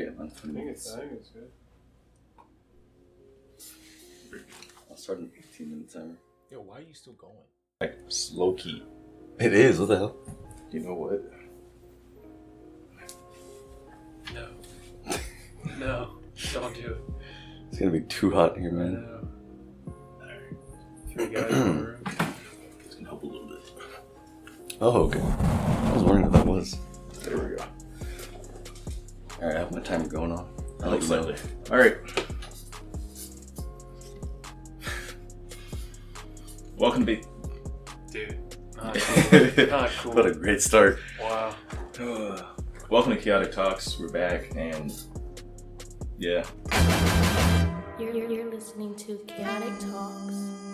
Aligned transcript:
Okay, 0.00 0.10
man. 0.16 0.30
I 0.36 0.46
think 0.46 0.68
it's, 0.68 0.94
I 0.94 1.00
think 1.00 1.12
it's 1.12 1.30
good. 1.30 1.50
I'll 4.88 4.96
start 4.96 5.18
an 5.18 5.32
18 5.36 5.70
minute 5.70 5.92
timer. 5.92 6.14
Yo, 6.52 6.60
why 6.60 6.78
are 6.78 6.82
you 6.82 6.94
still 6.94 7.14
going? 7.14 7.34
Like 7.80 7.96
slow 8.06 8.52
key. 8.52 8.84
It 9.40 9.52
is. 9.52 9.80
What 9.80 9.88
the 9.88 9.96
hell? 9.96 10.16
You 10.70 10.80
know 10.80 10.94
what? 10.94 11.20
No. 14.34 14.48
no. 15.78 16.18
Don't 16.52 16.74
do 16.74 16.92
it. 16.92 17.02
It's 17.70 17.78
gonna 17.80 17.90
be 17.90 18.02
too 18.02 18.30
hot 18.30 18.56
here, 18.56 18.70
man. 18.70 18.92
No. 18.92 19.28
Alright. 20.20 20.42
Three 21.12 21.28
guys 21.28 21.52
in 21.52 21.76
the 21.76 21.82
room. 21.82 22.04
It's 22.84 22.94
gonna 22.94 23.08
help 23.08 23.24
a 23.24 23.26
little 23.26 23.48
bit. 23.48 23.58
Oh, 24.80 25.02
okay. 25.06 25.20
I 25.20 25.92
was 25.92 26.04
wondering 26.04 26.30
what 26.30 26.32
that 26.34 26.46
was. 26.46 26.78
There 29.38 29.48
we 29.48 29.48
go. 29.48 29.48
All 29.48 29.48
right, 29.48 29.56
I 29.56 29.58
have 29.60 29.72
my 29.72 29.80
timer 29.80 30.08
going 30.08 30.32
on. 30.32 30.48
I 30.82 30.88
like 30.88 30.90
like 30.90 31.00
that. 31.00 31.06
slightly. 31.06 31.36
All 31.70 31.78
right. 31.78 31.96
Welcome 36.76 37.06
to 37.06 37.16
be. 37.16 37.22
Dude. 38.12 38.38
Not 38.76 38.94
cool. 38.96 39.66
Not 39.66 39.90
cool. 39.90 40.12
What 40.14 40.26
a 40.26 40.32
great 40.34 40.62
start. 40.62 40.98
wow. 41.20 41.54
Welcome 42.90 43.12
to 43.12 43.18
Chaotic 43.20 43.52
Talks. 43.52 43.98
We're 43.98 44.08
back, 44.08 44.54
and 44.56 44.92
yeah, 46.16 46.44
You're, 47.98 48.14
you're, 48.14 48.30
you're 48.30 48.50
listening 48.50 48.94
to 48.96 49.18
Chaotic 49.26 49.78
Talks. 49.80 50.67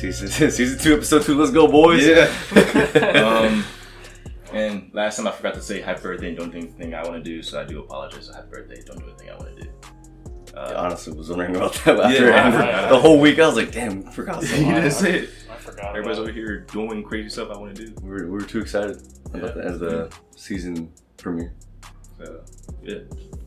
Season, 0.00 0.28
season 0.50 0.78
two, 0.78 0.94
episode 0.94 1.22
two. 1.24 1.36
Let's 1.38 1.50
go, 1.50 1.68
boys. 1.68 2.06
um, 3.14 3.64
and 4.52 4.90
last 4.94 5.16
time 5.16 5.26
I 5.26 5.30
forgot 5.30 5.52
to 5.54 5.60
say 5.62 5.80
happy 5.82 6.00
birthday 6.02 6.28
and 6.28 6.38
don't 6.38 6.50
do 6.50 6.58
anything 6.58 6.94
I 6.94 7.02
want 7.02 7.22
to 7.22 7.30
do, 7.30 7.42
so 7.42 7.60
I 7.60 7.64
do 7.64 7.80
apologize. 7.80 8.26
So 8.26 8.32
happy 8.32 8.48
birthday, 8.50 8.82
don't 8.86 8.98
do 8.98 9.04
anything 9.08 9.30
I 9.30 9.36
want 9.36 9.56
to 9.56 9.62
do. 9.64 9.70
I 10.56 10.60
Uh, 10.60 10.82
honestly 10.84 11.12
was 11.12 11.28
wondering 11.28 11.54
about 11.54 11.74
that 11.84 12.00
after 12.00 12.26
Yeah, 12.30 12.34
after 12.34 12.58
I- 12.62 12.86
I- 12.86 12.88
the 12.88 12.98
whole 12.98 13.20
week. 13.20 13.38
I 13.38 13.46
was 13.46 13.56
like, 13.56 13.72
damn, 13.72 14.02
we 14.04 14.10
forgot 14.10 14.42
you 14.42 14.48
didn't 14.48 14.90
say 14.92 15.18
it. 15.20 15.30
I 15.50 15.56
forgot 15.56 15.90
Everybody's 15.90 16.18
over 16.18 16.32
here 16.32 16.60
doing 16.72 17.02
crazy 17.02 17.28
stuff 17.28 17.50
I 17.54 17.58
want 17.58 17.76
to 17.76 17.86
do. 17.86 17.94
We 18.02 18.08
were, 18.08 18.24
we 18.24 18.30
were 18.30 18.40
too 18.40 18.60
excited 18.60 18.96
about 19.34 19.54
the 19.54 19.64
end 19.66 19.74
of 19.74 19.80
the 19.80 20.10
season 20.34 20.92
premiere. 21.18 21.52
So 22.18 22.42
yeah. 22.82 22.98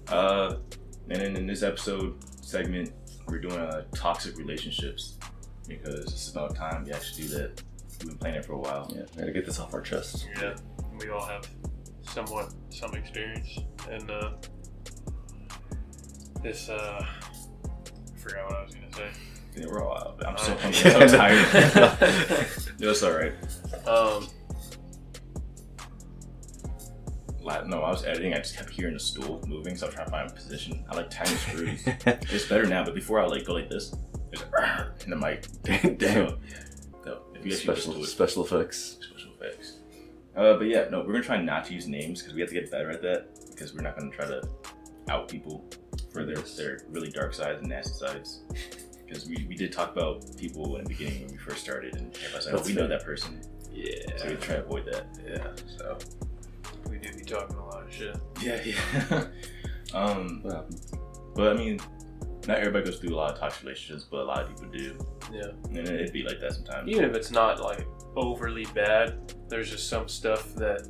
Uh, 0.07 0.57
and 1.09 1.19
then 1.21 1.35
in 1.35 1.47
this 1.47 1.63
episode 1.63 2.15
segment, 2.43 2.91
we're 3.27 3.39
doing 3.39 3.57
uh, 3.57 3.85
toxic 3.95 4.37
relationships 4.37 5.17
because 5.67 6.05
it's 6.05 6.29
about 6.31 6.55
time 6.55 6.83
we 6.85 6.91
actually 6.91 7.23
do 7.23 7.29
that. 7.29 7.61
We've 7.99 8.09
been 8.09 8.17
playing 8.17 8.35
it 8.35 8.45
for 8.45 8.53
a 8.53 8.59
while. 8.59 8.91
Yeah, 8.93 9.03
we 9.15 9.19
gotta 9.21 9.31
get 9.31 9.45
this 9.45 9.59
off 9.59 9.73
our 9.73 9.81
chest. 9.81 10.27
Yeah. 10.41 10.55
We 10.99 11.09
all 11.09 11.25
have 11.25 11.47
somewhat 12.01 12.53
some 12.69 12.93
experience. 12.95 13.59
And 13.89 14.09
uh 14.09 14.31
this 16.41 16.69
uh 16.69 17.05
I 17.05 18.17
forgot 18.17 18.45
what 18.45 18.55
I 18.55 18.63
was 18.63 18.75
gonna 18.75 18.93
say. 18.93 19.09
Yeah, 19.55 19.65
we're 19.67 19.83
all 19.83 19.97
out. 19.97 20.23
I'm 20.25 20.37
so 20.37 20.55
hungry. 20.55 20.91
I'm 21.01 21.09
so 21.09 21.17
tired. 21.17 22.47
no, 22.79 22.89
it's 22.89 23.03
all 23.03 23.11
right. 23.13 23.33
Um 23.87 24.27
No, 27.67 27.81
I 27.81 27.89
was 27.89 28.05
editing. 28.05 28.33
I 28.33 28.37
just 28.37 28.55
kept 28.57 28.69
hearing 28.69 28.93
the 28.93 28.99
stool 28.99 29.41
moving, 29.47 29.75
so 29.75 29.85
I 29.85 29.87
was 29.87 29.95
trying 29.95 30.05
to 30.07 30.11
find 30.11 30.29
a 30.29 30.33
position. 30.33 30.85
I 30.89 30.95
like 30.95 31.09
tiny 31.09 31.29
screws. 31.35 31.83
it's 31.85 32.47
better 32.47 32.65
now, 32.65 32.83
but 32.83 32.93
before 32.95 33.19
I 33.19 33.25
like 33.25 33.45
go 33.45 33.53
like 33.53 33.69
this, 33.69 33.95
it's 34.33 34.43
like 34.51 35.03
in 35.05 35.09
the 35.11 35.15
mic. 35.15 35.45
Damn. 35.99 36.29
So, 36.29 36.37
so 37.03 37.21
if 37.35 37.45
you 37.45 37.51
guys 37.51 37.61
special, 37.61 37.93
special, 37.93 38.05
special 38.05 38.45
effects. 38.45 38.97
special 39.01 39.31
effects. 39.39 39.77
Uh, 40.35 40.55
but 40.57 40.65
yeah, 40.67 40.85
no, 40.89 40.99
we're 41.01 41.13
gonna 41.13 41.23
try 41.23 41.41
not 41.41 41.65
to 41.65 41.73
use 41.73 41.87
names 41.87 42.21
because 42.21 42.33
we 42.33 42.41
have 42.41 42.49
to 42.49 42.55
get 42.55 42.71
better 42.71 42.89
at 42.89 43.01
that. 43.03 43.27
Because 43.51 43.73
we're 43.73 43.81
not 43.83 43.97
gonna 43.97 44.11
try 44.11 44.25
to 44.25 44.41
out 45.09 45.27
people 45.27 45.65
for 46.11 46.25
their 46.25 46.37
Yes. 46.37 46.55
their 46.57 46.79
really 46.89 47.09
dark 47.09 47.33
sides 47.33 47.59
and 47.59 47.69
nasty 47.69 47.93
sides. 47.93 48.41
Because 49.05 49.27
we, 49.27 49.45
we 49.47 49.55
did 49.55 49.71
talk 49.71 49.91
about 49.91 50.25
people 50.37 50.77
in 50.77 50.83
the 50.85 50.89
beginning 50.89 51.23
when 51.25 51.31
we 51.33 51.37
first 51.37 51.59
started, 51.63 51.95
and 51.95 52.15
everybody's 52.15 52.45
like, 52.47 52.53
oh, 52.53 52.57
That's 52.57 52.69
we 52.69 52.73
know 52.75 52.87
that 52.87 53.03
person, 53.03 53.41
Yeah. 53.71 54.17
so 54.17 54.29
we 54.29 54.35
try 54.37 54.55
to 54.55 54.63
avoid 54.65 54.85
that. 54.85 55.05
Yeah. 55.27 55.47
So 55.77 55.97
We 56.89 56.97
do 56.97 57.13
be 57.15 57.23
talking 57.23 57.55
a 57.57 57.65
lot 57.65 57.83
of 57.85 57.93
shit. 57.93 58.15
yeah, 58.41 58.59
yeah. 58.65 59.25
um, 59.93 60.41
What 60.41 60.53
happened? 60.55 60.81
but 61.35 61.47
I 61.49 61.53
mean, 61.57 61.79
not 62.47 62.57
everybody 62.57 62.85
goes 62.85 62.99
through 62.99 63.13
a 63.13 63.17
lot 63.17 63.33
of 63.33 63.39
toxic 63.39 63.63
relationships, 63.63 64.05
but 64.09 64.21
a 64.21 64.23
lot 64.23 64.41
of 64.43 64.49
people 64.49 64.65
do, 64.71 64.97
Yeah. 65.31 65.49
and 65.69 65.77
it'd 65.87 66.13
be 66.13 66.23
like 66.23 66.39
that 66.41 66.53
sometimes. 66.53 66.89
Even 66.89 67.03
if 67.05 67.15
it's 67.15 67.31
not 67.31 67.61
like 67.61 67.87
overly 68.15 68.65
bad, 68.73 69.33
there's 69.49 69.69
just 69.69 69.87
some 69.89 70.07
stuff 70.07 70.53
that 70.55 70.81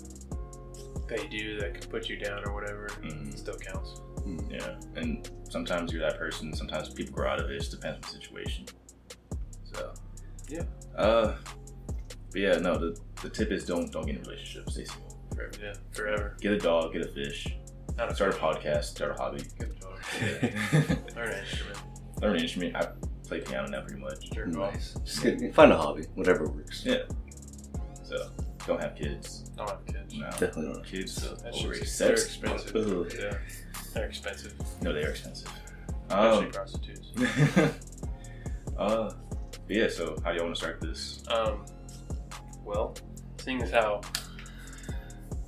they 1.08 1.28
do 1.28 1.60
that 1.60 1.80
can 1.80 1.90
put 1.90 2.10
you 2.10 2.18
down 2.18 2.44
or 2.48 2.54
whatever. 2.54 2.88
Mhm. 3.02 3.34
It 3.34 3.38
still 3.40 3.58
counts. 3.58 4.02
Yeah, 4.50 4.76
and 4.96 5.30
sometimes 5.50 5.92
you're 5.92 6.02
that 6.02 6.18
person. 6.18 6.54
Sometimes 6.56 6.90
people 6.90 7.14
grow 7.14 7.30
out 7.30 7.40
of 7.42 7.50
it. 7.50 7.56
It 7.56 7.60
just 7.60 7.72
depends 7.72 7.98
on 7.98 8.02
the 8.14 8.20
situation. 8.22 8.66
So, 9.74 9.94
Yeah. 10.48 10.64
Uh, 10.96 11.36
but 12.32 12.40
yeah, 12.42 12.56
no. 12.58 12.78
The, 12.78 13.00
the 13.22 13.30
tip 13.30 13.52
is 13.52 13.66
don't 13.66 13.92
don't 13.92 14.06
get 14.06 14.16
in 14.16 14.22
a 14.22 14.30
relationship. 14.30 14.70
Stay 14.70 14.86
single 14.86 15.18
forever. 15.36 15.52
Yeah. 15.62 15.74
Forever. 15.92 16.38
Get 16.40 16.54
a 16.54 16.58
dog. 16.58 16.94
Get 16.94 17.02
a 17.06 17.08
fish. 17.10 17.48
Not 17.98 18.12
a 18.12 18.16
Start 18.16 18.36
a 18.36 18.38
podcast. 18.38 18.86
Start 18.86 19.12
a 19.12 19.14
hobby. 19.22 19.44
Get 19.60 19.70
a. 19.70 19.83
Learn 21.16 21.30
an 21.30 21.40
instrument. 21.40 21.80
Learn 22.22 22.36
an 22.36 22.42
instrument. 22.42 22.76
I 22.76 22.88
play 23.28 23.42
piano 23.42 23.68
now, 23.70 23.82
pretty 23.82 24.02
much. 24.02 24.30
Jerk 24.32 24.48
off. 24.58 24.74
Nice. 24.74 24.96
Just 25.06 25.24
get, 25.24 25.54
find 25.56 25.72
a 25.72 25.78
hobby, 25.78 26.04
whatever 26.16 26.48
works. 26.48 26.84
Yeah. 26.86 27.04
So 28.04 28.30
don't 28.68 28.82
have 28.82 28.96
kids. 28.96 29.50
Don't 29.58 29.70
have 29.70 29.86
kids. 29.86 30.14
No. 30.16 30.26
Definitely 30.32 30.64
don't 30.66 30.76
have 30.78 30.86
Kids. 30.86 31.14
So 31.22 31.36
That 31.36 31.54
overrated. 31.54 31.88
shit's 31.88 31.98
they're 31.98 32.12
expensive. 32.14 32.76
Ugh. 32.76 33.14
Yeah. 33.20 33.38
They're 33.94 34.06
expensive. 34.08 34.54
No, 34.82 34.94
they 34.94 35.04
are 35.04 35.10
expensive. 35.12 35.50
Especially 36.10 36.46
Um, 36.46 36.52
prostitutes. 36.52 37.08
uh, 38.78 39.14
yeah. 39.70 39.88
So 39.90 40.18
how 40.24 40.32
do 40.32 40.38
y'all 40.38 40.46
want 40.46 40.56
to 40.56 40.62
start 40.62 40.82
this? 40.82 41.24
Um, 41.30 41.66
well, 42.64 42.96
seeing 43.38 43.62
as 43.62 43.72
how 43.72 44.02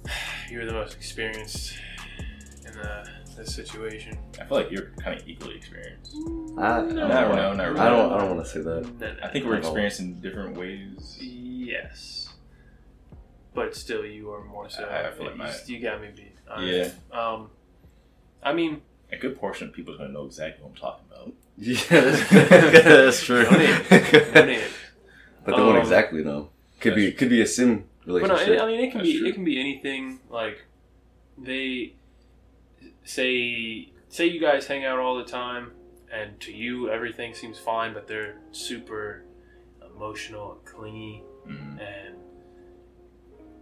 you're 0.50 0.66
the 0.66 0.74
most 0.74 0.96
experienced 0.96 1.74
in 2.66 2.78
uh, 2.80 3.06
this 3.36 3.54
situation, 3.54 4.18
I 4.40 4.46
feel 4.46 4.58
like 4.58 4.72
you're 4.72 4.92
kind 5.02 5.20
of 5.20 5.28
equally 5.28 5.56
experienced. 5.56 6.16
I, 6.16 6.20
No, 6.20 6.62
I 6.64 6.80
don't 6.82 6.96
no, 6.96 7.08
wanna- 7.30 7.56
not 7.56 7.68
really. 7.68 7.80
I 7.80 7.90
don't. 7.90 8.12
I 8.14 8.18
don't 8.20 8.36
want 8.36 8.46
to 8.46 8.52
say 8.52 8.62
that. 8.62 9.00
no, 9.00 9.08
no, 9.12 9.16
I 9.24 9.28
think 9.30 9.46
no. 9.46 9.52
we're 9.52 9.56
Not 9.58 9.66
all. 9.66 9.70
experienced 9.72 10.00
in 10.00 10.22
different 10.22 10.58
ways. 10.58 11.18
Yes, 11.22 12.34
but 13.54 13.76
still, 13.76 14.06
you 14.06 14.32
are 14.32 14.44
more 14.44 14.70
so. 14.70 14.84
I- 14.84 15.08
I 15.08 15.12
feel 15.12 15.26
like 15.26 15.34
you, 15.36 15.38
my- 15.40 15.54
you 15.68 15.80
got 15.80 16.02
me 16.02 16.08
beat. 16.16 16.32
Yeah. 16.60 16.90
Um, 17.12 17.50
I 18.44 18.54
mean, 18.54 18.82
A 19.12 19.18
good 19.18 19.38
portion 19.38 19.68
of 19.68 19.74
people 19.74 19.94
are 19.94 19.98
going 19.98 20.10
to 20.10 20.14
know 20.14 20.26
exactly 20.26 20.64
what 20.64 20.70
I'm 20.72 20.76
talking 20.76 21.06
about. 21.12 21.34
Yeah, 21.58 21.76
that's, 21.90 22.30
that's 22.84 23.24
true. 23.24 23.44
no 23.44 23.52
name, 23.52 23.82
no 23.90 24.46
name. 24.46 24.62
But 25.46 25.56
they 25.56 25.62
won't 25.62 25.78
Um, 25.78 25.82
exactly 25.82 26.24
know. 26.24 26.50
Could 26.82 26.96
be. 26.96 27.06
That's- 27.06 27.20
Could 27.20 27.30
be 27.30 27.42
a 27.42 27.48
sim 27.48 27.86
But 28.06 28.08
no, 28.12 28.14
relationship. 28.20 28.62
I 28.62 28.66
mean, 28.68 28.80
it 28.82 28.90
can 28.92 28.98
That's 29.00 29.10
be 29.12 29.20
true. 29.20 29.28
it 29.30 29.34
can 29.36 29.44
be 29.46 29.60
anything. 29.60 30.20
Like 30.30 30.66
they 31.38 31.94
say 33.06 33.92
say 34.10 34.26
you 34.28 34.40
guys 34.42 34.68
hang 34.68 34.84
out 34.86 35.00
all 35.00 35.16
the 35.18 35.24
time, 35.24 35.72
and 36.12 36.40
to 36.42 36.52
you 36.52 36.90
everything 36.90 37.34
seems 37.34 37.58
fine, 37.60 37.94
but 37.94 38.08
they're 38.08 38.38
super 38.52 39.24
emotional 39.96 40.54
and 40.54 40.66
clingy, 40.66 41.24
Mhm. 41.48 41.80
and 41.80 42.16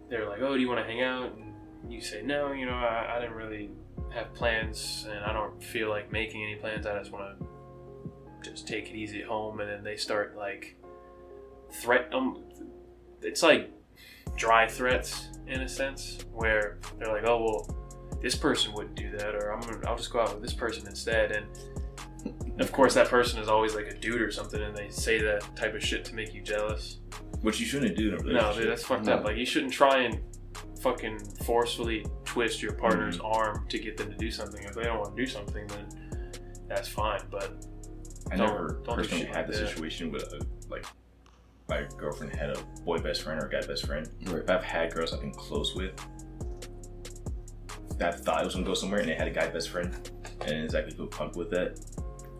they're 0.09 0.27
like, 0.27 0.41
"Oh, 0.41 0.55
do 0.55 0.61
you 0.61 0.67
want 0.67 0.79
to 0.79 0.85
hang 0.85 1.01
out?" 1.01 1.33
And 1.35 1.53
you 1.91 2.01
say, 2.01 2.21
"No, 2.21 2.51
you 2.51 2.65
know, 2.65 2.73
I, 2.73 3.15
I 3.17 3.19
didn't 3.19 3.35
really 3.35 3.69
have 4.11 4.33
plans, 4.33 5.07
and 5.09 5.19
I 5.23 5.33
don't 5.33 5.61
feel 5.63 5.89
like 5.89 6.11
making 6.11 6.43
any 6.43 6.55
plans. 6.55 6.85
I 6.85 6.97
just 6.97 7.11
want 7.11 7.39
to 7.39 8.49
just 8.49 8.67
take 8.67 8.89
it 8.89 8.95
easy 8.95 9.21
at 9.21 9.27
home." 9.27 9.59
And 9.59 9.69
then 9.69 9.83
they 9.83 9.95
start 9.97 10.35
like 10.35 10.75
threat. 11.71 12.13
Um, 12.13 12.43
it's 13.21 13.43
like 13.43 13.71
dry 14.35 14.67
threats 14.67 15.29
in 15.47 15.61
a 15.61 15.67
sense, 15.67 16.19
where 16.31 16.77
they're 16.97 17.11
like, 17.11 17.25
"Oh, 17.25 17.43
well." 17.43 17.79
This 18.23 18.35
person 18.35 18.73
wouldn't 18.73 18.95
do 18.95 19.11
that, 19.17 19.35
or 19.35 19.51
I'm 19.53 19.59
gonna, 19.59 19.79
I'll 19.85 19.97
just 19.97 20.11
go 20.11 20.21
out 20.21 20.33
with 20.33 20.41
this 20.41 20.53
person 20.53 20.87
instead. 20.87 21.31
And 21.33 22.59
of 22.61 22.71
course, 22.71 22.93
that 22.95 23.09
person 23.09 23.39
is 23.39 23.49
always 23.49 23.75
like 23.75 23.87
a 23.87 23.93
dude 23.93 24.21
or 24.21 24.31
something, 24.31 24.61
and 24.61 24.75
they 24.75 24.89
say 24.89 25.21
that 25.21 25.55
type 25.55 25.75
of 25.75 25.83
shit 25.83 26.05
to 26.05 26.15
make 26.15 26.33
you 26.33 26.41
jealous. 26.41 26.99
Which 27.41 27.59
you 27.59 27.65
shouldn't 27.65 27.97
do 27.97 28.15
in 28.15 28.29
a 28.29 28.33
No, 28.33 28.53
dude, 28.55 28.69
that's 28.69 28.83
fucked 28.85 29.05
No. 29.05 29.15
up. 29.15 29.25
Like, 29.25 29.35
you 29.35 29.45
shouldn't 29.45 29.73
try 29.73 30.03
and 30.03 30.21
fucking 30.81 31.19
forcefully 31.45 32.05
twist 32.23 32.61
your 32.61 32.73
partner's 32.73 33.17
Mm-hmm. 33.17 33.25
arm 33.25 33.65
to 33.69 33.77
get 33.79 33.97
them 33.97 34.09
to 34.09 34.17
do 34.17 34.31
something. 34.31 34.63
If 34.63 34.73
they 34.73 34.83
don't 34.83 34.99
want 34.99 35.15
to 35.15 35.21
do 35.21 35.29
something, 35.29 35.67
then 35.67 36.31
that's 36.69 36.87
fine. 36.87 37.19
But 37.29 37.65
I 38.31 38.37
don't- 38.37 38.47
never 38.47 38.81
don't 38.85 38.95
personally 38.95 39.25
had 39.25 39.35
like 39.35 39.47
the 39.47 39.53
situation 39.67 40.11
with 40.11 40.23
a, 40.31 40.45
like 40.69 40.85
my 41.67 41.85
girlfriend 41.97 42.33
had 42.33 42.51
a 42.51 42.63
boy 42.85 42.99
best 42.99 43.23
friend 43.23 43.41
or 43.41 43.47
a 43.47 43.49
guy 43.49 43.65
best 43.67 43.85
friend. 43.85 44.09
Right. 44.27 44.43
If 44.43 44.49
I've 44.49 44.63
had 44.63 44.93
girls 44.93 45.13
I've 45.13 45.19
been 45.21 45.33
close 45.33 45.75
with 45.75 45.91
that 47.97 48.23
thought 48.25 48.41
it 48.41 48.45
was 48.45 48.55
gonna 48.55 48.65
go 48.65 48.73
somewhere 48.73 48.99
and 48.99 49.09
they 49.09 49.15
had 49.15 49.27
a 49.27 49.31
guy 49.31 49.47
best 49.49 49.69
friend 49.69 49.93
and 50.41 50.51
it's 50.51 50.73
exactly 50.73 50.95
feel 50.95 51.07
comfortable 51.07 51.39
with 51.47 51.51
that. 51.51 51.79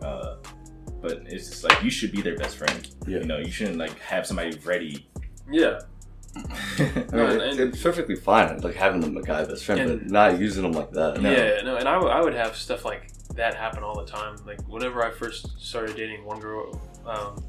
Uh, 0.06 0.36
but 1.00 1.22
it's 1.26 1.48
just 1.50 1.64
like 1.64 1.82
you 1.82 1.90
should 1.90 2.12
be 2.12 2.20
their 2.22 2.36
best 2.36 2.56
friend. 2.56 2.88
Yeah. 3.06 3.18
You 3.18 3.24
know, 3.24 3.38
you 3.38 3.50
shouldn't 3.50 3.78
like 3.78 3.98
have 4.00 4.26
somebody 4.26 4.56
ready 4.64 5.08
Yeah. 5.50 5.80
I 6.36 6.40
No, 7.12 7.28
mean, 7.28 7.40
and- 7.40 7.60
it's 7.60 7.80
perfectly 7.82 8.16
fine, 8.16 8.58
like 8.60 8.74
having 8.74 9.00
them 9.00 9.16
a 9.16 9.22
guy 9.22 9.44
best 9.44 9.64
friend, 9.64 9.80
And- 9.80 10.00
but 10.00 10.10
not 10.10 10.38
using 10.40 10.62
them 10.64 10.72
like 10.72 10.90
that. 10.92 11.20
No. 11.20 11.30
Yeah, 11.30 11.62
no, 11.62 11.76
and 11.76 11.88
I, 11.88 11.94
w- 11.94 12.12
I 12.12 12.20
would 12.20 12.34
have 12.34 12.56
stuff 12.56 12.84
like 12.84 13.10
that 13.36 13.54
happen 13.54 13.82
all 13.82 13.96
the 13.98 14.10
time. 14.10 14.36
Like 14.46 14.60
whenever 14.68 15.04
I 15.04 15.10
first 15.10 15.60
started 15.60 15.96
dating 15.96 16.24
one 16.24 16.40
girl, 16.40 16.80
um, 17.06 17.42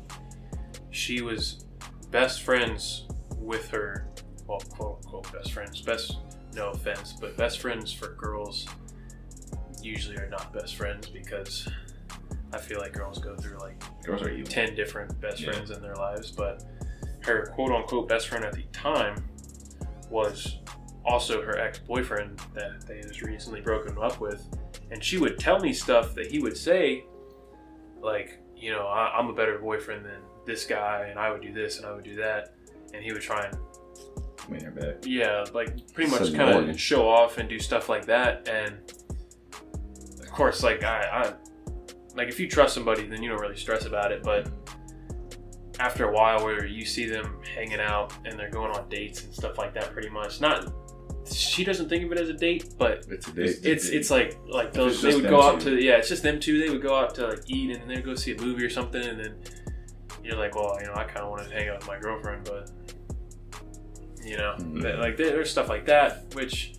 she 0.92 1.22
was 1.22 1.66
best 2.12 2.44
friends 2.44 3.08
with 3.38 3.68
her, 3.70 4.08
well, 4.48 4.60
quote 4.70 4.98
unquote 5.04 5.32
best 5.34 5.52
friends. 5.54 5.82
Best, 5.82 6.18
no 6.56 6.70
offense, 6.72 7.14
but 7.20 7.36
best 7.38 7.60
friends 7.60 7.92
for 7.92 8.14
girls 8.16 8.66
usually 9.82 10.18
are 10.18 10.30
not 10.30 10.52
best 10.54 10.76
friends 10.76 11.08
because 11.08 11.68
I 12.54 12.58
feel 12.58 12.80
like 12.80 12.94
girls 12.94 13.20
go 13.20 13.36
through 13.36 13.58
like 13.60 13.76
Girls 14.04 14.22
are 14.22 14.30
evil. 14.30 14.50
10 14.52 14.76
different 14.76 15.20
best 15.22 15.42
Yeah. 15.42 15.52
friends 15.52 15.72
in 15.72 15.82
their 15.82 15.96
lives, 15.96 16.32
but 16.32 16.64
her 17.22 17.48
quote 17.48 17.72
unquote 17.72 18.08
best 18.08 18.28
friend 18.28 18.46
at 18.46 18.54
the 18.54 18.64
time 18.72 19.16
was 20.10 20.60
also 21.04 21.42
her 21.44 21.58
ex 21.58 21.80
boyfriend 21.80 22.40
that 22.54 22.82
they 22.88 23.02
just 23.02 23.22
recently 23.22 23.62
broken 23.62 23.98
up 24.00 24.20
with. 24.20 24.48
And 24.92 25.04
she 25.04 25.18
would 25.18 25.38
tell 25.40 25.60
me 25.60 25.74
stuff 25.74 26.14
that 26.16 26.28
he 26.28 26.40
would 26.40 26.56
say, 26.58 27.04
like, 28.02 28.40
you 28.56 28.72
know, 28.72 28.88
I, 28.88 29.18
I'm 29.18 29.28
a 29.30 29.34
better 29.34 29.58
boyfriend 29.58 30.06
than 30.06 30.22
this 30.46 30.66
guy, 30.66 31.08
and 31.10 31.20
I 31.20 31.32
would 31.32 31.42
do 31.42 31.52
this 31.52 31.78
and 31.78 31.86
I 31.88 31.94
would 31.94 32.04
do 32.04 32.16
that. 32.18 32.54
And 32.94 33.04
he 33.04 33.12
would 33.12 33.22
try 33.22 33.46
and, 33.46 33.58
Win 34.50 34.64
her 34.64 34.72
back. 34.72 34.96
yeah, 35.06 35.44
like 35.54 35.94
pretty 35.94 36.12
much 36.12 36.30
So 36.30 36.34
kind 36.36 36.70
of 36.70 36.80
show 36.80 37.08
off 37.08 37.38
and 37.38 37.50
do 37.50 37.60
stuff 37.60 37.90
like 37.90 38.06
that. 38.06 38.48
And 38.48 38.78
of 40.22 40.30
course, 40.32 40.64
like, 40.64 40.84
I, 40.84 41.02
I, 41.02 41.34
like, 42.16 42.28
if 42.30 42.40
you 42.40 42.48
trust 42.48 42.74
somebody, 42.74 43.08
then 43.08 43.24
you 43.24 43.30
don't 43.30 43.40
really 43.42 43.58
stress 43.58 43.86
about 43.86 44.12
it. 44.12 44.24
But 44.24 44.50
after 45.80 46.08
a 46.10 46.12
while 46.12 46.44
where 46.44 46.66
you 46.66 46.86
see 46.86 47.06
them 47.06 47.38
hanging 47.54 47.80
out 47.82 48.14
and 48.26 48.40
they're 48.40 48.50
going 48.50 48.72
on 48.72 48.88
dates 48.88 49.24
and 49.24 49.34
stuff 49.34 49.58
like 49.58 49.74
that 49.74 49.92
pretty 49.92 50.08
much 50.10 50.40
not 50.40 50.72
she 51.30 51.66
doesn't 51.66 51.90
think 51.90 52.06
of 52.06 52.12
it 52.14 52.18
as 52.20 52.30
a 52.30 52.34
date 52.34 52.74
but 52.78 53.06
It's 53.10 53.28
a 53.28 53.32
date. 53.34 53.60
it's 53.64 53.90
it's 53.90 54.10
like 54.10 54.38
like 54.48 54.72
those 54.72 55.02
they 55.02 55.14
would 55.14 55.28
go 55.28 55.42
out 55.42 55.60
two. 55.60 55.76
to 55.78 55.84
yeah 55.84 55.98
it's 55.98 56.08
just 56.08 56.24
them 56.24 56.40
two 56.40 56.60
they 56.60 56.70
would 56.70 56.82
go 56.82 56.96
out 56.96 57.14
to 57.16 57.28
like 57.28 57.42
eat 57.48 57.72
and 57.72 57.82
then 57.82 57.88
they'd 57.90 58.06
go 58.06 58.16
see 58.16 58.34
a 58.34 58.40
movie 58.40 58.64
or 58.64 58.70
something 58.70 59.04
and 59.04 59.20
then 59.20 59.36
you're 60.24 60.38
like 60.38 60.56
well 60.56 60.78
you 60.80 60.86
know 60.88 60.94
i 60.96 61.04
kind 61.04 61.26
of 61.26 61.30
want 61.30 61.44
to 61.46 61.54
hang 61.54 61.68
out 61.68 61.80
with 61.80 61.88
my 61.88 62.00
girlfriend 62.00 62.46
but 62.46 62.72
you 64.26 64.38
know 64.38 64.56
Mhm. 64.60 65.00
like 65.00 65.18
there's 65.18 65.50
stuff 65.52 65.70
like 65.70 65.86
that 65.86 66.34
which 66.34 66.76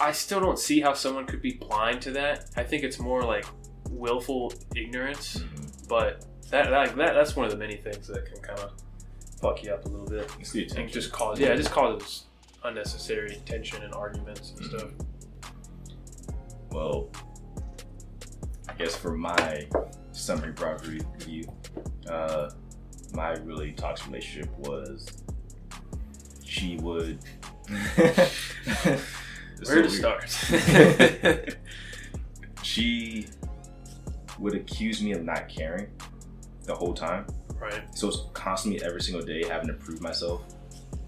i 0.00 0.12
still 0.12 0.40
don't 0.40 0.58
see 0.58 0.80
how 0.80 0.92
someone 0.94 1.26
could 1.26 1.42
be 1.42 1.52
blind 1.52 2.00
to 2.02 2.12
that 2.12 2.46
i 2.56 2.62
think 2.62 2.84
it's 2.84 2.98
more 3.00 3.22
like 3.22 3.44
willful 3.90 4.52
ignorance 4.76 5.42
but 5.88 6.24
that, 6.50 6.70
that 6.70 6.96
that 6.96 7.12
that's 7.14 7.34
one 7.34 7.44
of 7.44 7.50
the 7.50 7.58
many 7.58 7.76
things 7.76 8.06
that 8.06 8.24
can 8.26 8.40
kind 8.42 8.58
of 8.60 8.72
fuck 9.40 9.62
you 9.64 9.72
up 9.72 9.84
a 9.84 9.88
little 9.88 10.06
bit 10.06 10.30
It's 10.40 10.52
the 10.52 10.68
and 10.76 10.88
just 10.90 11.12
cause 11.12 11.38
yeah, 11.40 11.48
it 11.48 11.56
just 11.56 11.70
causes 11.70 12.24
unnecessary 12.64 13.40
tension 13.46 13.82
and 13.84 13.94
arguments 13.94 14.50
and 14.50 14.60
Mhm. 14.60 14.78
stuff. 14.78 14.90
Well, 16.72 17.08
I 18.68 18.72
guess 18.74 18.96
for 18.96 19.12
my 19.16 19.68
summary 20.12 20.50
broad 20.52 20.84
re- 20.86 21.00
review, 21.14 21.44
uh, 22.10 22.50
my 23.14 23.34
really 23.44 23.72
toxic 23.72 24.08
relationship 24.08 24.50
was 24.58 25.06
she 26.48 26.76
would. 26.78 27.18
So 29.60 29.74
Where 29.74 29.82
to 29.82 29.90
start? 29.90 31.56
She 32.62 33.26
would 34.38 34.54
accuse 34.54 35.02
me 35.02 35.12
of 35.12 35.24
not 35.24 35.48
caring 35.48 35.88
the 36.64 36.74
whole 36.74 36.94
time. 36.94 37.26
right. 37.60 37.82
So 37.96 38.08
it's 38.08 38.18
constantly 38.34 38.82
every 38.84 39.00
single 39.02 39.24
day 39.24 39.44
having 39.48 39.66
to 39.68 39.74
prove 39.74 40.00
myself, 40.00 40.42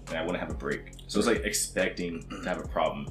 and 0.07 0.17
I 0.17 0.21
wouldn't 0.21 0.39
have 0.39 0.49
a 0.49 0.53
break. 0.57 0.93
So 1.07 1.19
it's 1.19 1.27
like 1.27 1.41
expecting 1.45 2.23
to 2.29 2.41
have 2.49 2.59
a 2.59 2.67
problem 2.67 3.07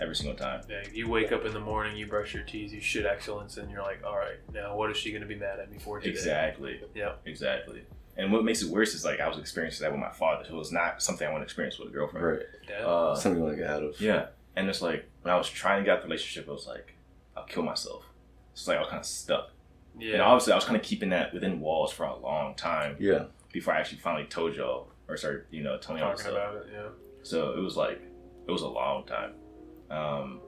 every 0.00 0.14
single 0.14 0.36
time. 0.36 0.62
Yeah, 0.68 0.82
you 0.92 1.08
wake 1.08 1.32
up 1.32 1.44
in 1.44 1.52
the 1.52 1.60
morning, 1.60 1.96
you 1.96 2.06
brush 2.06 2.32
your 2.34 2.44
teeth, 2.44 2.72
you 2.72 2.80
shit 2.80 3.04
excellence, 3.06 3.56
and 3.56 3.68
you're 3.70 3.82
like, 3.82 4.04
all 4.06 4.16
right, 4.16 4.38
now 4.52 4.76
what 4.76 4.90
is 4.92 4.96
she 4.96 5.10
gonna 5.12 5.26
be 5.26 5.34
mad 5.34 5.58
at 5.58 5.70
me 5.72 5.78
for 5.78 5.98
today? 5.98 6.10
Exactly. 6.10 6.80
Yeah. 6.94 7.14
Exactly. 7.26 7.82
And 8.18 8.32
what 8.32 8.44
makes 8.44 8.62
it 8.62 8.68
worse 8.70 8.94
is 8.94 9.04
like 9.04 9.20
I 9.20 9.28
was 9.28 9.38
experiencing 9.38 9.84
that 9.84 9.92
with 9.92 10.00
my 10.00 10.10
father. 10.10 10.44
So 10.44 10.54
it 10.54 10.58
was 10.58 10.72
not 10.72 11.00
something 11.02 11.26
I 11.26 11.30
want 11.30 11.42
to 11.42 11.44
experience 11.44 11.78
with 11.78 11.88
a 11.88 11.92
girlfriend. 11.92 12.26
right. 12.26 12.42
Yeah. 12.68 12.84
Uh, 12.84 13.14
Something 13.14 13.38
you 13.38 13.44
want 13.46 13.56
to 13.56 13.62
get 13.62 13.70
out 13.70 13.82
of. 13.84 14.00
yeah. 14.00 14.26
And 14.56 14.68
it's 14.68 14.82
like 14.82 15.08
when 15.22 15.32
I 15.32 15.36
was 15.38 15.48
trying 15.48 15.80
to 15.82 15.84
get 15.86 15.96
out 15.96 16.02
the 16.02 16.08
relationship, 16.08 16.48
I 16.48 16.52
was 16.52 16.66
like, 16.66 16.94
I'll 17.36 17.44
kill 17.44 17.62
myself. 17.62 18.04
It's 18.52 18.66
like 18.66 18.76
I 18.76 18.80
was 18.80 18.88
kind 18.90 19.00
of 19.00 19.06
stuck. 19.06 19.50
Yeah. 19.96 20.06
And 20.08 20.16
yeah. 20.18 20.24
obviously, 20.24 20.52
I 20.52 20.56
was 20.56 20.64
kind 20.64 20.76
of 20.76 20.82
keeping 20.82 21.10
that 21.10 21.32
within 21.32 21.60
walls 21.60 21.92
for 21.92 22.04
a 22.06 22.16
long 22.16 22.54
time 22.56 22.96
Yeah. 22.98 23.26
before 23.52 23.74
I 23.74 23.78
actually 23.78 23.98
finally 23.98 24.24
told 24.26 24.56
y'all 24.56 24.88
or 25.08 25.16
started, 25.16 25.44
you 25.52 25.62
know, 25.62 25.78
telling 25.78 26.00
y'all 26.02 26.10
Talking 26.10 26.32
stuff. 26.32 26.34
about 26.34 26.56
it. 26.56 26.66
Yeah. 26.72 26.88
So 27.22 27.52
it 27.56 27.60
was 27.60 27.76
like 27.76 28.00
it 28.46 28.50
was 28.50 28.62
a 28.62 28.68
long 28.68 29.06
time. 29.06 29.34
Um, 29.90 30.40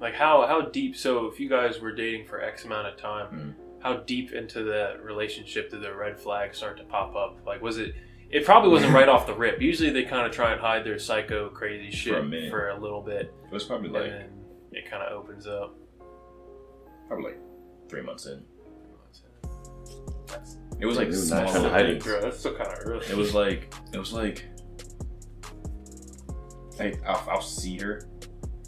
Like 0.00 0.14
how 0.14 0.46
how 0.46 0.60
deep? 0.62 0.94
So 0.96 1.26
if 1.26 1.40
you 1.40 1.48
guys 1.48 1.80
were 1.80 1.92
dating 1.92 2.26
for 2.26 2.40
X 2.42 2.64
amount 2.66 2.86
of 2.88 2.96
time, 2.98 3.56
Mhm. 3.56 3.67
How 3.80 3.98
deep 3.98 4.32
into 4.32 4.64
that 4.64 5.02
relationship 5.04 5.70
did 5.70 5.82
the 5.82 5.94
red 5.94 6.18
flags 6.18 6.56
start 6.58 6.76
to 6.78 6.84
pop 6.84 7.14
up? 7.16 7.38
Like 7.46 7.62
was 7.62 7.78
it? 7.78 7.94
It 8.30 8.44
probably 8.44 8.70
wasn't 8.70 8.92
right 8.92 9.08
off 9.08 9.26
the 9.26 9.32
rip. 9.34 9.60
Usually 9.62 9.88
they 9.90 10.02
kind 10.04 10.26
of 10.26 10.32
try 10.32 10.52
and 10.52 10.60
hide 10.60 10.84
their 10.84 10.98
psycho 10.98 11.48
crazy 11.48 11.90
shit 11.90 12.12
For 12.12 12.18
a 12.20 12.24
minute. 12.24 12.50
for 12.50 12.68
a 12.68 12.78
little 12.78 13.00
bit, 13.00 13.32
it 13.46 13.52
was 13.52 13.64
probably 13.64 13.86
and 13.86 13.94
like 13.94 14.10
then 14.10 14.28
it 14.72 14.90
kind 14.90 15.02
of 15.02 15.12
opens 15.12 15.46
up. 15.46 15.74
probably 17.06 17.32
like 17.32 17.38
three 17.88 18.02
months 18.02 18.26
in. 18.26 18.42
That's, 20.26 20.58
It 20.78 20.84
was 20.84 20.98
like 20.98 21.06
It 21.06 21.10
was 21.10 21.28
small 21.28 21.40
not 21.44 21.50
trying 21.52 21.62
to 21.62 21.70
hide 21.70 21.86
it. 21.86 22.02
bro, 22.02 22.20
that's 22.20 22.38
still 22.38 22.54
kind 22.54 22.70
of 22.70 22.78
early. 22.84 23.06
It 23.06 23.16
was 23.16 23.34
like 23.34 23.72
it 23.94 23.98
was 23.98 24.12
like 24.12 24.44
like 26.78 27.00
I'll, 27.06 27.26
I'll 27.30 27.40
see 27.42 27.78
her 27.78 28.02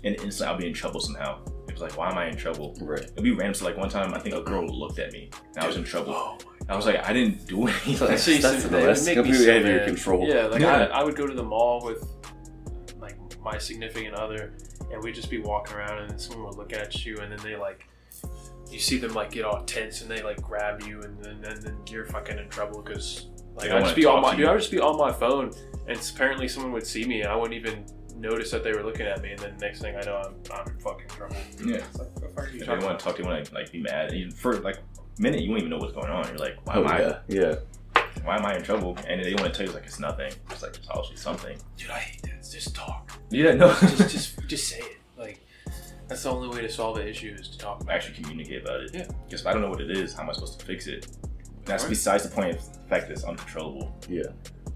and 0.04 0.16
instantly 0.22 0.46
I'll 0.46 0.58
be 0.58 0.66
in 0.68 0.72
trouble 0.74 1.00
somehow. 1.00 1.40
It 1.80 1.84
was 1.84 1.92
like, 1.92 1.98
why 1.98 2.10
am 2.10 2.18
I 2.18 2.26
in 2.28 2.36
trouble? 2.36 2.76
Right. 2.80 3.00
It'd 3.02 3.22
be 3.24 3.30
random. 3.32 3.54
So 3.54 3.64
like 3.64 3.76
one 3.76 3.88
time, 3.88 4.12
I 4.12 4.18
think 4.18 4.34
a 4.34 4.42
girl 4.42 4.66
looked 4.66 4.98
at 4.98 5.12
me 5.12 5.30
and 5.54 5.64
I 5.64 5.66
was 5.66 5.76
in 5.76 5.84
trouble. 5.84 6.12
Oh 6.14 6.38
I 6.68 6.76
was 6.76 6.84
like, 6.86 7.02
I 7.08 7.12
didn't 7.12 7.46
do 7.46 7.62
anything. 7.68 7.94
That's- 7.96 8.22
See, 8.24 8.38
that's 8.38 8.64
the 8.64 8.78
it 8.78 8.86
rest 8.86 9.06
would 9.08 9.16
make 9.16 9.16
me 9.16 9.22
completely 9.32 9.44
so 9.46 9.50
out 9.52 9.56
of 9.62 9.66
your 9.66 9.84
control. 9.84 10.28
Yeah, 10.28 10.46
like 10.46 10.60
Yeah. 10.60 10.74
I, 10.92 11.00
I 11.00 11.04
would 11.04 11.16
go 11.16 11.26
to 11.26 11.34
the 11.34 11.42
mall 11.42 11.82
with 11.84 12.04
like 13.00 13.16
my 13.42 13.56
significant 13.58 14.14
other, 14.14 14.52
and 14.92 15.02
we'd 15.02 15.14
just 15.14 15.30
be 15.30 15.38
walking 15.38 15.76
around, 15.76 15.98
and 16.00 16.10
then 16.10 16.18
someone 16.18 16.46
would 16.48 16.56
look 16.56 16.72
at 16.74 17.04
you, 17.04 17.16
and 17.18 17.32
then 17.32 17.38
they 17.42 17.56
like, 17.56 17.86
you 18.70 18.78
see 18.78 18.98
them 18.98 19.14
like 19.14 19.30
get 19.32 19.44
all 19.44 19.64
tense, 19.64 20.02
and 20.02 20.10
they 20.10 20.22
like 20.22 20.40
grab 20.42 20.82
you, 20.82 21.00
and 21.00 21.18
then 21.24 21.42
and 21.44 21.62
then 21.62 21.76
you're 21.88 22.06
fucking 22.06 22.38
in 22.38 22.48
trouble 22.50 22.82
because 22.82 23.28
like 23.54 23.70
I'd 23.70 23.82
just 23.84 23.96
be 23.96 24.04
on 24.04 24.20
my 24.22 24.32
dude, 24.32 24.40
you. 24.40 24.48
I'd 24.50 24.58
just 24.58 24.70
be 24.70 24.80
on 24.80 24.96
my 24.98 25.12
phone, 25.12 25.50
and 25.88 25.98
apparently 26.14 26.46
someone 26.46 26.72
would 26.72 26.86
see 26.86 27.04
me, 27.04 27.22
and 27.22 27.30
I 27.30 27.36
wouldn't 27.36 27.54
even 27.58 27.84
notice 28.20 28.50
that 28.50 28.62
they 28.64 28.72
were 28.72 28.82
looking 28.82 29.06
at 29.06 29.22
me, 29.22 29.30
and 29.32 29.38
then 29.40 29.56
next 29.60 29.80
thing 29.80 29.96
I 29.96 30.00
know, 30.02 30.16
I'm, 30.16 30.34
I'm 30.52 30.66
in 30.72 30.78
fucking 30.80 31.08
trouble. 31.08 31.36
Yeah. 31.64 31.76
It's 31.76 31.98
like, 31.98 32.08
what 32.14 32.22
the 32.22 32.28
fuck 32.28 32.38
are 32.38 32.46
you 32.48 32.54
If 32.54 32.60
they 32.60 32.66
talking 32.66 32.84
want 32.84 32.84
about? 32.84 32.98
to 33.00 33.04
talk 33.04 33.16
to 33.16 33.22
you, 33.22 33.28
want 33.28 33.44
to 33.46 33.54
like 33.54 33.72
be 33.72 33.80
mad. 33.82 34.10
And 34.10 34.18
you, 34.20 34.30
for 34.30 34.58
like 34.60 34.76
a 34.76 35.22
minute, 35.22 35.40
you 35.42 35.48
won't 35.50 35.60
even 35.60 35.70
know 35.70 35.78
what's 35.78 35.94
going 35.94 36.10
on. 36.10 36.26
You're 36.28 36.38
like, 36.38 36.58
why 36.64 36.74
Oh 36.76 36.80
am 36.84 36.88
I? 36.88 37.00
yeah. 37.00 37.18
Yeah. 37.28 37.54
Why 38.24 38.36
am 38.36 38.44
I 38.44 38.56
in 38.56 38.62
trouble? 38.62 38.98
And 39.08 39.24
they 39.24 39.34
want 39.34 39.46
to 39.46 39.50
tell 39.56 39.66
you 39.66 39.72
like 39.72 39.84
it's 39.84 39.98
nothing. 39.98 40.32
It's 40.50 40.62
like 40.62 40.76
it's 40.76 40.88
obviously 40.90 41.16
something. 41.16 41.56
Dude, 41.78 41.90
I 41.90 41.98
hate 42.00 42.22
that. 42.22 42.46
Just 42.50 42.74
talk. 42.74 43.10
Yeah, 43.30 43.52
no. 43.54 43.68
just 43.80 44.10
just 44.10 44.38
just 44.48 44.68
say 44.68 44.78
it. 44.80 44.98
Like 45.16 45.40
that's 46.08 46.24
the 46.24 46.30
only 46.30 46.48
way 46.48 46.60
to 46.62 46.68
solve 46.70 46.96
the 46.96 47.08
issue 47.08 47.34
is 47.38 47.48
to 47.48 47.56
talk 47.58 47.80
about 47.80 47.94
actually 47.94 48.14
communicate 48.22 48.62
about 48.62 48.80
it. 48.80 48.90
Yeah. 48.92 49.06
Because 49.26 49.40
if 49.42 49.46
I 49.46 49.52
don't 49.52 49.62
know 49.62 49.70
what 49.70 49.80
it 49.80 49.90
is, 49.90 50.12
how 50.12 50.22
am 50.24 50.30
I 50.30 50.32
supposed 50.34 50.58
to 50.60 50.66
fix 50.66 50.86
it? 50.86 51.06
That's 51.64 51.84
Right. 51.84 51.90
besides 51.90 52.24
the 52.24 52.30
point 52.34 52.56
of 52.56 52.72
the 52.72 52.78
fact 52.88 53.06
that 53.06 53.12
it's 53.12 53.24
uncontrollable. 53.24 53.94
Yeah. 54.08 54.24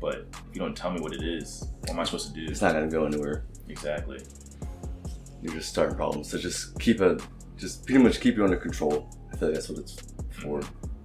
But 0.01 0.27
if 0.33 0.55
you 0.55 0.61
don't 0.61 0.77
tell 0.77 0.91
me 0.91 1.01
what 1.01 1.13
it 1.13 1.23
is, 1.23 1.67
what 1.81 1.91
am 1.91 2.01
I 2.01 2.05
supposed 2.05 2.29
to 2.29 2.35
do? 2.35 2.51
It's 2.51 2.61
not 2.63 2.73
gonna 2.73 2.89
go 2.89 3.07
anywhere. 3.07 3.45
Exactly. 3.69 4.21
You're 5.43 5.55
just 5.55 5.69
starting 5.71 5.97
problems. 5.97 6.31
So 6.31 6.39
just 6.39 6.79
keep 6.81 7.01
a, 7.01 7.19
just 7.57 7.87
pretty 7.87 8.03
much 8.03 8.21
keep 8.21 8.37
you 8.37 8.45
under 8.45 8.57
control. 8.57 9.09
I 9.33 9.37
feel 9.37 9.49
like 9.49 9.55
that's 9.55 9.69
what 9.69 9.79
it's 9.79 9.97
for. 10.31 10.63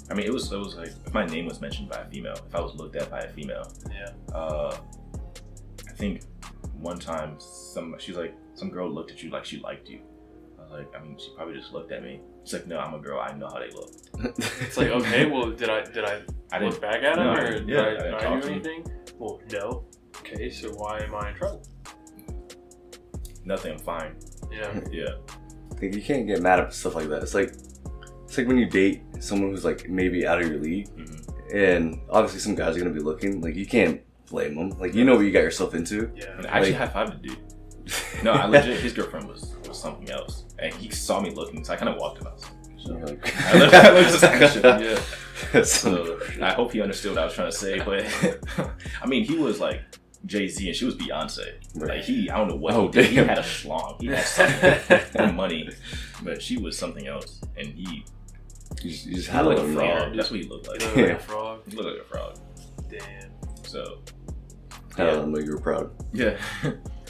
I 0.10 0.14
mean, 0.14 0.26
it 0.26 0.34
was 0.34 0.52
it 0.52 0.58
was 0.58 0.76
like 0.76 0.90
if 1.06 1.14
my 1.14 1.26
name 1.26 1.46
was 1.46 1.62
mentioned 1.62 1.90
by 1.90 1.98
a 1.98 2.10
female, 2.10 2.34
if 2.34 2.56
I 2.56 2.62
was 2.62 2.74
looked 2.76 2.96
at 2.96 3.10
by 3.10 3.20
a 3.20 3.30
female. 3.30 3.72
Yeah. 3.92 4.12
uh, 4.34 4.78
I 5.88 5.92
think 5.92 6.24
one 6.80 6.98
time 6.98 7.36
some 7.40 7.96
she's 8.00 8.16
like 8.16 8.34
some 8.56 8.70
girl 8.70 8.90
looked 8.90 9.12
at 9.12 9.22
you 9.22 9.30
like 9.30 9.46
she 9.46 9.60
liked 9.60 9.90
you. 9.90 10.00
I 10.72 10.76
was 10.76 10.86
like, 10.86 10.96
I 10.96 11.04
mean, 11.04 11.18
she 11.18 11.32
probably 11.36 11.56
just 11.56 11.74
looked 11.74 11.92
at 11.92 12.04
me. 12.04 12.22
She's 12.44 12.54
like, 12.54 12.68
no, 12.68 12.80
I'm 12.80 12.94
a 12.94 13.00
girl. 13.00 13.20
I 13.20 13.34
know 13.34 13.48
how 13.48 13.60
they 13.60 13.72
look. 13.72 13.90
It's 14.62 14.78
like 14.78 14.90
okay, 14.90 15.26
well, 15.26 15.50
did 15.52 15.70
I 15.70 15.84
did 15.84 16.06
I, 16.06 16.22
I 16.52 16.60
look 16.64 16.80
back 16.82 17.02
at 17.04 17.18
him 17.18 17.24
no, 17.24 17.32
I 17.32 17.38
or 17.40 17.52
didn't- 17.52 17.68
did 17.68 17.76
yeah, 17.76 17.82
I, 17.82 17.88
I 17.88 17.90
did 17.92 17.98
didn't 18.00 18.14
I 18.16 18.20
talk 18.20 18.34
do 18.36 18.42
to 18.42 18.48
him. 18.48 18.54
anything? 18.54 18.92
Well, 19.18 19.42
no. 19.52 19.86
Okay, 20.20 20.50
so 20.50 20.70
why 20.74 21.00
am 21.00 21.16
I 21.16 21.30
in 21.30 21.36
trouble? 21.36 21.64
Nothing. 23.46 23.74
I'm 23.74 23.80
fine. 23.80 24.16
Yeah. 24.52 24.80
Yeah. 24.92 25.06
Like 25.82 25.96
you 25.96 26.02
can't 26.02 26.28
get 26.28 26.42
mad 26.42 26.60
at 26.60 26.74
stuff 26.74 26.96
like 26.96 27.08
that. 27.08 27.24
It's 27.24 27.34
like 27.34 27.50
it's 28.26 28.38
like 28.38 28.48
when 28.48 28.58
you 28.58 28.66
date 28.66 29.02
someone 29.22 29.50
who's 29.52 29.64
like 29.64 29.88
maybe 29.90 30.28
out 30.28 30.42
of 30.42 30.48
your 30.48 30.60
league, 30.60 30.88
hmm 30.90 31.16
and 31.56 32.00
obviously 32.12 32.40
some 32.40 32.54
guys 32.54 32.76
are 32.76 32.80
gonna 32.80 32.92
be 32.94 33.00
looking. 33.00 33.42
Like 33.42 33.56
you 33.56 33.66
can't 33.66 34.02
blame 34.28 34.56
them. 34.56 34.70
Like 34.80 34.94
you 34.94 35.04
know 35.06 35.16
what 35.16 35.22
you 35.26 35.32
got 35.32 35.40
yourself 35.42 35.74
into. 35.74 36.12
Yeah. 36.16 36.38
And 36.38 36.46
I 36.48 36.50
actually 36.50 36.74
Like- 36.74 36.92
high 36.94 37.06
fived 37.06 37.22
the 37.22 37.28
dude. 37.30 37.38
No, 38.24 38.34
I 38.34 38.46
legit. 38.46 38.80
His 38.82 38.94
girlfriend 38.94 39.28
was 39.28 39.56
was 39.70 39.80
something 39.80 40.10
else, 40.10 40.44
and 40.60 40.74
he 40.74 40.90
saw 40.90 41.20
me 41.22 41.30
looking, 41.32 41.64
so 41.64 41.74
I 41.74 41.76
kind 41.78 41.90
of 41.90 41.98
walked 41.98 42.20
him. 42.22 42.28
I 42.28 42.32
So 42.84 42.98
You're 42.98 43.08
like- 43.08 43.36
I 43.46 43.60
love, 43.60 43.74
I 43.74 43.90
love 43.90 44.12
this 44.12 44.24
action. 44.24 44.64
Yeah. 44.64 45.64
So 45.64 46.20
I 46.42 46.52
hope 46.54 46.72
he 46.74 46.82
understood 46.82 47.12
what 47.16 47.22
I 47.22 47.26
was 47.26 47.34
trying 47.34 47.52
to 47.52 47.58
say, 47.58 47.80
but 47.80 48.06
I 49.02 49.06
mean, 49.08 49.24
he 49.26 49.38
was 49.38 49.60
like 49.60 49.82
Jay 50.26 50.48
Z 50.48 50.66
and 50.68 50.76
she 50.76 50.84
was 50.86 50.96
Beyonce. 50.96 51.46
Right. 51.76 51.98
Like 51.98 52.04
he, 52.04 52.30
I 52.30 52.38
don't 52.38 52.50
know 52.50 52.56
what 52.56 52.74
Oh, 52.74 52.88
he 52.88 52.92
did. 52.92 53.06
He 53.08 53.16
had 53.16 53.38
a 53.38 53.42
schlong. 53.42 54.00
He 54.02 54.08
had 54.08 54.26
something 54.26 55.36
money, 55.38 55.70
but 56.24 56.42
she 56.42 56.58
was 56.58 56.78
something 56.78 57.08
else, 57.08 57.40
and 57.58 57.68
he, 57.68 58.06
You 58.82 58.90
just, 58.92 59.06
you 59.06 59.16
just 59.16 59.28
he 59.28 59.34
had 59.34 59.46
like 59.46 59.58
a 59.60 59.74
frog. 59.74 59.98
frog. 59.98 60.16
That's 60.16 60.30
what 60.32 60.40
he 60.42 60.48
looked 60.48 60.68
like. 60.68 60.82
You 60.82 60.88
know, 60.88 60.94
like 60.96 61.06
Yeah. 61.08 61.16
a 61.16 61.20
frog. 61.20 61.62
He 61.70 61.76
looked 61.78 61.90
like 61.98 62.06
a 62.06 62.10
frog. 62.10 62.38
Damn. 62.90 63.30
So 63.64 64.00
Had 64.98 65.10
a 65.10 65.22
little 65.22 65.44
you 65.46 65.52
were 65.54 65.60
proud. 65.62 65.92
yeah. 66.14 66.38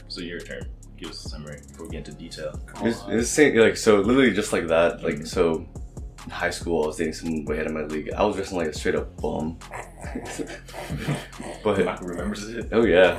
so 0.07 0.21
your 0.21 0.39
turn. 0.39 0.61
Give 0.99 1.11
us 1.11 1.25
a 1.25 1.29
summary 1.29 1.61
before 1.65 1.85
we 1.85 1.91
get 1.91 2.07
into 2.07 2.11
detail. 2.19 2.59
It's, 2.81 3.01
it's 3.07 3.29
same, 3.29 3.55
like 3.55 3.77
so, 3.77 4.01
literally 4.01 4.33
just 4.33 4.51
like 4.51 4.67
that. 4.67 5.01
Like 5.01 5.25
so, 5.25 5.65
in 6.25 6.29
high 6.29 6.49
school, 6.49 6.83
I 6.83 6.87
was 6.87 6.97
dating 6.97 7.13
someone 7.13 7.45
way 7.45 7.55
ahead 7.55 7.67
of 7.67 7.73
my 7.73 7.83
league. 7.83 8.11
I 8.11 8.25
was 8.25 8.35
dressing 8.35 8.57
like 8.57 8.67
a 8.67 8.73
straight 8.73 8.95
up 8.95 9.15
bum. 9.21 9.57
but 11.63 11.85
Michael 11.85 12.07
remembers 12.07 12.49
it. 12.49 12.67
oh 12.73 12.83
yeah, 12.83 13.15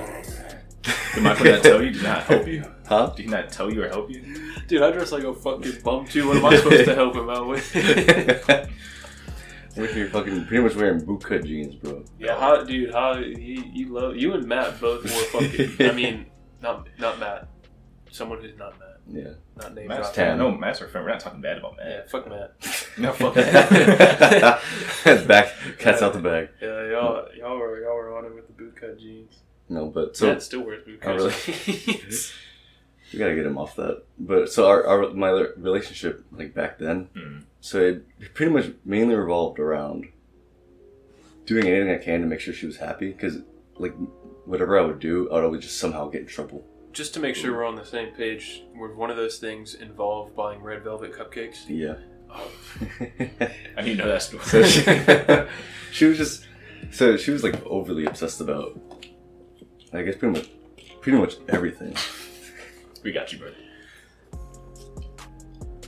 Did 1.15 1.23
Michael 1.23 1.47
not 1.47 1.63
tell 1.63 1.83
you? 1.83 1.91
Did 1.91 2.03
not 2.03 2.23
help 2.25 2.47
you? 2.47 2.65
huh? 2.87 3.07
Did 3.17 3.23
he 3.25 3.29
not 3.31 3.51
tell 3.51 3.73
you 3.73 3.83
or 3.83 3.89
help 3.89 4.11
you? 4.11 4.53
Dude, 4.69 4.83
I 4.83 4.91
dress 4.91 5.13
like 5.13 5.25
a 5.25 5.35
fucking 5.35 5.81
bum 5.83 6.05
too. 6.07 6.29
What 6.29 6.37
am 6.37 6.45
I 6.45 6.57
supposed 6.57 6.85
to 6.85 6.95
help 6.95 7.15
him 7.15 7.31
out 7.31 7.49
with? 7.49 7.75
We're 9.77 9.87
here 9.87 10.09
fucking 10.11 10.47
pretty 10.47 10.63
much 10.63 10.75
wearing 10.75 11.01
bootcut 11.01 11.47
jeans, 11.47 11.77
bro. 11.77 12.05
yeah, 12.19 12.39
how, 12.39 12.63
dude, 12.65 12.93
how 12.93 13.15
you, 13.15 13.65
you 13.73 13.89
love 13.89 14.17
you 14.17 14.35
and 14.35 14.47
Matt 14.47 14.81
both 14.81 15.03
wore 15.11 15.41
fucking. 15.43 15.89
I 15.89 15.93
mean, 15.93 16.27
not 16.61 16.89
not 16.99 17.19
Matt. 17.19 17.49
Someone 18.12 18.40
who's 18.40 18.57
not 18.59 18.79
Matt. 18.79 18.99
Yeah. 19.09 19.33
Not 19.57 19.75
named 19.75 19.88
Matt's 19.88 20.11
Tan. 20.11 20.38
No, 20.38 20.50
Matt's 20.50 20.81
our 20.83 20.88
friend. 20.88 21.05
We're 21.07 21.12
not 21.12 21.21
talking 21.21 21.40
bad 21.40 21.59
about 21.59 21.76
Matt. 21.76 21.87
Yeah, 21.87 21.97
Matt. 21.99 22.11
fuck 22.11 22.29
Matt. 22.29 22.52
No, 22.99 23.12
fuck 23.12 23.37
Matt. 25.05 25.26
Back, 25.29 25.52
cat's 25.79 26.02
out 26.02 26.12
the 26.12 26.19
bag. 26.21 26.49
Yeah, 26.61 26.90
y'all 26.90 27.29
y'all 27.37 27.57
were 27.57 27.81
y'all 27.83 27.95
were 27.95 28.17
on 28.17 28.25
it 28.26 28.35
with 28.35 28.47
the 28.47 28.52
bootcut 28.62 28.99
jeans. 28.99 29.38
No, 29.69 29.87
but 29.87 30.17
so 30.17 30.26
Matt 30.26 30.43
still 30.43 30.62
wears 30.62 30.85
bootcut 30.87 31.07
Oh, 31.07 31.17
really? 31.17 31.33
jeans. 31.93 32.33
we 33.12 33.19
gotta 33.19 33.35
get 33.35 33.47
him 33.47 33.57
off 33.59 33.76
that. 33.76 34.02
But 34.19 34.50
so 34.52 34.67
our, 34.69 34.85
our 34.87 35.11
my 35.12 35.31
relationship 35.57 36.25
like 36.33 36.52
back 36.55 36.79
then, 36.79 37.09
Mm. 37.17 37.45
so 37.61 37.81
it 37.81 38.35
pretty 38.35 38.52
much 38.52 38.67
mainly 38.85 39.14
revolved 39.14 39.59
around 39.61 40.09
doing 41.47 41.67
anything 41.67 41.90
I 41.90 41.99
can 41.99 42.21
to 42.21 42.26
make 42.26 42.40
sure 42.40 42.52
she 42.55 42.67
was 42.67 42.76
happy. 42.79 43.11
Because 43.12 43.38
like 43.79 43.95
whatever 44.45 44.79
I 44.79 44.83
would 44.83 44.99
do, 44.99 45.31
I 45.31 45.35
would 45.37 45.45
always 45.45 45.62
just 45.62 45.79
somehow 45.79 46.09
get 46.09 46.23
in 46.23 46.26
trouble. 46.26 46.64
Just 46.92 47.14
to 47.14 47.20
make 47.20 47.37
sure 47.37 47.52
we're 47.52 47.64
on 47.64 47.76
the 47.76 47.85
same 47.85 48.12
page, 48.14 48.64
would 48.75 48.97
one 48.97 49.11
of 49.11 49.16
those 49.16 49.38
things 49.38 49.75
involve 49.75 50.35
buying 50.35 50.61
red 50.61 50.82
velvet 50.82 51.12
cupcakes? 51.12 51.59
Yeah. 51.68 51.94
Oh, 52.32 52.50
I 53.76 53.82
need 53.82 53.97
to 53.97 54.02
know 54.04 54.09
that 54.09 54.23
story. 54.23 54.42
so 54.44 54.62
she, 54.64 54.82
she 55.92 56.04
was 56.06 56.16
just 56.18 56.47
so 56.90 57.16
she 57.16 57.30
was 57.30 57.42
like 57.44 57.64
overly 57.66 58.06
obsessed 58.06 58.40
about 58.40 58.78
I 59.92 60.02
guess 60.02 60.16
pretty 60.16 60.38
much 60.38 60.50
pretty 61.00 61.18
much 61.18 61.35
everything. 61.49 61.94
we 63.04 63.12
got 63.12 63.32
you, 63.32 63.38
brother. 63.38 63.54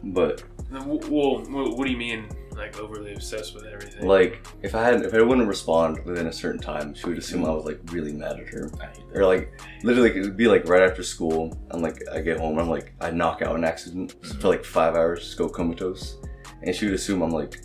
But 0.04 0.42
Then 0.70 0.80
w- 0.88 1.00
Well, 1.10 1.38
wh- 1.44 1.76
what 1.78 1.84
do 1.84 1.90
you 1.92 1.96
mean, 1.96 2.28
like 2.56 2.78
overly 2.78 3.14
obsessed 3.14 3.54
with 3.54 3.64
everything? 3.64 4.06
like 4.06 4.46
if 4.62 4.74
I 4.74 4.82
had 4.82 5.02
if 5.02 5.14
I 5.14 5.22
wouldn't 5.22 5.48
respond 5.48 6.04
within 6.04 6.26
a 6.26 6.32
certain 6.32 6.60
time, 6.60 6.94
she 6.94 7.08
would 7.08 7.18
assume 7.18 7.44
I 7.44 7.50
was 7.50 7.64
like 7.64 7.80
really 7.86 8.12
mad 8.12 8.40
at 8.40 8.48
her. 8.48 8.70
I 8.80 8.86
hate 8.86 9.08
that. 9.08 9.18
Or 9.18 9.26
like 9.26 9.60
literally 9.82 10.10
it 10.10 10.20
would 10.20 10.36
be 10.36 10.48
like 10.48 10.68
right 10.68 10.82
after 10.82 11.02
school 11.02 11.56
and 11.70 11.82
like 11.82 11.98
I 12.12 12.20
get 12.20 12.38
home 12.38 12.58
I'm 12.58 12.68
like 12.68 12.94
I 13.00 13.10
knock 13.10 13.42
out 13.42 13.56
an 13.56 13.64
accident 13.64 14.20
mm-hmm. 14.20 14.40
for 14.40 14.48
like 14.48 14.64
five 14.64 14.94
hours, 14.94 15.20
just 15.20 15.38
go 15.38 15.48
comatose. 15.48 16.18
And 16.62 16.74
she 16.74 16.86
would 16.86 16.94
assume 16.94 17.22
I'm 17.22 17.30
like 17.30 17.60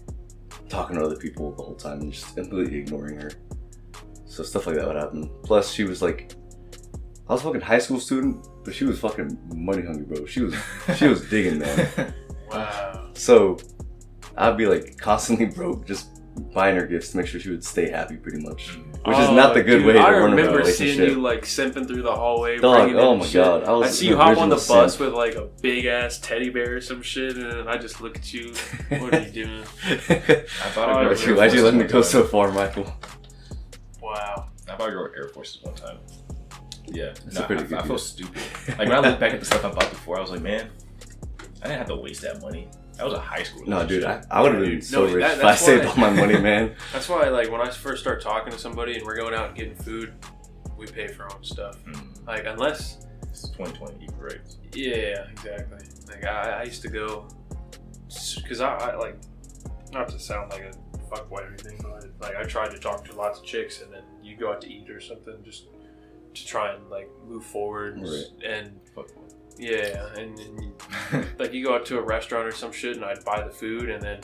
talking 0.69 0.97
to 0.97 1.03
other 1.03 1.15
people 1.15 1.51
the 1.53 1.63
whole 1.63 1.75
time 1.75 2.01
and 2.01 2.11
just 2.11 2.35
completely 2.35 2.79
ignoring 2.79 3.19
her. 3.19 3.31
So 4.25 4.43
stuff 4.43 4.67
like 4.67 4.75
that 4.75 4.87
would 4.87 4.95
happen. 4.95 5.29
Plus 5.43 5.71
she 5.71 5.83
was 5.83 6.01
like 6.01 6.33
I 7.29 7.33
was 7.33 7.41
a 7.41 7.43
fucking 7.43 7.61
high 7.61 7.79
school 7.79 7.99
student, 7.99 8.47
but 8.63 8.73
she 8.73 8.85
was 8.85 8.99
fucking 8.99 9.37
money 9.53 9.83
hungry, 9.83 10.05
bro. 10.05 10.25
She 10.25 10.41
was 10.41 10.55
she 10.95 11.07
was 11.07 11.21
digging, 11.29 11.59
man. 11.59 12.13
wow. 12.49 13.09
So 13.13 13.57
I'd 14.37 14.57
be 14.57 14.65
like 14.65 14.97
constantly 14.97 15.45
broke, 15.55 15.85
just 15.85 16.09
buying 16.53 16.75
her 16.75 16.85
gifts 16.85 17.11
to 17.11 17.17
make 17.17 17.25
sure 17.27 17.39
she 17.39 17.49
would 17.49 17.63
stay 17.63 17.89
happy, 17.89 18.15
pretty 18.15 18.39
much. 18.39 18.77
Which 19.05 19.17
is 19.17 19.29
oh, 19.29 19.35
not 19.35 19.53
the 19.53 19.63
good 19.63 19.77
dude, 19.79 19.85
way 19.87 19.93
to 19.93 19.99
I 19.99 20.11
run 20.11 20.33
a 20.33 20.35
remember 20.35 20.57
relationship. 20.57 20.97
seeing 20.97 21.09
you 21.11 21.21
like 21.21 21.43
simping 21.43 21.87
through 21.87 22.01
the 22.01 22.13
hallway. 22.15 22.57
Dog, 22.57 22.91
oh 22.93 23.15
my 23.15 23.25
shit. 23.25 23.33
god, 23.35 23.63
I 23.63 23.71
was 23.71 23.87
I 23.87 23.91
see 23.91 24.07
you 24.07 24.17
hop 24.17 24.37
on 24.37 24.49
the 24.49 24.55
original 24.55 24.81
bus 24.81 24.97
simp. 24.97 24.99
with 25.05 25.13
like 25.13 25.35
a 25.35 25.47
big 25.61 25.85
ass 25.85 26.19
teddy 26.19 26.49
bear 26.49 26.75
or 26.75 26.81
some 26.81 27.01
shit, 27.01 27.37
and 27.37 27.69
I 27.69 27.77
just 27.77 28.01
look 28.01 28.17
at 28.17 28.33
you. 28.33 28.53
What 28.99 29.13
are 29.15 29.21
you 29.21 29.31
doing? 29.31 29.61
I 29.85 29.95
thought 30.73 30.89
Oh, 30.89 30.93
I 30.93 31.07
why'd 31.07 31.19
you, 31.21 31.35
why'd 31.35 31.53
you 31.53 31.63
let 31.63 31.73
me 31.73 31.85
go 31.85 32.01
so 32.01 32.23
far, 32.25 32.51
Michael? 32.51 32.93
Wow. 34.01 34.49
I 34.69 34.75
bought 34.75 34.91
your 34.91 35.15
Air 35.15 35.29
Forces 35.29 35.63
one 35.63 35.75
time. 35.75 35.97
Yeah, 36.87 37.13
That's 37.25 37.35
no, 37.35 37.41
a 37.43 37.47
pretty 37.47 37.63
I, 37.63 37.67
good 37.67 37.77
I 37.79 37.81
feel 37.83 37.97
stupid. 37.97 38.41
Like 38.69 38.89
when 38.89 38.93
I 38.93 38.99
look 38.99 39.19
back 39.21 39.33
at 39.33 39.39
the 39.39 39.45
stuff 39.45 39.63
I 39.63 39.69
bought 39.71 39.89
before, 39.89 40.17
I 40.17 40.21
was 40.21 40.31
like, 40.31 40.41
man, 40.41 40.69
I 41.61 41.67
didn't 41.67 41.77
have 41.79 41.87
to 41.87 41.95
waste 41.95 42.21
that 42.21 42.41
money. 42.41 42.67
That 42.97 43.05
was 43.05 43.13
a 43.13 43.19
high 43.19 43.43
school. 43.43 43.63
No, 43.67 43.85
dude, 43.85 44.03
I. 44.03 44.23
I 44.31 44.41
would 44.41 44.53
have 44.53 44.61
been 44.61 44.71
Dude, 44.71 44.83
so 44.83 45.05
no, 45.05 45.13
rich 45.13 45.23
that- 45.23 45.37
if 45.37 45.43
I 45.45 45.55
saved 45.55 45.85
why- 45.85 45.91
all 45.91 45.97
my 45.97 46.09
money, 46.09 46.39
man. 46.39 46.75
That's 46.93 47.07
why, 47.07 47.29
like, 47.29 47.51
when 47.51 47.61
I 47.61 47.69
first 47.69 48.01
start 48.01 48.21
talking 48.21 48.51
to 48.51 48.59
somebody 48.59 48.95
and 48.97 49.05
we're 49.05 49.15
going 49.15 49.33
out 49.33 49.47
and 49.49 49.55
getting 49.55 49.75
food, 49.75 50.13
we 50.77 50.87
pay 50.87 51.07
for 51.07 51.23
our 51.23 51.33
own 51.35 51.43
stuff. 51.43 51.77
Mm, 51.85 52.25
Like, 52.27 52.45
unless, 52.45 53.05
it's 53.23 53.49
2020 53.49 54.03
equal 54.03 54.17
rates. 54.19 54.57
yeah, 54.73 55.27
exactly. 55.31 55.79
Like, 56.07 56.23
I, 56.25 56.61
I 56.61 56.63
used 56.63 56.81
to 56.83 56.89
go, 56.89 57.27
because 58.37 58.61
I, 58.61 58.73
I, 58.75 58.95
like, 58.95 59.17
not 59.91 60.09
to 60.09 60.19
sound 60.19 60.51
like 60.51 60.61
a 60.63 60.71
fuckboy 61.09 61.41
or 61.43 61.47
anything, 61.47 61.79
but 61.81 62.03
like, 62.19 62.35
I 62.35 62.43
tried 62.43 62.71
to 62.71 62.79
talk 62.79 63.05
to 63.05 63.15
lots 63.15 63.39
of 63.39 63.45
chicks, 63.45 63.81
and 63.81 63.93
then 63.93 64.03
you 64.23 64.35
go 64.35 64.51
out 64.51 64.61
to 64.61 64.67
eat 64.71 64.89
or 64.89 64.99
something 64.99 65.35
just 65.43 65.65
to 66.33 66.45
try 66.45 66.73
and 66.73 66.89
like 66.89 67.09
move 67.27 67.43
forward, 67.45 67.99
Right. 68.01 68.25
and 68.45 68.79
Fuck. 68.93 69.07
Yeah, 69.59 70.07
and, 70.17 70.37
and 70.39 70.61
you, 70.63 70.75
like 71.39 71.53
you 71.53 71.63
go 71.65 71.75
out 71.75 71.85
to 71.87 71.97
a 71.99 72.01
restaurant 72.01 72.47
or 72.47 72.51
some 72.51 72.71
shit 72.71 72.95
and 72.95 73.05
I'd 73.05 73.23
buy 73.25 73.43
the 73.43 73.49
food 73.51 73.89
and 73.89 74.01
then 74.01 74.19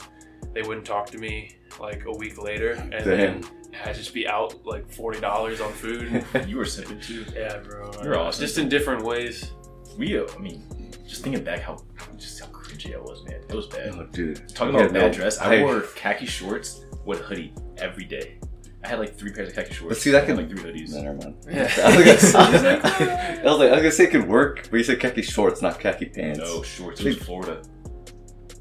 they 0.52 0.62
wouldn't 0.62 0.86
talk 0.86 1.06
to 1.10 1.18
me 1.18 1.56
like 1.80 2.04
a 2.06 2.12
week 2.12 2.40
later 2.42 2.72
and 2.72 3.04
then 3.04 3.44
I'd 3.84 3.94
just 3.96 4.14
be 4.14 4.28
out 4.28 4.64
like 4.64 4.90
forty 4.90 5.20
dollars 5.20 5.60
on 5.60 5.72
food. 5.72 6.24
you 6.46 6.56
were 6.56 6.64
sipping 6.64 7.00
too. 7.00 7.24
yeah, 7.34 7.58
bro. 7.58 7.90
You're 8.02 8.18
awesome. 8.18 8.40
Just 8.42 8.58
in 8.58 8.68
different 8.68 9.02
ways. 9.04 9.50
We, 9.98 10.18
uh, 10.18 10.26
I 10.34 10.38
mean, 10.40 10.92
just 11.08 11.22
thinking 11.22 11.42
back, 11.44 11.60
how 11.60 11.78
just 12.16 12.40
how 12.40 12.46
cringy 12.46 12.94
I 12.94 12.98
was, 13.00 13.22
man. 13.24 13.40
It 13.48 13.54
was 13.54 13.66
bad. 13.66 13.94
Oh, 13.96 14.06
dude. 14.12 14.48
Talking 14.54 14.74
Yeah, 14.74 14.80
about 14.82 14.92
no, 14.92 15.00
bad 15.00 15.12
dress, 15.12 15.38
I, 15.38 15.56
I- 15.56 15.62
wore 15.62 15.80
khaki 15.96 16.26
shorts 16.26 16.84
with 17.04 17.20
a 17.20 17.22
hoodie 17.24 17.52
every 17.78 18.04
day. 18.04 18.38
I 18.84 18.88
had 18.88 18.98
like 18.98 19.16
three 19.16 19.32
pairs 19.32 19.48
of 19.48 19.54
khaki 19.54 19.72
shorts. 19.74 19.94
But 19.96 20.02
see, 20.02 20.10
that 20.10 20.28
and, 20.28 20.38
can- 20.38 20.48
like 20.48 20.48
three 20.60 20.72
hoodies. 20.72 20.90
No, 20.92 21.02
never 21.02 21.16
mind. 21.16 21.36
Yeah. 21.50 21.72
I 21.82 21.96
was, 21.96 22.04
gonna 22.04 22.18
say, 22.18 22.38
I, 22.38 22.50
was 22.52 22.62
like, 22.62 22.80
I 23.44 23.44
was 23.44 23.58
like, 23.58 23.68
I 23.68 23.72
was 23.72 23.80
gonna 23.80 23.90
say 23.92 24.04
it 24.04 24.10
could 24.10 24.28
work, 24.28 24.68
but 24.70 24.76
you 24.76 24.84
said 24.84 25.00
khaki 25.00 25.22
shorts, 25.22 25.62
not 25.62 25.80
khaki 25.80 26.06
pants. 26.06 26.38
No 26.40 26.62
shorts. 26.62 27.00
It 27.00 27.06
was 27.06 27.16
Florida. 27.18 27.62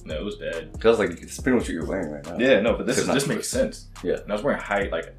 No, 0.06 0.16
it 0.16 0.24
was 0.24 0.36
bad. 0.36 0.70
I 0.84 0.88
was 0.88 1.00
like, 1.00 1.12
it's 1.12 1.40
pretty 1.40 1.58
much 1.58 1.68
what 1.68 1.74
you're 1.74 1.86
wearing 1.86 2.12
right 2.12 2.26
now. 2.26 2.38
Yeah, 2.38 2.60
no, 2.62 2.76
but 2.76 2.86
this 2.86 2.98
It's 2.98 3.04
is 3.04 3.08
not 3.08 3.14
this 3.16 3.28
makes 3.28 3.48
sense. 3.50 3.88
Yeah. 4.04 4.16
And 4.16 4.30
I 4.32 4.34
was 4.36 4.44
wearing 4.44 4.60
high 4.62 4.90
like 4.92 5.14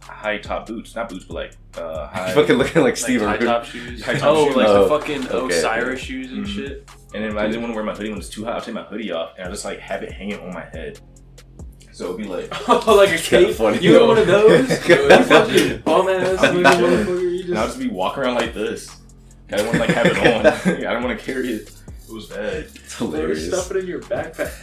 high 0.00 0.38
top 0.38 0.66
boots, 0.66 0.94
not 0.94 1.08
boots, 1.08 1.24
but 1.24 1.34
like 1.34 1.52
uh, 1.76 2.06
high. 2.06 2.28
You 2.30 2.34
fucking 2.34 2.56
looking 2.56 2.82
like 2.82 2.90
Like 2.90 2.96
Steve 2.96 3.20
high 3.20 3.34
Irwin. 3.34 3.46
top 3.46 3.64
shoes. 3.64 4.02
High 4.04 4.14
top 4.14 4.36
oh, 4.36 4.46
shoes. 4.46 4.56
like 4.56 4.68
Oh, 4.68 4.82
the 4.84 4.88
fucking 4.88 5.28
okay, 5.28 5.58
Osiris 5.58 6.00
shoes 6.00 6.32
and 6.32 6.44
Mhm. 6.46 6.48
shit. 6.48 6.90
and 7.14 7.24
then 7.24 7.38
I 7.38 7.46
didn't 7.46 7.62
want 7.62 7.72
to 7.72 7.76
wear 7.76 7.84
my 7.84 7.94
hoodie 7.94 8.10
when 8.10 8.18
it's 8.18 8.28
too 8.28 8.44
hot. 8.44 8.56
I'd 8.56 8.62
take 8.64 8.74
my 8.74 8.84
hoodie 8.84 9.12
off, 9.12 9.32
and 9.38 9.46
I 9.46 9.50
just 9.50 9.64
like 9.64 9.78
have 9.80 10.02
it 10.02 10.12
hanging 10.12 10.38
on 10.40 10.52
my 10.54 10.64
head. 10.72 11.00
So 11.98 12.14
it'd 12.14 12.18
be 12.18 12.24
like, 12.28 12.48
Oh, 12.68 12.94
like 12.94 13.08
a 13.08 13.18
kinda 13.18 13.46
cape. 13.48 13.56
funny, 13.56 13.78
you 13.80 13.98
got 13.98 14.06
one 14.06 14.18
of 14.18 14.26
those? 14.28 14.70
You 14.88 15.08
fucking 15.24 15.80
bum 15.80 16.08
ass 16.08 16.38
I'd 16.38 16.52
be 16.52 16.58
little 16.58 16.88
motherfucker. 16.88 17.32
You 17.32 17.40
and 17.50 17.58
I'll 17.58 17.66
just 17.66 17.76
just 17.76 17.78
be 17.80 17.88
walking 17.88 18.22
around 18.22 18.36
like 18.36 18.54
this. 18.54 18.88
I 19.50 19.56
don't 19.56 19.66
want 19.66 19.78
to 19.78 19.80
like 19.80 19.90
have 19.90 20.06
it 20.06 20.16
on. 20.18 20.46
I 20.46 20.74
didn't 20.76 21.02
want 21.02 21.18
to 21.18 21.24
carry 21.24 21.48
it. 21.54 21.72
It 22.08 22.12
was 22.14 22.26
bad. 22.26 22.54
It's 22.72 22.96
hilarious. 22.98 23.48
stuff 23.48 23.72
it 23.72 23.78
in 23.78 23.86
your 23.88 24.00
backpack. 24.02 24.62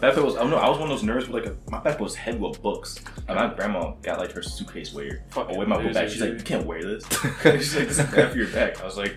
My 0.00 0.08
backpack 0.10 0.24
was. 0.24 0.34
I 0.34 0.40
don't 0.40 0.50
know. 0.50 0.56
I 0.56 0.68
was 0.68 0.80
one 0.80 0.90
of 0.90 1.00
those 1.00 1.08
nerds 1.08 1.28
with 1.28 1.44
like 1.44 1.46
a. 1.46 1.56
My 1.70 1.78
backpack 1.78 2.00
was 2.00 2.16
heavy 2.16 2.38
with 2.38 2.60
books. 2.60 2.98
And 3.28 3.36
my 3.36 3.54
grandma 3.54 3.92
got 4.02 4.18
like 4.18 4.32
her 4.32 4.42
suitcase 4.42 4.92
wear. 4.92 5.22
Fucking 5.30 5.54
I 5.54 5.58
wear 5.58 5.68
my 5.68 5.80
book 5.80 5.94
bag. 5.94 6.10
She's 6.10 6.20
like, 6.20 6.32
you 6.32 6.40
can't 6.40 6.66
wear 6.66 6.82
this. 6.82 7.04
She's 7.42 7.76
like, 7.76 7.86
this 7.86 7.98
is 8.00 8.10
bad 8.10 8.32
for 8.32 8.36
your 8.38 8.48
back. 8.48 8.80
I 8.80 8.84
was 8.84 8.96
like, 8.96 9.16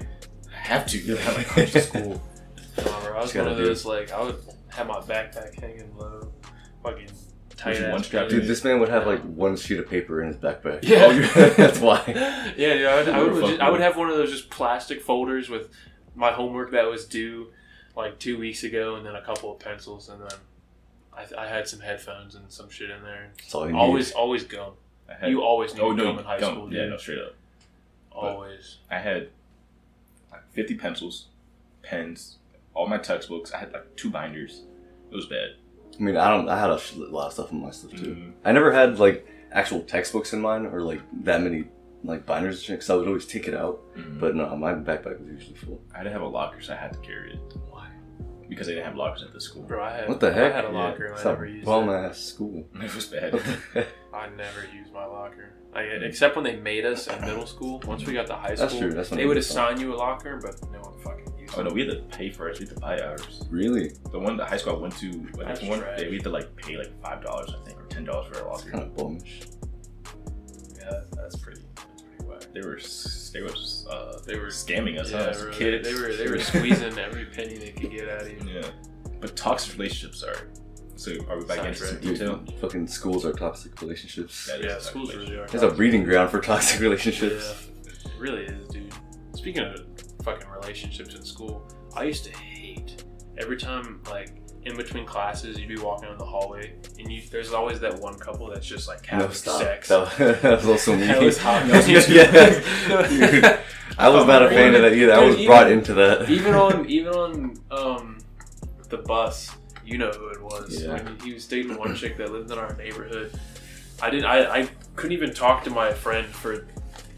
I 0.53 0.57
have 0.57 0.85
to. 0.87 0.99
You 0.99 1.15
have 1.15 1.35
like 1.37 1.47
comes 1.47 1.71
to 1.71 1.81
school. 1.81 2.21
Nah, 2.77 2.83
bro, 3.01 3.15
I 3.17 3.21
was 3.21 3.31
Just 3.31 3.33
gotta 3.33 3.49
one 3.49 3.51
of 3.53 3.57
do 3.57 3.63
it. 3.63 3.67
those 3.67 3.85
like 3.85 4.11
I 4.11 4.21
would 4.21 4.37
have 4.69 4.87
my 4.87 4.99
backpack 4.99 5.59
hanging 5.59 5.95
low, 5.97 6.24
fucking 6.85 7.07
tight 7.55 7.77
ass 7.77 7.91
one 7.91 8.03
strap, 8.03 8.29
Dude, 8.29 8.47
this 8.47 8.63
man 8.63 8.79
would 8.79 8.89
have 8.89 9.07
like 9.07 9.21
one 9.23 9.55
sheet 9.55 9.79
of 9.79 9.89
paper 9.89 10.21
in 10.21 10.27
his 10.27 10.37
backpack. 10.37 10.79
Yeah. 10.83 11.05
Oh, 11.35 11.49
that's 11.57 11.79
why. 11.79 12.01
yeah, 12.57 12.73
dude, 12.73 12.85
I 12.85 12.95
would, 12.95 13.09
I, 13.09 13.23
would 13.23 13.33
What 13.33 13.49
just, 13.49 13.61
I 13.61 13.69
would 13.69 13.81
have 13.81 13.97
one 13.97 14.09
of 14.09 14.17
those 14.17 14.31
just 14.31 14.49
plastic 14.49 15.01
folders 15.01 15.49
with 15.49 15.69
my 16.15 16.31
homework 16.31 16.71
that 16.71 16.89
was 16.89 17.05
due 17.05 17.47
like 17.95 18.19
two 18.19 18.37
weeks 18.37 18.63
ago, 18.63 18.95
and 18.95 19.05
then 19.05 19.15
a 19.15 19.21
couple 19.21 19.51
of 19.53 19.59
pencils, 19.59 20.09
and 20.09 20.21
then 20.21 20.37
I, 21.13 21.43
I 21.43 21.47
had 21.47 21.67
some 21.67 21.79
headphones 21.79 22.35
and 22.35 22.51
some 22.51 22.69
shit 22.69 22.89
in 22.89 23.01
there. 23.03 23.31
That's 23.37 23.55
all 23.55 23.67
you 23.67 23.73
need. 23.73 23.79
Always, 23.79 24.11
always 24.11 24.43
gum. 24.43 24.73
I 25.09 25.13
had, 25.13 25.29
You 25.29 25.41
always 25.41 25.73
need 25.73 25.81
oh 25.81 25.95
gum 25.95 25.97
no, 25.97 26.17
in 26.19 26.25
high 26.25 26.39
gum. 26.39 26.53
school, 26.55 26.73
Yeah, 26.73 26.81
dude. 26.81 26.89
no, 26.91 26.97
straight 26.97 27.19
up. 27.19 27.33
Always. 28.11 28.77
I 28.89 28.97
had 28.99 29.29
like 30.31 30.41
50 30.51 30.75
pencils, 30.75 31.27
pens, 31.83 32.37
all 32.73 32.87
my 32.87 32.97
textbooks. 32.97 33.53
I 33.53 33.59
had 33.59 33.71
like 33.71 33.95
two 33.95 34.09
binders. 34.09 34.63
It 35.11 35.15
was 35.15 35.25
bad. 35.27 35.55
I 35.99 36.03
mean, 36.03 36.17
I 36.17 36.29
don't. 36.29 36.47
I 36.49 36.59
had 36.59 36.69
a 36.69 36.79
lot 37.09 37.27
of 37.27 37.33
stuff 37.33 37.51
in 37.51 37.61
my 37.61 37.71
stuff 37.71 37.91
too. 37.91 38.15
Mhm. 38.15 38.31
I 38.43 38.51
never 38.51 38.71
had 38.71 38.99
like 38.99 39.25
actual 39.51 39.81
textbooks 39.81 40.33
in 40.33 40.41
mine 40.41 40.65
or 40.65 40.81
like 40.81 41.01
that 41.23 41.41
many 41.41 41.65
like 42.03 42.25
binders. 42.25 42.67
Cause 42.67 42.89
I 42.89 42.95
would 42.95 43.07
always 43.07 43.25
take 43.25 43.47
it 43.47 43.53
out. 43.55 43.79
Mhm. 43.95 44.19
But 44.19 44.35
no, 44.35 44.55
my 44.57 44.73
backpack 44.73 45.19
was 45.19 45.27
usually 45.31 45.55
full. 45.55 45.81
I 45.93 45.99
didn't 45.99 46.13
have 46.13 46.21
a 46.21 46.27
locker, 46.27 46.61
so 46.61 46.73
I 46.73 46.77
had 46.77 46.93
to 46.93 46.99
carry 46.99 47.33
it 47.33 47.39
Why? 47.69 47.87
because 48.49 48.67
they 48.67 48.73
didn't 48.73 48.85
have 48.87 48.95
lockers 48.95 49.23
at 49.23 49.31
the 49.33 49.39
school. 49.41 49.63
Bro, 49.63 49.83
I 49.83 49.91
had 49.91 50.09
What 50.09 50.19
the 50.19 50.31
heck? 50.33 50.51
I 50.51 50.55
had 50.55 50.65
a 50.65 50.69
locker 50.69 51.05
and 51.05 51.15
I 51.19 51.23
never 51.23 51.45
used 51.45 51.65
bum 51.65 51.89
it. 51.89 51.93
ass 51.93 52.19
school. 52.19 52.67
It 52.81 52.93
was 52.93 53.05
bad. 53.05 53.33
I 54.13 54.29
never 54.29 54.61
used 54.73 54.93
my 54.93 55.05
locker. 55.05 55.51
Like, 55.73 55.87
except 56.03 56.35
when 56.37 56.45
they 56.45 56.55
made 56.55 56.85
us 56.85 57.07
in 57.07 57.19
middle 57.21 57.45
school. 57.45 57.81
Once 57.85 58.05
we 58.05 58.13
got 58.13 58.27
to 58.27 58.33
high 58.35 58.55
school, 58.55 58.67
That's 58.67 58.77
true. 58.79 58.93
That's 58.93 59.09
when 59.11 59.19
they 59.19 59.25
would 59.25 59.35
assign 59.37 59.79
you 59.79 59.93
a 59.93 59.97
locker, 59.97 60.39
but 60.41 60.55
no 60.71 60.79
one 60.79 60.97
fucking 60.99 61.25
used 61.25 61.34
oh 61.57 61.63
no, 61.63 61.71
we 61.73 61.85
had 61.85 61.89
to 61.91 62.17
pay 62.17 62.29
for 62.29 62.49
it. 62.49 62.59
We 62.59 62.65
had 62.65 62.75
to 62.75 62.81
buy 62.81 62.99
ours. 63.01 63.43
Really? 63.49 63.91
The 64.11 64.19
one, 64.19 64.37
the 64.37 64.45
high 64.45 64.57
school 64.57 64.75
I 64.75 64.79
went 64.79 64.95
to, 64.97 65.27
a 65.39 65.43
That's 65.45 65.61
one, 65.63 65.79
trash. 65.79 65.99
they, 65.99 66.07
we 66.09 66.15
had 66.15 66.23
to 66.23 66.29
like 66.29 66.55
pay 66.55 66.77
like 66.77 66.99
five 67.01 67.23
dollars, 67.23 67.51
I 67.59 67.63
think, 67.65 67.79
or 67.81 67.85
ten 67.87 68.03
dollars 68.05 68.27
for 68.35 68.43
a 68.43 68.47
locker. 68.49 68.71
kind 68.71 68.83
of 68.83 68.93
bumish. 68.95 69.47
Yeah, 70.77 71.01
that's 71.15 71.35
pretty. 71.37 71.61
That's 71.75 72.01
pretty 72.03 72.25
whack. 72.25 72.41
They 72.53 72.61
were, 72.61 72.79
they 73.33 73.41
were, 73.41 73.91
uh, 73.91 74.19
They 74.25 74.37
were 74.37 74.47
scamming 74.47 74.99
us. 74.99 75.11
Yeah, 75.11 75.17
huh, 75.23 75.29
as 75.29 75.43
really. 75.43 75.57
kids. 75.57 75.87
They 75.87 75.93
were 75.93 76.13
they 76.15 76.27
were 76.29 76.39
squeezing 76.51 76.97
every 76.97 77.25
penny 77.25 77.57
they 77.57 77.71
could 77.71 77.91
get 77.91 78.09
out 78.09 78.21
of 78.23 78.29
you. 78.29 78.39
Yeah, 78.53 78.67
but 79.19 79.35
toxic 79.35 79.73
relationships 79.73 80.23
are. 80.23 80.49
So 80.97 81.11
are 81.29 81.37
we 81.37 81.43
back 81.45 81.57
Sounds 81.57 81.67
into 81.67 81.85
some 81.87 81.95
right. 81.95 82.01
detail? 82.03 82.35
Dude, 82.37 82.59
fucking 82.59 82.87
schools 82.87 83.25
are 83.25 83.33
toxic 83.33 83.81
relationships. 83.81 84.47
That 84.47 84.61
is 84.61 84.65
Yeah, 84.65 84.79
schools 84.79 85.13
really 85.13 85.35
are. 85.35 85.45
There's 85.47 85.63
a 85.63 85.69
breeding 85.69 86.03
ground 86.05 86.29
for 86.31 86.39
toxic 86.39 86.79
relationships. 86.79 87.67
Yeah, 87.83 87.91
it 87.91 88.11
really 88.17 88.43
is, 88.45 88.67
dude. 88.69 88.93
Speaking 89.35 89.63
of 89.63 89.75
fucking 90.25 90.49
relationships 90.49 91.15
in 91.15 91.23
school, 91.23 91.65
I 91.95 92.03
used 92.03 92.25
to 92.25 92.31
hate 92.37 93.03
every 93.37 93.57
time 93.57 94.01
like 94.09 94.31
in 94.63 94.75
between 94.75 95.05
classes 95.05 95.59
you'd 95.59 95.69
be 95.69 95.77
walking 95.77 96.09
in 96.09 96.17
the 96.17 96.25
hallway 96.25 96.73
and 96.97 97.11
you 97.11 97.21
there's 97.29 97.53
always 97.53 97.79
that 97.81 97.99
one 97.99 98.17
couple 98.17 98.49
that's 98.49 98.65
just 98.65 98.87
like 98.87 99.05
having 99.05 99.27
No, 99.27 99.31
stop. 99.33 99.61
sex. 99.61 99.89
That, 99.89 100.17
that 100.41 100.57
was 100.57 100.67
also 100.67 100.95
me. 100.95 101.05
That 101.07 101.21
was 101.21 101.37
hot. 101.37 101.67
That 101.67 101.77
was 101.77 101.87
me 101.87 103.19
Dude, 103.19 103.45
I 103.97 104.09
was 104.09 104.25
not 104.25 104.41
a 104.43 104.49
fan 104.49 104.73
of 104.75 104.81
that 104.81 104.93
either. 104.93 105.13
I 105.13 105.23
was 105.23 105.35
Dude, 105.35 105.45
brought 105.45 105.71
into 105.71 105.93
that. 105.93 106.29
even 106.29 106.55
on 106.55 106.89
even 106.97 107.13
on 107.13 107.53
um 107.71 108.17
the 108.89 108.97
bus, 108.97 109.51
you 109.85 109.97
know 109.99 110.09
who 110.11 110.29
it 110.29 110.41
was. 110.41 110.81
Yeah. 110.83 111.07
He 111.23 111.33
was 111.33 111.47
dating 111.47 111.77
one 111.77 111.95
chick 111.95 112.17
that 112.17 112.31
lived 112.31 112.51
in 112.51 112.57
our 112.57 112.73
neighborhood. 112.75 113.31
I 114.01 114.09
didn't. 114.09 114.25
I, 114.25 114.61
I 114.61 114.69
couldn't 114.95 115.13
even 115.13 115.33
talk 115.33 115.63
to 115.65 115.69
my 115.69 115.93
friend 115.93 116.25
for 116.27 116.67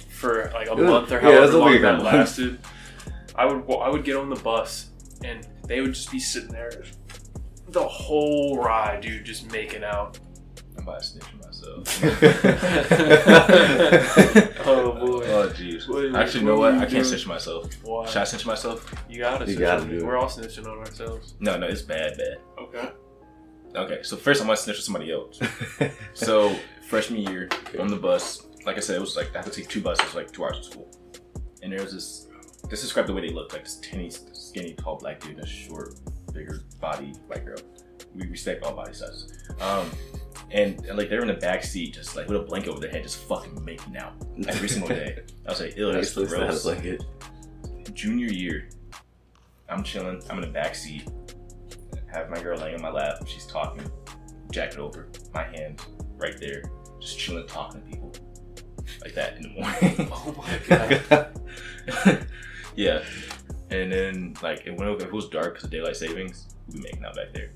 for 0.09 0.51
like 0.53 0.69
a 0.69 0.75
month 0.75 1.11
or 1.11 1.15
yeah, 1.15 1.19
it 1.19 1.23
however 1.23 1.41
was 1.45 1.55
long 1.55 1.81
that 1.81 2.03
lasted. 2.03 2.59
I 3.37 3.45
would 3.45 3.63
I 3.71 3.89
would 3.89 4.03
get 4.03 4.15
on 4.15 4.29
the 4.29 4.35
bus 4.35 4.89
and 5.23 5.47
they 5.67 5.81
would 5.81 5.93
just 5.93 6.11
be 6.11 6.19
sitting 6.19 6.49
there 6.49 6.71
the 7.69 7.87
whole 7.87 8.57
ride, 8.57 9.01
dude, 9.01 9.25
just 9.25 9.51
making 9.51 9.83
out. 9.83 10.17
I'm 10.77 10.83
about 10.83 11.01
to 11.01 11.05
snitch 11.05 11.25
myself. 11.43 12.03
Oh 14.69 14.91
boy. 14.91 15.23
Oh 15.27 15.47
jeez. 15.49 15.87
Actually, 16.13 16.41
you 16.41 16.45
know 16.45 16.57
what? 16.57 16.73
I 16.73 16.79
can't 16.79 16.89
doing? 16.91 17.03
snitch 17.05 17.25
myself. 17.25 17.71
Why? 17.83 18.05
Should 18.05 18.17
I 18.17 18.23
snitch 18.25 18.45
myself? 18.45 18.93
You 19.09 19.19
gotta. 19.19 19.45
You 19.45 19.53
snitch 19.53 19.59
gotta 19.59 19.85
do 19.85 19.97
it. 19.97 20.03
We're 20.03 20.17
all 20.17 20.27
snitching 20.27 20.67
on 20.67 20.77
ourselves. 20.79 21.35
No, 21.39 21.57
no, 21.57 21.67
it's 21.67 21.81
bad, 21.81 22.17
bad. 22.17 22.37
Okay. 22.59 22.89
Okay, 23.75 23.99
so 24.03 24.17
first 24.17 24.41
I'm 24.41 24.47
gonna 24.47 24.57
snitch 24.57 24.75
on 24.77 24.81
somebody 24.81 25.11
else. 25.11 25.39
So 26.13 26.53
freshman 26.89 27.21
year 27.21 27.47
on 27.79 27.87
the 27.87 27.95
bus, 27.95 28.45
like 28.65 28.75
I 28.77 28.81
said, 28.81 28.97
it 28.97 29.01
was 29.01 29.15
like 29.15 29.33
I 29.35 29.39
had 29.39 29.45
to 29.45 29.51
take 29.51 29.69
two 29.69 29.81
buses, 29.81 30.13
like 30.15 30.31
two 30.31 30.43
hours 30.43 30.57
of 30.57 30.65
school. 30.65 30.91
And 31.61 31.71
there 31.71 31.81
was 31.81 31.93
this. 31.93 32.26
Just 32.69 32.83
describe 32.83 33.07
the 33.07 33.13
way 33.13 33.21
they 33.21 33.33
looked, 33.33 33.53
like 33.53 33.63
this 33.63 33.77
tinny, 33.77 34.09
skinny, 34.33 34.73
tall 34.73 34.97
black 34.97 35.19
dude, 35.19 35.31
and 35.31 35.41
a 35.41 35.47
short, 35.47 35.95
bigger 36.33 36.61
body 36.81 37.13
white 37.27 37.45
girl. 37.45 37.57
We 38.13 38.27
respect 38.27 38.63
all 38.63 38.73
body 38.73 38.93
sizes. 38.93 39.31
Um, 39.61 39.89
and, 40.51 40.83
and, 40.85 40.97
like 40.97 41.09
they're 41.09 41.21
in 41.21 41.27
the 41.27 41.33
back 41.33 41.63
seat, 41.63 41.93
just 41.93 42.15
like 42.15 42.27
with 42.27 42.37
a 42.37 42.43
blanket 42.43 42.69
over 42.69 42.79
their 42.79 42.89
head, 42.89 43.03
just 43.03 43.17
fucking 43.23 43.63
making 43.63 43.97
out 43.97 44.13
every 44.47 44.67
single 44.69 44.89
day. 44.89 45.19
I 45.45 45.49
was 45.49 45.61
like, 45.61 45.77
ew, 45.77 45.91
that's 45.91 46.13
that 46.13 46.27
gross. 46.27 46.65
like 46.65 46.83
it. 46.83 47.03
Junior 47.93 48.27
year, 48.27 48.69
I'm 49.69 49.83
chilling. 49.83 50.21
I'm 50.29 50.37
in 50.37 50.41
the 50.41 50.53
back 50.53 50.75
seat. 50.75 51.07
Have 52.13 52.29
my 52.29 52.41
girl 52.41 52.57
laying 52.57 52.75
on 52.75 52.81
my 52.81 52.91
lap. 52.91 53.25
She's 53.25 53.45
talking. 53.45 53.89
Jacket 54.51 54.79
over. 54.79 55.09
My 55.33 55.43
hand 55.43 55.81
right 56.17 56.39
there. 56.39 56.63
Just 56.99 57.17
chilling, 57.19 57.47
talking 57.47 57.81
to 57.81 57.87
people. 57.87 58.13
Like 59.01 59.13
that 59.13 59.37
in 59.37 59.43
the 59.43 59.49
morning. 59.49 60.11
Oh 60.11 60.35
my 60.37 60.97
god. 61.07 62.27
yeah. 62.77 63.03
And 63.69 63.91
then, 63.91 64.37
like, 64.41 64.65
it 64.65 64.71
went 64.71 64.83
over. 64.83 65.01
If 65.01 65.07
it 65.07 65.13
was 65.13 65.27
dark 65.27 65.55
because 65.55 65.65
of 65.65 65.71
daylight 65.71 65.97
savings, 65.97 66.47
we'd 66.67 66.77
be 66.77 66.83
making 66.83 67.03
out 67.03 67.15
back 67.15 67.33
there. 67.33 67.49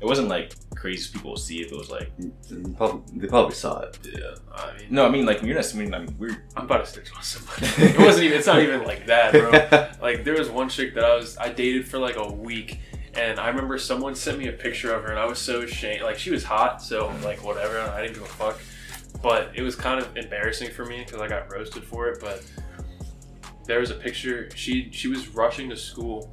It 0.00 0.06
wasn't 0.06 0.28
like 0.28 0.52
crazy 0.74 1.12
people 1.12 1.30
will 1.30 1.36
see 1.36 1.60
it. 1.60 1.70
It 1.70 1.78
was 1.78 1.88
like, 1.88 2.10
Probably, 2.76 3.20
they 3.20 3.28
probably 3.28 3.54
saw 3.54 3.80
it. 3.82 3.98
Yeah. 4.04 4.34
I 4.52 4.76
mean, 4.76 4.86
no, 4.90 5.06
I 5.06 5.08
mean, 5.08 5.24
like, 5.24 5.42
you're 5.42 5.54
not 5.54 5.64
assuming, 5.64 5.94
I 5.94 6.00
mean, 6.00 6.14
we're. 6.18 6.44
I'm 6.56 6.64
about 6.64 6.84
to 6.84 6.90
snitch 6.90 7.14
on 7.16 7.22
somebody. 7.22 7.66
it 7.84 7.98
wasn't 7.98 8.24
even. 8.24 8.38
It's 8.38 8.48
not 8.48 8.60
even 8.60 8.84
like 8.84 9.06
that, 9.06 9.32
bro. 9.32 9.88
Like 10.02 10.24
there 10.24 10.34
was 10.34 10.50
one 10.50 10.68
chick 10.68 10.94
that 10.96 11.04
I 11.04 11.14
was 11.14 11.38
I 11.38 11.50
dated 11.50 11.86
for 11.86 11.98
like 11.98 12.16
a 12.16 12.30
week, 12.30 12.80
and 13.14 13.38
I 13.38 13.48
remember 13.48 13.78
someone 13.78 14.16
sent 14.16 14.38
me 14.38 14.48
a 14.48 14.52
picture 14.52 14.92
of 14.92 15.04
her, 15.04 15.10
and 15.10 15.18
I 15.18 15.24
was 15.24 15.38
so 15.38 15.62
ashamed. 15.62 16.02
Like 16.02 16.18
she 16.18 16.30
was 16.30 16.42
hot, 16.42 16.82
so 16.82 17.14
like 17.22 17.44
whatever. 17.44 17.78
I 17.78 18.02
didn't 18.02 18.14
give 18.14 18.24
a 18.24 18.26
fuck. 18.26 18.60
But 19.22 19.52
it 19.54 19.62
was 19.62 19.76
kind 19.76 20.00
of 20.00 20.16
embarrassing 20.16 20.70
for 20.72 20.84
me 20.84 21.04
because 21.04 21.20
I 21.20 21.28
got 21.28 21.50
roasted 21.52 21.84
for 21.84 22.08
it. 22.08 22.18
But 22.20 22.42
there 23.64 23.80
was 23.80 23.90
a 23.90 23.94
picture. 23.94 24.50
She 24.54 24.90
she 24.92 25.08
was 25.08 25.28
rushing 25.28 25.68
to 25.70 25.76
school, 25.76 26.32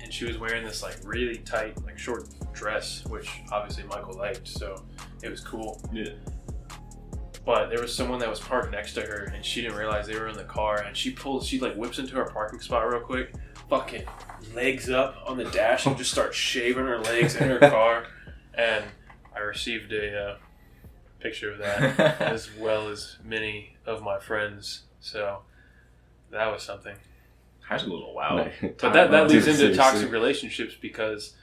and 0.00 0.12
she 0.12 0.24
was 0.24 0.38
wearing 0.38 0.64
this 0.64 0.82
like 0.82 0.96
really 1.04 1.38
tight 1.38 1.82
like 1.84 1.98
short 1.98 2.28
dress, 2.52 3.04
which 3.06 3.30
obviously 3.50 3.84
Michael 3.84 4.16
liked, 4.16 4.46
so 4.46 4.84
it 5.22 5.30
was 5.30 5.40
cool. 5.40 5.80
Yeah. 5.92 6.10
But 7.44 7.70
there 7.70 7.80
was 7.80 7.94
someone 7.94 8.18
that 8.20 8.28
was 8.28 8.38
parked 8.38 8.70
next 8.70 8.92
to 8.94 9.00
her, 9.00 9.32
and 9.34 9.44
she 9.44 9.62
didn't 9.62 9.76
realize 9.76 10.06
they 10.06 10.18
were 10.18 10.28
in 10.28 10.36
the 10.36 10.44
car. 10.44 10.82
And 10.82 10.96
she 10.96 11.10
pulls, 11.10 11.46
she 11.46 11.58
like 11.58 11.74
whips 11.74 11.98
into 11.98 12.14
her 12.16 12.26
parking 12.26 12.60
spot 12.60 12.88
real 12.88 13.00
quick, 13.00 13.32
fucking 13.68 14.04
legs 14.54 14.90
up 14.90 15.16
on 15.26 15.38
the 15.38 15.44
dash, 15.44 15.86
and 15.86 15.96
just 15.96 16.10
starts 16.10 16.36
shaving 16.36 16.84
her 16.84 16.98
legs 16.98 17.36
in 17.36 17.48
her 17.48 17.58
car. 17.70 18.04
And 18.54 18.84
I 19.34 19.40
received 19.40 19.92
a 19.92 20.32
uh, 20.32 20.36
picture 21.18 21.50
of 21.50 21.58
that, 21.58 21.98
as 22.20 22.50
well 22.58 22.88
as 22.88 23.16
many 23.24 23.76
of 23.86 24.02
my 24.02 24.18
friends. 24.18 24.82
So 25.00 25.40
that 26.30 26.52
was 26.52 26.62
something. 26.62 26.96
High 27.60 27.78
school 27.78 28.00
was 28.00 28.08
a 28.08 28.12
wild. 28.12 28.50
But 28.80 28.92
that, 28.92 29.10
that 29.10 29.30
leads 29.30 29.46
into 29.46 29.74
toxic 29.74 30.10
relationships 30.10 30.74
because, 30.80 31.34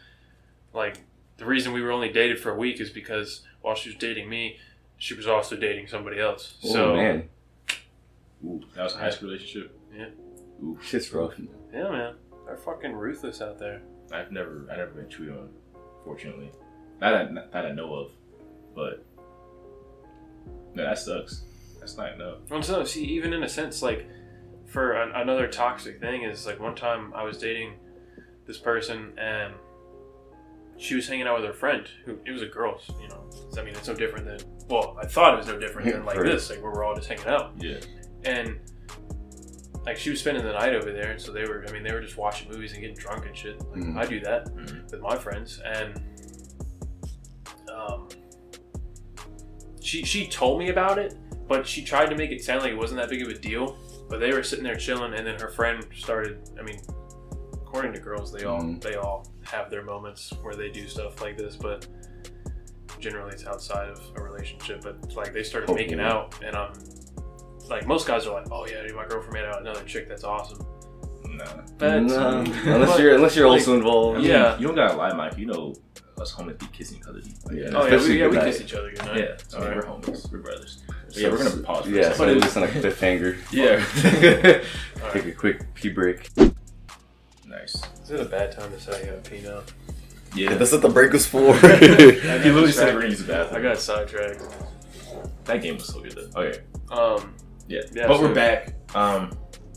like, 0.74 1.00
the 1.38 1.46
reason 1.46 1.74
we 1.74 1.82
were 1.82 1.92
only 1.92 2.10
dated 2.10 2.40
for 2.40 2.52
a 2.52 2.56
week 2.56 2.82
is 2.82 2.90
because 2.90 3.42
while 3.62 3.76
she 3.76 3.90
was 3.90 3.98
dating 3.98 4.30
me, 4.30 4.58
she 4.98 5.14
was 5.14 5.28
also 5.28 5.56
dating 5.56 5.88
somebody 5.88 6.20
else. 6.20 6.58
Oh 6.66 6.74
so 6.74 6.96
man, 6.96 7.30
Ooh, 8.44 8.62
that 8.76 8.84
was 8.84 8.96
a 8.96 8.98
high 8.98 9.10
school 9.10 9.30
relationship. 9.30 9.78
Yeah. 9.96 10.08
Ooh, 10.64 10.78
shit's 10.82 11.12
rough. 11.14 11.34
yeah, 11.72 11.90
man, 11.90 12.16
they're 12.46 12.58
fucking 12.58 12.94
ruthless 12.94 13.42
out 13.42 13.60
there. 13.60 13.82
I've 14.12 14.32
never, 14.32 14.68
I 14.72 14.78
never 14.78 14.92
been 14.92 15.10
cheated 15.10 15.32
on, 15.32 15.50
fortunately. 16.04 16.50
That 17.00 17.14
I, 17.14 17.24
that 17.52 17.66
I 17.66 17.72
know 17.72 17.94
of, 17.94 18.12
but 18.76 19.06
no, 20.74 20.84
that 20.84 20.98
sucks. 20.98 21.44
That's 21.80 21.98
not 21.98 22.14
enough. 22.14 22.38
Well, 22.50 22.64
so 22.64 22.84
see, 22.84 23.04
even 23.06 23.34
in 23.34 23.44
a 23.44 23.50
sense, 23.50 23.82
like 23.82 24.08
for 24.68 24.94
an, 24.94 25.12
another 25.16 25.48
toxic 25.48 26.00
thing 26.00 26.24
is 26.24 26.46
like 26.46 26.60
one 26.60 26.76
time 26.76 27.14
I 27.16 27.24
was 27.24 27.38
dating 27.38 27.74
this 28.46 28.58
person 28.58 29.14
and 29.18 29.54
she 30.78 30.94
was 30.96 31.08
hanging 31.08 31.26
out 31.26 31.38
with 31.40 31.46
her 31.48 31.54
friend 31.54 31.88
who 32.06 32.18
it 32.26 32.32
was 32.32 32.42
a 32.42 32.48
girl. 32.48 32.80
You 33.02 33.08
know, 33.10 33.24
I 33.58 33.64
mean, 33.64 33.74
it's 33.76 33.88
no 33.88 33.94
different 33.96 34.26
than 34.26 34.40
well, 34.70 34.98
I 35.02 35.08
thought 35.08 35.34
it 35.34 35.38
was 35.38 35.48
no 35.48 35.58
different 35.58 35.92
than 35.92 36.06
like 36.06 36.18
this, 36.22 36.50
like 36.50 36.62
where 36.62 36.72
we're 36.72 36.84
all 36.84 36.96
just 36.96 37.08
hanging 37.08 37.28
out. 37.28 37.54
Yeah. 37.58 37.80
and 38.26 38.60
like 39.86 39.96
she 39.98 40.10
was 40.10 40.20
spending 40.20 40.44
the 40.44 40.52
night 40.52 40.76
over 40.76 40.92
there, 40.92 41.12
and 41.12 41.22
so 41.22 41.32
they 41.32 41.46
were. 41.46 41.64
I 41.68 41.72
mean, 41.72 41.82
they 41.82 41.94
were 41.94 42.02
just 42.02 42.18
watching 42.18 42.52
movies 42.52 42.74
and 42.74 42.82
getting 42.82 42.98
drunk 42.98 43.26
and 43.26 43.36
shit. 43.38 43.58
Like, 43.70 43.80
Mhm. 43.80 43.98
I 43.98 44.06
do 44.06 44.20
that 44.20 44.48
Mhm. 44.48 44.92
with 44.92 45.00
my 45.00 45.16
friends, 45.16 45.62
and 45.64 46.02
um, 47.74 48.10
she 49.82 50.04
she 50.04 50.28
told 50.28 50.60
me 50.60 50.70
about 50.70 50.98
it, 50.98 51.16
but 51.48 51.66
she 51.66 51.84
tried 51.86 52.08
to 52.10 52.18
make 52.18 52.32
it 52.32 52.44
sound 52.44 52.64
like 52.64 52.72
it 52.74 52.78
wasn't 52.78 53.00
that 53.00 53.10
big 53.10 53.22
of 53.22 53.30
a 53.30 53.34
deal. 53.38 53.78
But 54.10 54.20
they 54.20 54.32
were 54.34 54.44
sitting 54.44 54.64
there 54.64 54.76
chilling, 54.76 55.14
and 55.14 55.26
then 55.28 55.40
her 55.40 55.50
friend 55.50 55.86
started. 55.96 56.50
I 56.60 56.64
mean, 56.64 56.80
according 57.54 57.94
to 57.94 58.00
girls, 58.00 58.32
they 58.32 58.46
all 58.46 58.62
Mhm. 58.62 58.82
they 58.82 58.96
all 58.96 59.28
have 59.44 59.70
their 59.70 59.84
moments 59.84 60.34
where 60.42 60.56
they 60.56 60.70
do 60.70 60.88
stuff 60.88 61.22
like 61.22 61.38
this, 61.38 61.56
but 61.56 61.88
generally 63.00 63.32
it's 63.34 63.46
outside 63.46 63.90
of 63.90 64.00
a 64.16 64.22
relationship. 64.22 64.82
But 64.82 65.14
like 65.16 65.34
they 65.34 65.44
started 65.44 65.74
making 65.74 66.00
Hopefully. 66.00 66.48
out, 66.48 66.56
and 66.56 66.56
um, 66.56 66.74
like 67.70 67.86
most 67.86 68.08
guys 68.08 68.26
are 68.28 68.34
like, 68.34 68.48
"Oh 68.52 68.66
yeah, 68.68 68.82
dude, 68.84 68.96
my 68.96 69.06
girlfriend 69.06 69.34
made 69.34 69.46
out 69.46 69.62
another 69.62 69.84
chick. 69.84 70.08
That's 70.08 70.24
awesome." 70.24 70.66
Nah. 71.30 71.46
But 71.78 72.04
No, 72.04 72.40
unless 72.66 72.98
you're 73.00 73.14
unless 73.16 73.36
you're 73.36 73.50
like, 73.50 73.60
also 73.60 73.76
involved. 73.76 74.20
I 74.20 74.22
mean, 74.22 74.30
Yeah. 74.32 74.58
You 74.58 74.68
don't 74.68 74.76
gotta 74.76 74.96
lie, 74.96 75.14
Mike. 75.14 75.38
You 75.38 75.48
know, 75.48 75.74
us 76.20 76.34
homies 76.34 76.58
be 76.58 76.66
kissing 76.68 76.98
each 77.00 77.04
other. 77.08 77.20
Like, 77.46 77.58
Yeah. 77.58 77.70
oh 77.76 77.86
yeah, 77.86 77.98
we, 77.98 78.20
yeah, 78.20 78.28
we 78.28 78.38
kiss 78.38 78.62
each 78.62 78.74
other 78.74 78.90
goodnight. 78.92 79.18
Yeah. 79.18 79.36
So 79.50 79.58
I 79.58 79.62
mean, 79.62 79.70
Alright. 79.80 79.90
we're 79.90 80.14
homies. 80.14 80.32
We're 80.32 80.40
brothers. 80.40 80.82
But 81.08 81.18
yeah, 81.18 81.30
we're 81.30 81.38
gonna 81.38 81.58
pause 81.64 81.86
for 81.86 81.90
a 81.92 81.94
Yeah, 81.94 82.02
second. 82.14 82.16
so 82.16 82.18
But 82.20 82.30
at 82.30 82.38
it- 82.38 82.44
least 82.44 82.58
on 82.58 82.64
a 82.64 82.68
cliffhanger. 82.68 83.38
Yeah. 83.52 85.04
All 85.06 85.12
Take 85.14 85.26
a 85.26 85.32
quick 85.32 85.74
pee 85.74 85.90
break. 85.90 86.30
nice. 87.46 87.76
Is 88.04 88.12
it 88.12 88.20
a 88.20 88.26
bad 88.26 88.52
time 88.52 88.72
to 88.72 88.80
say 88.80 89.02
I 89.02 89.06
got 89.16 89.24
pee 89.24 89.42
now? 89.42 89.62
Yeah. 90.36 90.56
That's 90.56 90.72
what 90.72 90.82
the 90.82 90.90
break 90.90 91.12
was 91.14 91.26
for. 91.26 91.54
I 91.64 91.78
he 91.78 91.88
literally 92.52 92.72
said 92.72 92.94
we're 92.94 93.02
gonna 93.02 93.12
use 93.12 93.24
the 93.26 93.32
bathroom. 93.34 93.60
I 93.66 93.68
got 93.70 93.78
sidetracked. 93.80 94.42
that 95.46 95.62
game 95.62 95.76
was 95.76 95.88
so 95.88 96.02
good 96.02 96.14
though. 96.34 96.42
Okay. 96.42 96.60
Um, 96.92 97.36
Yeah. 97.68 97.82
Yeah, 97.94 98.08
but 98.08 98.18
so- 98.18 98.24
we're 98.24 98.34
back. 98.34 98.74
Um, 98.96 99.32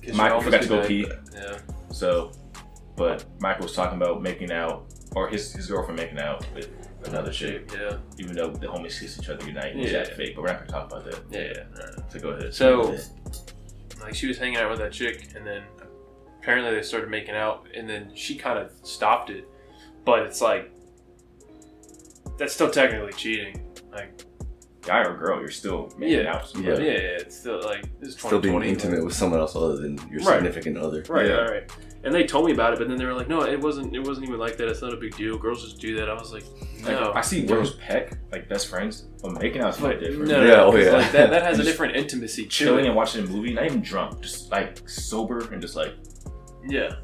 'cause 0.05 0.14
Michael 0.14 0.40
forgot 0.40 0.62
to 0.62 0.69
go 0.69 0.75
almost 0.77 0.88
pee. 0.88 1.03
did. 1.03 1.12
Yeah. 1.35 1.59
so, 1.90 2.33
but 2.97 3.25
Michael 3.40 3.64
was 3.64 3.75
talking 3.75 3.97
about 4.01 4.23
making 4.23 4.51
out, 4.53 4.87
or 5.14 5.29
his 5.29 5.53
his 5.53 5.66
girlfriend 5.66 5.99
making 6.01 6.19
out 6.19 6.45
with 6.55 6.69
another 7.07 7.31
chick, 7.33 7.71
Yeah. 7.73 7.97
even 8.19 8.35
though 8.37 8.51
the 8.51 8.67
homies 8.67 8.99
kiss 9.01 9.19
each 9.19 9.29
other 9.29 9.45
goodnight. 9.45 9.77
Yeah. 9.77 9.85
Yeah. 9.87 9.93
That's 9.93 10.11
fake, 10.11 10.35
but 10.35 10.43
we're 10.43 10.49
not 10.49 10.59
gonna 10.67 10.71
talk 10.71 10.93
about 10.93 11.05
that. 11.05 11.21
Yeah. 11.31 11.65
yeah. 11.79 12.03
So 12.09 12.19
go 12.21 12.29
ahead. 12.31 12.55
So, 12.55 12.97
like, 14.01 14.15
she 14.15 14.27
was 14.27 14.39
hanging 14.39 14.57
out 14.59 14.71
with 14.71 14.79
that 14.81 14.93
chick, 14.93 15.29
and 15.35 15.47
then 15.47 15.63
apparently 16.41 16.75
they 16.75 16.83
started 16.83 17.11
making 17.11 17.35
out, 17.35 17.67
and 17.75 17.89
then 17.89 18.13
she 18.15 18.37
kind 18.37 18.59
of 18.59 18.71
stopped 18.83 19.31
it. 19.31 19.49
But 20.05 20.21
it's 20.23 20.41
like, 20.41 20.71
that's 22.39 22.55
still 22.55 22.71
technically 22.71 23.13
cheating. 23.13 23.61
Like, 23.93 24.23
guy 24.83 25.01
or 25.03 25.17
girl, 25.17 25.41
you're 25.41 25.51
still 25.51 25.93
making 25.99 26.21
Yeah. 26.21 26.35
out. 26.37 26.51
with 26.55 26.65
Yeah. 26.65 26.75
yeah, 26.79 26.85
yeah, 26.93 26.99
it's 27.21 27.39
still 27.39 27.61
like, 27.63 27.83
this 28.01 28.11
is 28.11 28.15
Still 28.17 28.41
being 28.41 28.55
2020. 28.55 28.69
intimate 28.71 29.05
with 29.05 29.15
someone 29.15 29.41
else 29.41 29.55
other 29.55 29.77
than 29.77 29.97
your 30.11 30.21
Right. 30.23 30.37
significant 30.37 30.79
other. 30.79 31.05
Right, 31.09 31.27
Yeah. 31.27 31.33
right, 31.35 31.51
right. 31.51 31.73
And 32.03 32.15
they 32.15 32.25
told 32.25 32.47
me 32.47 32.53
about 32.53 32.73
it, 32.73 32.79
but 32.79 32.89
then 32.89 32.97
they 32.97 33.05
were 33.05 33.13
like, 33.13 33.29
"No, 33.29 33.43
it 33.43 33.61
wasn't. 33.61 33.95
It 33.95 34.01
wasn't 34.07 34.27
even 34.27 34.41
like 34.41 34.57
that. 34.57 34.69
It's 34.69 34.81
not 34.81 34.95
a 34.95 34.97
big 34.97 35.15
deal. 35.17 35.37
Girls 35.37 35.63
just 35.63 35.81
do 35.81 35.97
that." 35.97 36.09
I 36.09 36.15
was 36.15 36.33
like, 36.33 36.45
Like, 36.83 36.99
"No, 36.99 37.13
I 37.15 37.21
see 37.21 37.45
girls 37.45 37.75
peck 37.75 38.17
like 38.33 38.49
best 38.49 38.69
friends, 38.69 39.03
but 39.23 39.33
making 39.33 39.61
out 39.61 39.75
is 39.75 39.81
But 39.81 40.01
no 40.01 40.09
different. 40.09 40.29
no, 40.31 40.45
Yeah, 40.45 40.63
oh, 40.65 40.73
'cause, 40.73 40.85
yeah. 40.87 40.93
Like, 40.93 41.13
that, 41.13 41.29
that 41.31 41.43
has 41.43 41.59
a 41.59 41.63
different 41.71 41.97
intimacy 41.97 42.45
to 42.45 42.49
Chilling 42.49 42.87
and 42.87 42.97
watching 42.97 43.23
a 43.23 43.27
movie, 43.29 43.53
not 43.53 43.67
even 43.67 43.83
drunk, 43.83 44.23
just 44.23 44.51
like 44.51 44.89
sober 44.89 45.41
and 45.53 45.61
just 45.61 45.77
like 45.77 45.93
Yeah, 46.67 46.95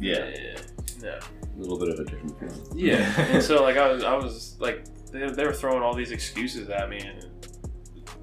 yeah. 0.00 0.30
yeah, 0.30 0.56
yeah. 1.02 1.20
A 1.56 1.58
little 1.60 1.76
bit 1.78 1.88
of 1.88 1.98
a 1.98 2.04
different 2.04 2.38
feeling. 2.38 2.78
Yeah, 2.78 3.20
and 3.32 3.42
so 3.42 3.62
like 3.64 3.76
I 3.76 3.92
was, 3.92 4.04
I 4.04 4.14
was 4.14 4.54
like, 4.60 4.84
they, 5.10 5.28
they 5.30 5.44
were 5.46 5.52
throwing 5.52 5.82
all 5.82 5.94
these 5.94 6.12
excuses 6.12 6.68
at 6.70 6.88
me, 6.88 6.98
and 7.00 7.26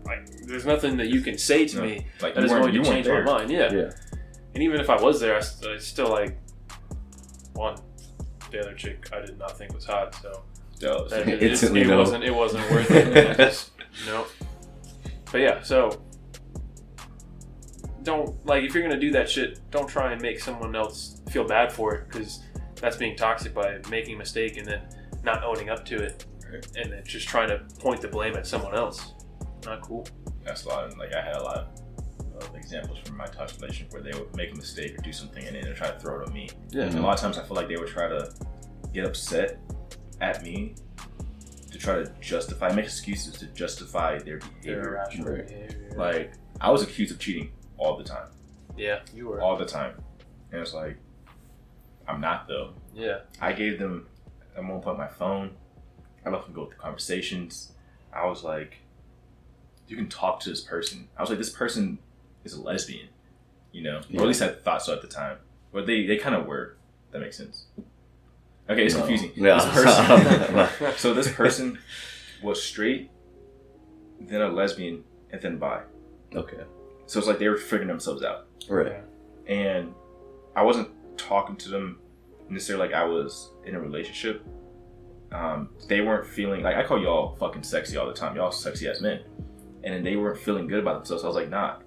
like, 0.05 0.29
there's 0.47 0.65
nothing 0.65 0.95
that 0.97 1.09
you 1.09 1.19
can 1.19 1.37
say 1.37 1.65
to 1.67 1.77
No. 1.77 1.83
me 1.83 2.05
Like 2.21 2.35
that 2.35 2.41
you 2.41 2.45
is 2.45 2.51
weren't, 2.51 2.61
going 2.63 2.73
to 2.73 2.79
weren't 2.89 3.05
change 3.05 3.07
my 3.07 3.21
mind. 3.21 3.49
Yeah. 3.51 3.73
Yeah. 3.73 3.89
And 4.55 4.63
even 4.63 4.79
if 4.79 4.89
I 4.89 4.99
was 4.99 5.19
there, 5.19 5.35
I, 5.35 5.41
st- 5.41 5.71
I 5.71 5.77
still 5.77 6.09
like 6.09 6.37
one. 7.53 7.75
The 8.51 8.61
other 8.61 8.73
chick 8.73 9.09
I 9.13 9.19
did 9.19 9.37
not 9.37 9.57
think 9.57 9.73
was 9.73 9.85
hot, 9.85 10.15
so 10.15 10.43
oh, 10.85 11.07
that, 11.09 11.27
it, 11.27 11.43
it, 11.43 11.61
it 11.63 11.87
no. 11.87 11.97
wasn't 11.97 12.23
it 12.23 12.33
wasn't 12.33 12.69
worth 12.71 12.89
it. 12.89 13.15
It 13.15 13.37
just, 13.37 13.71
no. 14.05 14.25
But 15.31 15.41
yeah, 15.41 15.61
so 15.61 16.01
don't 18.03 18.45
like 18.45 18.63
if 18.63 18.73
you're 18.73 18.83
gonna 18.83 18.99
do 18.99 19.11
that 19.11 19.29
shit, 19.29 19.59
don't 19.71 19.87
try 19.87 20.13
and 20.13 20.21
make 20.21 20.39
someone 20.39 20.75
else 20.75 21.21
feel 21.29 21.43
bad 21.43 21.71
for 21.71 21.93
it 21.95 22.07
because 22.07 22.41
that's 22.75 22.95
being 22.95 23.17
toxic 23.17 23.53
by 23.53 23.79
making 23.89 24.15
a 24.15 24.17
mistake 24.17 24.57
and 24.57 24.65
then 24.65 24.81
not 25.23 25.43
owning 25.43 25.69
up 25.69 25.83
to 25.85 26.01
it, 26.01 26.25
Right. 26.49 26.65
and 26.77 26.93
then 26.93 27.03
just 27.03 27.27
trying 27.27 27.49
to 27.49 27.59
point 27.79 27.99
the 27.99 28.07
blame 28.07 28.35
at 28.35 28.47
someone 28.47 28.75
else. 28.75 29.13
Not 29.65 29.81
cool. 29.81 30.07
that's 30.45 30.63
a 30.65 30.69
lot. 30.69 30.97
Like 30.97 31.13
I 31.13 31.21
had 31.21 31.35
a 31.35 31.43
lot 31.43 31.57
of 31.57 31.67
examples 32.55 32.99
from 32.99 33.17
my 33.17 33.25
toxic 33.25 33.61
relationship 33.61 33.93
where 33.93 34.01
they 34.01 34.11
would 34.17 34.35
make 34.35 34.51
a 34.51 34.55
mistake 34.55 34.93
or 34.97 35.01
do 35.01 35.11
something 35.13 35.43
and 35.45 35.55
then 35.55 35.63
they 35.63 35.71
try 35.73 35.89
to 35.91 35.99
throw 35.99 36.21
it 36.21 36.27
on 36.27 36.33
me. 36.33 36.49
Yeah. 36.69 36.83
And 36.83 36.97
a 36.97 37.01
lot 37.01 37.15
of 37.15 37.19
times 37.21 37.37
I 37.37 37.43
feel 37.43 37.55
like 37.55 37.67
they 37.67 37.77
would 37.77 37.87
try 37.87 38.07
to 38.07 38.31
get 38.93 39.05
upset 39.05 39.59
at 40.21 40.43
me 40.43 40.75
to 41.71 41.77
try 41.77 41.95
to 41.95 42.11
justify, 42.21 42.71
make 42.73 42.85
excuses 42.85 43.33
to 43.39 43.45
justify 43.47 44.17
their 44.19 44.39
Their 44.63 44.81
behavior. 44.81 44.81
irrational 44.89 45.33
Right. 45.33 45.47
behavior. 45.47 45.93
Like 45.97 46.33
I 46.61 46.71
was 46.71 46.81
accused 46.83 47.11
of 47.11 47.19
cheating 47.19 47.51
all 47.77 47.97
the 47.97 48.03
time, 48.03 48.29
yeah, 48.77 48.99
you 49.13 49.27
were. 49.27 49.41
all 49.41 49.57
the 49.57 49.65
time, 49.65 49.93
and 50.51 50.61
it's 50.61 50.73
like 50.73 50.97
I'm 52.07 52.21
not 52.21 52.47
though. 52.47 52.73
yeah, 52.93 53.19
I 53.41 53.51
gave 53.51 53.77
them 53.79 54.07
at 54.55 54.63
one 54.63 54.79
point 54.81 54.97
my 54.97 55.07
phone. 55.09 55.51
I 56.25 56.29
let 56.29 56.45
them 56.45 56.53
go 56.53 56.65
through 56.67 56.77
conversations. 56.77 57.73
I 58.13 58.25
was 58.25 58.43
like, 58.43 58.77
you 59.87 59.97
can 59.97 60.07
talk 60.07 60.39
to 60.41 60.49
this 60.49 60.61
person. 60.61 61.09
I 61.17 61.21
was 61.21 61.29
like, 61.29 61.37
this 61.39 61.49
person 61.49 61.99
is 62.45 62.53
a 62.53 62.61
lesbian, 62.61 63.09
you 63.73 63.83
know, 63.83 64.01
Yeah. 64.09 64.19
or 64.19 64.23
at 64.23 64.27
least 64.27 64.41
I 64.41 64.49
thought 64.49 64.81
so 64.81 64.93
at 64.93 65.01
the 65.01 65.07
time. 65.07 65.37
But 65.73 65.85
they, 65.85 66.05
they 66.05 66.17
kind 66.17 66.35
of 66.35 66.45
were. 66.45 66.77
That 67.11 67.19
makes 67.21 67.37
sense. 67.37 67.65
Okay, 68.69 68.85
it's 68.85 68.93
No. 68.95 69.01
confusing. 69.01 69.31
Yeah. 69.35 69.55
This 69.55 70.69
person, 70.79 70.93
so 70.97 71.13
this 71.13 71.31
person 71.31 71.79
was 72.41 72.61
straight, 72.63 73.09
then 74.21 74.41
a 74.41 74.47
lesbian, 74.49 75.03
and 75.31 75.41
then 75.41 75.57
bi. 75.57 75.81
okay. 76.35 76.63
So 77.07 77.19
it's 77.19 77.27
like 77.27 77.37
they 77.39 77.47
were 77.49 77.57
figuring 77.57 77.87
themselves 77.87 78.23
out 78.23 78.47
Right. 78.67 78.93
and 79.47 79.93
I 80.55 80.63
wasn't 80.63 80.89
talking 81.17 81.55
to 81.57 81.69
them 81.69 81.99
necessarily 82.49 82.87
like 82.87 82.95
I 82.95 83.03
was 83.03 83.51
in 83.65 83.75
a 83.75 83.79
relationship. 83.79 84.43
Um, 85.31 85.69
they 85.87 86.01
weren't 86.01 86.25
feeling 86.25 86.63
like 86.63 86.75
I 86.75 86.83
call 86.83 86.99
y'all 87.01 87.35
fucking 87.35 87.63
sexy 87.63 87.97
all 87.97 88.07
the 88.07 88.13
time. 88.13 88.35
Y'all 88.35 88.51
sexy 88.51 88.87
as 88.87 89.01
men, 89.01 89.21
and 89.83 89.93
then 89.93 90.03
they 90.03 90.15
weren't 90.15 90.39
feeling 90.39 90.67
good 90.67 90.79
about 90.79 90.95
themselves. 90.95 91.23
I 91.23 91.27
was 91.27 91.35
like, 91.35 91.49
nah, 91.49 91.77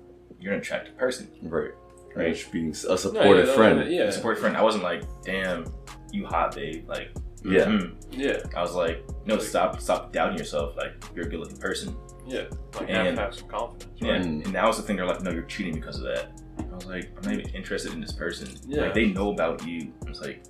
you're 0.41 0.53
an 0.53 0.61
attractive 0.61 0.97
person, 0.97 1.29
Right. 1.43 1.51
right? 1.63 1.73
Right. 2.17 2.35
Just 2.35 2.51
being 2.53 2.67
a 2.67 2.69
No, 2.89 2.97
supportive 2.97 3.47
yeah, 3.49 3.55
friend. 3.55 3.91
Yeah, 3.93 4.03
A 4.05 4.13
support 4.13 4.39
friend. 4.39 4.57
I 4.57 4.63
wasn't 4.63 4.85
like, 4.85 5.03
damn, 5.25 5.67
you 6.13 6.27
hot, 6.27 6.55
babe. 6.55 6.89
Like, 6.89 7.11
Yeah. 7.45 7.67
mhm. 7.67 7.95
yeah, 8.11 8.39
I 8.57 8.63
was 8.63 8.75
like, 8.75 9.05
no, 9.27 9.39
stop, 9.39 9.81
stop 9.81 10.13
doubting 10.13 10.39
yourself. 10.39 10.77
Like, 10.77 10.93
you're 11.15 11.27
a 11.27 11.29
good-looking 11.29 11.59
person. 11.59 11.97
yeah. 12.27 12.43
Like 12.79 12.89
have, 12.91 13.07
And- 13.07 13.19
have 13.19 13.35
some 13.35 13.49
confidence. 13.49 13.87
Yeah, 13.97 14.13
Right? 14.13 14.21
Mm. 14.23 14.45
and 14.45 14.55
that 14.55 14.67
was 14.67 14.77
the 14.77 14.83
thing. 14.83 14.97
They're 14.97 15.07
like, 15.07 15.23
no, 15.23 15.31
you're 15.31 15.43
cheating 15.45 15.75
because 15.75 15.97
of 15.99 16.05
that. 16.05 16.27
I 16.59 16.75
was 16.75 16.85
like, 16.87 17.09
I'm 17.17 17.23
not 17.31 17.41
even 17.41 17.55
interested 17.55 17.93
in 17.95 18.01
this 18.03 18.13
person. 18.13 18.49
Yeah. 18.67 18.83
Like, 18.83 18.95
they 18.95 19.07
know 19.07 19.33
about 19.33 19.67
you. 19.67 19.93
I 20.05 20.09
was 20.11 20.21
like, 20.21 20.43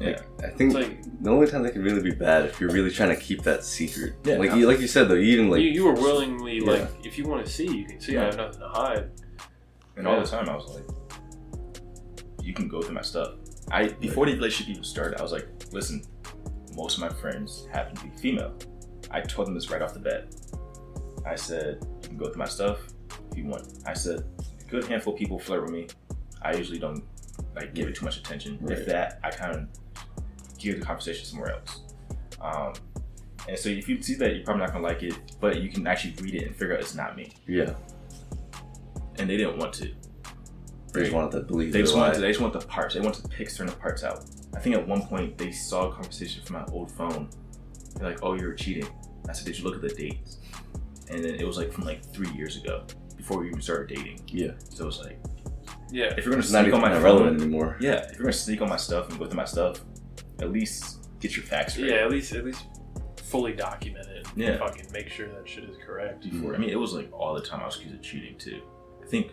yeah. 0.00 0.06
Like, 0.38 0.44
I 0.44 0.48
think 0.56 0.74
like- 0.74 1.02
the 1.22 1.30
only 1.30 1.46
time 1.46 1.62
that 1.64 1.72
can 1.72 1.82
really 1.82 2.02
be 2.02 2.12
bad 2.12 2.44
if 2.46 2.60
you're 2.60 2.70
really 2.70 2.90
trying 2.90 3.10
to 3.10 3.16
keep 3.16 3.42
that 3.42 3.64
secret. 3.64 4.14
Yeah. 4.24 4.36
Like 4.36 4.54
you, 4.54 4.66
like 4.66 4.80
you 4.80 4.86
said 4.86 5.08
though, 5.08 5.16
even 5.16 5.50
like 5.50 5.60
you, 5.60 5.68
you 5.70 5.84
were 5.84 5.94
willingly 5.94 6.58
Yeah. 6.58 6.70
like, 6.70 6.88
if 7.04 7.18
you 7.18 7.26
want 7.26 7.44
to 7.44 7.50
see, 7.50 7.66
you 7.66 7.84
can 7.86 8.00
see. 8.00 8.16
I 8.16 8.24
have 8.24 8.36
nothing 8.36 8.60
to 8.60 8.68
hide. 8.68 9.10
And 9.96 10.06
all 10.06 10.20
the 10.20 10.26
time, 10.26 10.48
I 10.48 10.54
was 10.54 10.68
like, 10.74 10.84
you 12.42 12.54
can 12.54 12.68
go 12.68 12.80
through 12.80 12.94
my 12.94 13.02
stuff. 13.02 13.34
I 13.70 13.88
before 13.88 14.26
the 14.26 14.32
relationship 14.34 14.70
even 14.70 14.84
started, 14.84 15.18
I 15.18 15.22
was 15.22 15.32
like, 15.32 15.46
listen, 15.72 16.02
most 16.74 16.94
of 16.96 17.00
my 17.00 17.08
friends 17.08 17.66
happen 17.72 17.96
to 17.96 18.04
be 18.04 18.10
female. 18.16 18.54
I 19.10 19.20
told 19.20 19.48
them 19.48 19.54
this 19.54 19.70
right 19.70 19.82
off 19.82 19.94
the 19.94 20.00
bat. 20.00 20.34
I 21.26 21.34
said, 21.34 21.84
you 22.02 22.08
can 22.08 22.16
go 22.16 22.26
through 22.26 22.38
my 22.38 22.46
stuff 22.46 22.78
if 23.32 23.36
you 23.36 23.44
want. 23.46 23.80
I 23.86 23.92
said, 23.92 24.24
a 24.60 24.64
good 24.70 24.84
handful 24.84 25.12
of 25.14 25.18
people 25.18 25.38
flirt 25.38 25.62
with 25.62 25.72
me. 25.72 25.88
I 26.42 26.54
usually 26.54 26.78
don't 26.78 27.02
like 27.56 27.74
give 27.74 27.88
it 27.88 27.96
too 27.96 28.04
much 28.04 28.16
attention. 28.18 28.58
Right. 28.60 28.78
If 28.78 28.86
that, 28.86 29.18
I 29.24 29.30
kind 29.30 29.54
of 29.56 29.66
gear 30.58 30.74
the 30.74 30.80
conversation 30.84 31.24
somewhere 31.24 31.52
else. 31.52 31.80
Um, 32.40 32.72
and 33.48 33.58
so 33.58 33.68
if 33.68 33.88
you 33.88 34.02
see 34.02 34.14
that, 34.16 34.34
you're 34.34 34.44
probably 34.44 34.62
not 34.64 34.72
gonna 34.72 34.84
like 34.84 35.02
it, 35.02 35.14
but 35.40 35.60
you 35.62 35.70
can 35.70 35.86
actually 35.86 36.14
read 36.22 36.34
it 36.34 36.46
and 36.46 36.54
figure 36.56 36.74
out 36.74 36.80
it's 36.80 36.94
not 36.94 37.16
me. 37.16 37.32
yeah. 37.46 37.74
And 39.18 39.28
they 39.28 39.36
didn't 39.36 39.58
want 39.58 39.72
to. 39.74 39.90
They 40.92 41.00
just 41.00 41.12
wanted 41.12 41.32
to 41.32 41.40
believe. 41.42 41.72
They 41.72 41.80
just 41.82 41.96
wanted 41.96 42.14
to, 42.14 42.20
they 42.20 42.28
just 42.28 42.40
want 42.40 42.52
the 42.52 42.60
parts. 42.60 42.94
They 42.94 43.00
wanted 43.00 43.22
to 43.22 43.28
pick 43.28 43.50
certain 43.50 43.74
parts 43.74 44.04
out. 44.04 44.24
I 44.54 44.60
think 44.60 44.76
at 44.76 44.86
one 44.86 45.02
point 45.02 45.36
they 45.36 45.50
saw 45.50 45.88
a 45.88 45.92
conversation 45.92 46.42
from 46.44 46.56
my 46.56 46.64
old 46.66 46.90
phone. 46.92 47.28
They're 47.96 48.10
like, 48.10 48.22
"Oh, 48.22 48.34
you're 48.34 48.54
cheating." 48.54 48.86
I 49.28 49.32
said, 49.32 49.46
"Did 49.46 49.58
you 49.58 49.64
look 49.64 49.74
at 49.74 49.82
the 49.82 49.88
dates?" 49.88 50.38
And 51.10 51.24
then 51.24 51.34
it 51.34 51.44
was 51.46 51.56
like 51.56 51.72
from 51.72 51.84
like 51.84 52.04
three 52.12 52.30
years 52.30 52.56
ago, 52.56 52.84
before 53.16 53.40
we 53.40 53.48
even 53.48 53.60
started 53.60 53.94
dating. 53.94 54.20
Yeah. 54.28 54.52
So 54.70 54.84
it 54.84 54.86
was 54.86 55.00
like, 55.00 55.18
Yeah, 55.90 56.14
if 56.16 56.24
you're 56.24 56.32
gonna 56.32 56.38
It's 56.38 56.52
not 56.52 56.60
sneak 56.64 56.68
even 56.74 56.84
on 56.84 56.90
my 56.92 56.98
relevant 56.98 57.38
phone, 57.40 57.48
anymore. 57.48 57.76
yeah, 57.80 58.04
if 58.08 58.12
you're 58.12 58.24
gonna 58.24 58.32
sneak 58.32 58.62
on 58.62 58.68
my 58.68 58.76
stuff 58.76 59.08
and 59.10 59.18
go 59.18 59.26
through 59.26 59.36
my 59.36 59.44
stuff, 59.44 59.80
at 60.40 60.52
least 60.52 61.08
get 61.20 61.36
your 61.36 61.44
facts 61.44 61.76
right. 61.76 61.88
yeah. 61.88 61.94
At 61.96 62.10
least, 62.10 62.32
at 62.32 62.44
least 62.44 62.64
fully 63.22 63.52
document 63.52 64.06
it. 64.08 64.26
and 64.28 64.36
Yeah. 64.38 64.58
fucking 64.58 64.86
make 64.92 65.08
sure 65.08 65.28
that 65.28 65.48
shit 65.48 65.64
is 65.64 65.76
correct. 65.84 66.22
Before, 66.22 66.54
I 66.54 66.58
mean, 66.58 66.70
it 66.70 66.78
was 66.78 66.92
like 66.94 67.12
all 67.12 67.34
the 67.34 67.42
time 67.42 67.60
I 67.60 67.66
was 67.66 67.76
accused 67.76 67.94
of 67.96 68.02
cheating 68.02 68.36
too. 68.38 68.60
I 69.02 69.06
think 69.06 69.32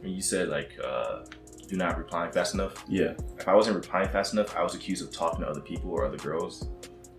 when 0.00 0.12
you 0.12 0.20
said 0.22 0.48
like, 0.48 0.72
uh, 0.84 1.24
"Do 1.68 1.76
not 1.76 1.96
replying 1.98 2.32
fast 2.32 2.54
enough," 2.54 2.84
Yeah. 2.88 3.14
if 3.38 3.46
I 3.46 3.54
wasn't 3.54 3.76
replying 3.76 4.08
fast 4.08 4.32
enough, 4.32 4.56
I 4.56 4.62
was 4.62 4.74
accused 4.74 5.02
of 5.04 5.12
talking 5.12 5.40
to 5.40 5.46
other 5.48 5.60
people 5.60 5.90
or 5.90 6.04
other 6.04 6.16
girls. 6.18 6.68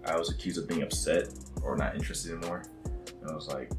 I 0.05 0.17
was 0.17 0.29
accused 0.29 0.57
of 0.57 0.67
being 0.67 0.81
upset 0.83 1.29
or 1.61 1.77
not 1.77 1.95
interested 1.95 2.33
anymore. 2.37 2.63
And 3.21 3.29
I 3.31 3.33
was 3.33 3.47
like, 3.47 3.71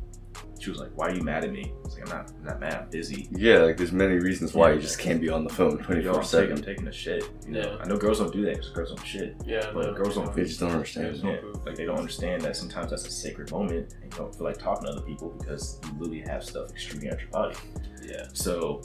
she 0.65 0.71
was 0.71 0.79
like, 0.81 0.91
"Why 0.95 1.09
are 1.09 1.15
you 1.15 1.23
mad 1.23 1.45
at 1.45 1.53
me?" 1.53 1.73
I 1.77 1.83
was 1.85 1.95
like, 1.99 2.11
"I'm 2.11 2.17
not, 2.19 2.31
I'm 2.39 2.45
not 2.45 2.61
mad. 2.61 2.75
I'm 2.75 2.91
busy. 2.91 3.29
Yeah. 3.33 3.59
Like 3.59 3.77
there's 3.77 3.93
many 3.93 4.15
reasons 4.15 4.55
why 4.55 4.69
Yeah. 4.71 4.77
you 4.77 4.81
just 4.81 4.99
can't 4.99 5.21
be 5.21 5.29
on 5.29 5.45
the 5.45 5.51
phone 5.53 5.77
twenty 5.79 6.03
Yo, 6.03 6.13
four 6.13 6.23
I'm, 6.23 6.27
taking, 6.29 6.57
I'm 6.57 6.63
taking 6.65 6.89
a 6.89 6.93
shit. 6.93 7.29
You 7.47 7.53
know, 7.53 7.61
Yeah. 7.61 7.77
I 7.81 7.87
know 7.87 7.97
girls 7.97 8.19
don't 8.19 8.33
do 8.33 8.43
that 8.47 8.55
because 8.55 8.71
girls 8.71 8.89
don't 8.95 9.05
shit. 9.07 9.37
Yeah, 9.45 9.71
But 9.75 9.87
no, 9.87 9.93
girls 9.95 10.15
don't- 10.15 10.35
They 10.35 10.45
just 10.45 10.61
don't 10.61 10.71
understand. 10.73 11.07
There's 11.07 11.23
Yeah, 11.23 11.41
like 11.67 11.75
they 11.77 11.85
don't 11.85 11.99
understand 11.99 12.43
that 12.43 12.57
sometimes 12.57 12.91
that's 12.91 13.07
a 13.07 13.11
sacred 13.11 13.51
moment 13.51 13.93
and 14.03 14.05
you 14.05 14.19
don't 14.19 14.35
feel 14.35 14.45
like 14.45 14.59
talking 14.59 14.87
to 14.87 14.93
other 14.93 15.03
people 15.03 15.35
because 15.39 15.79
you 15.85 15.93
literally 15.99 16.21
have 16.23 16.43
stuff 16.43 16.71
extruding 16.71 17.11
out 17.11 17.21
your 17.21 17.31
body. 17.31 17.57
Yeah, 18.03 18.27
So, 18.33 18.83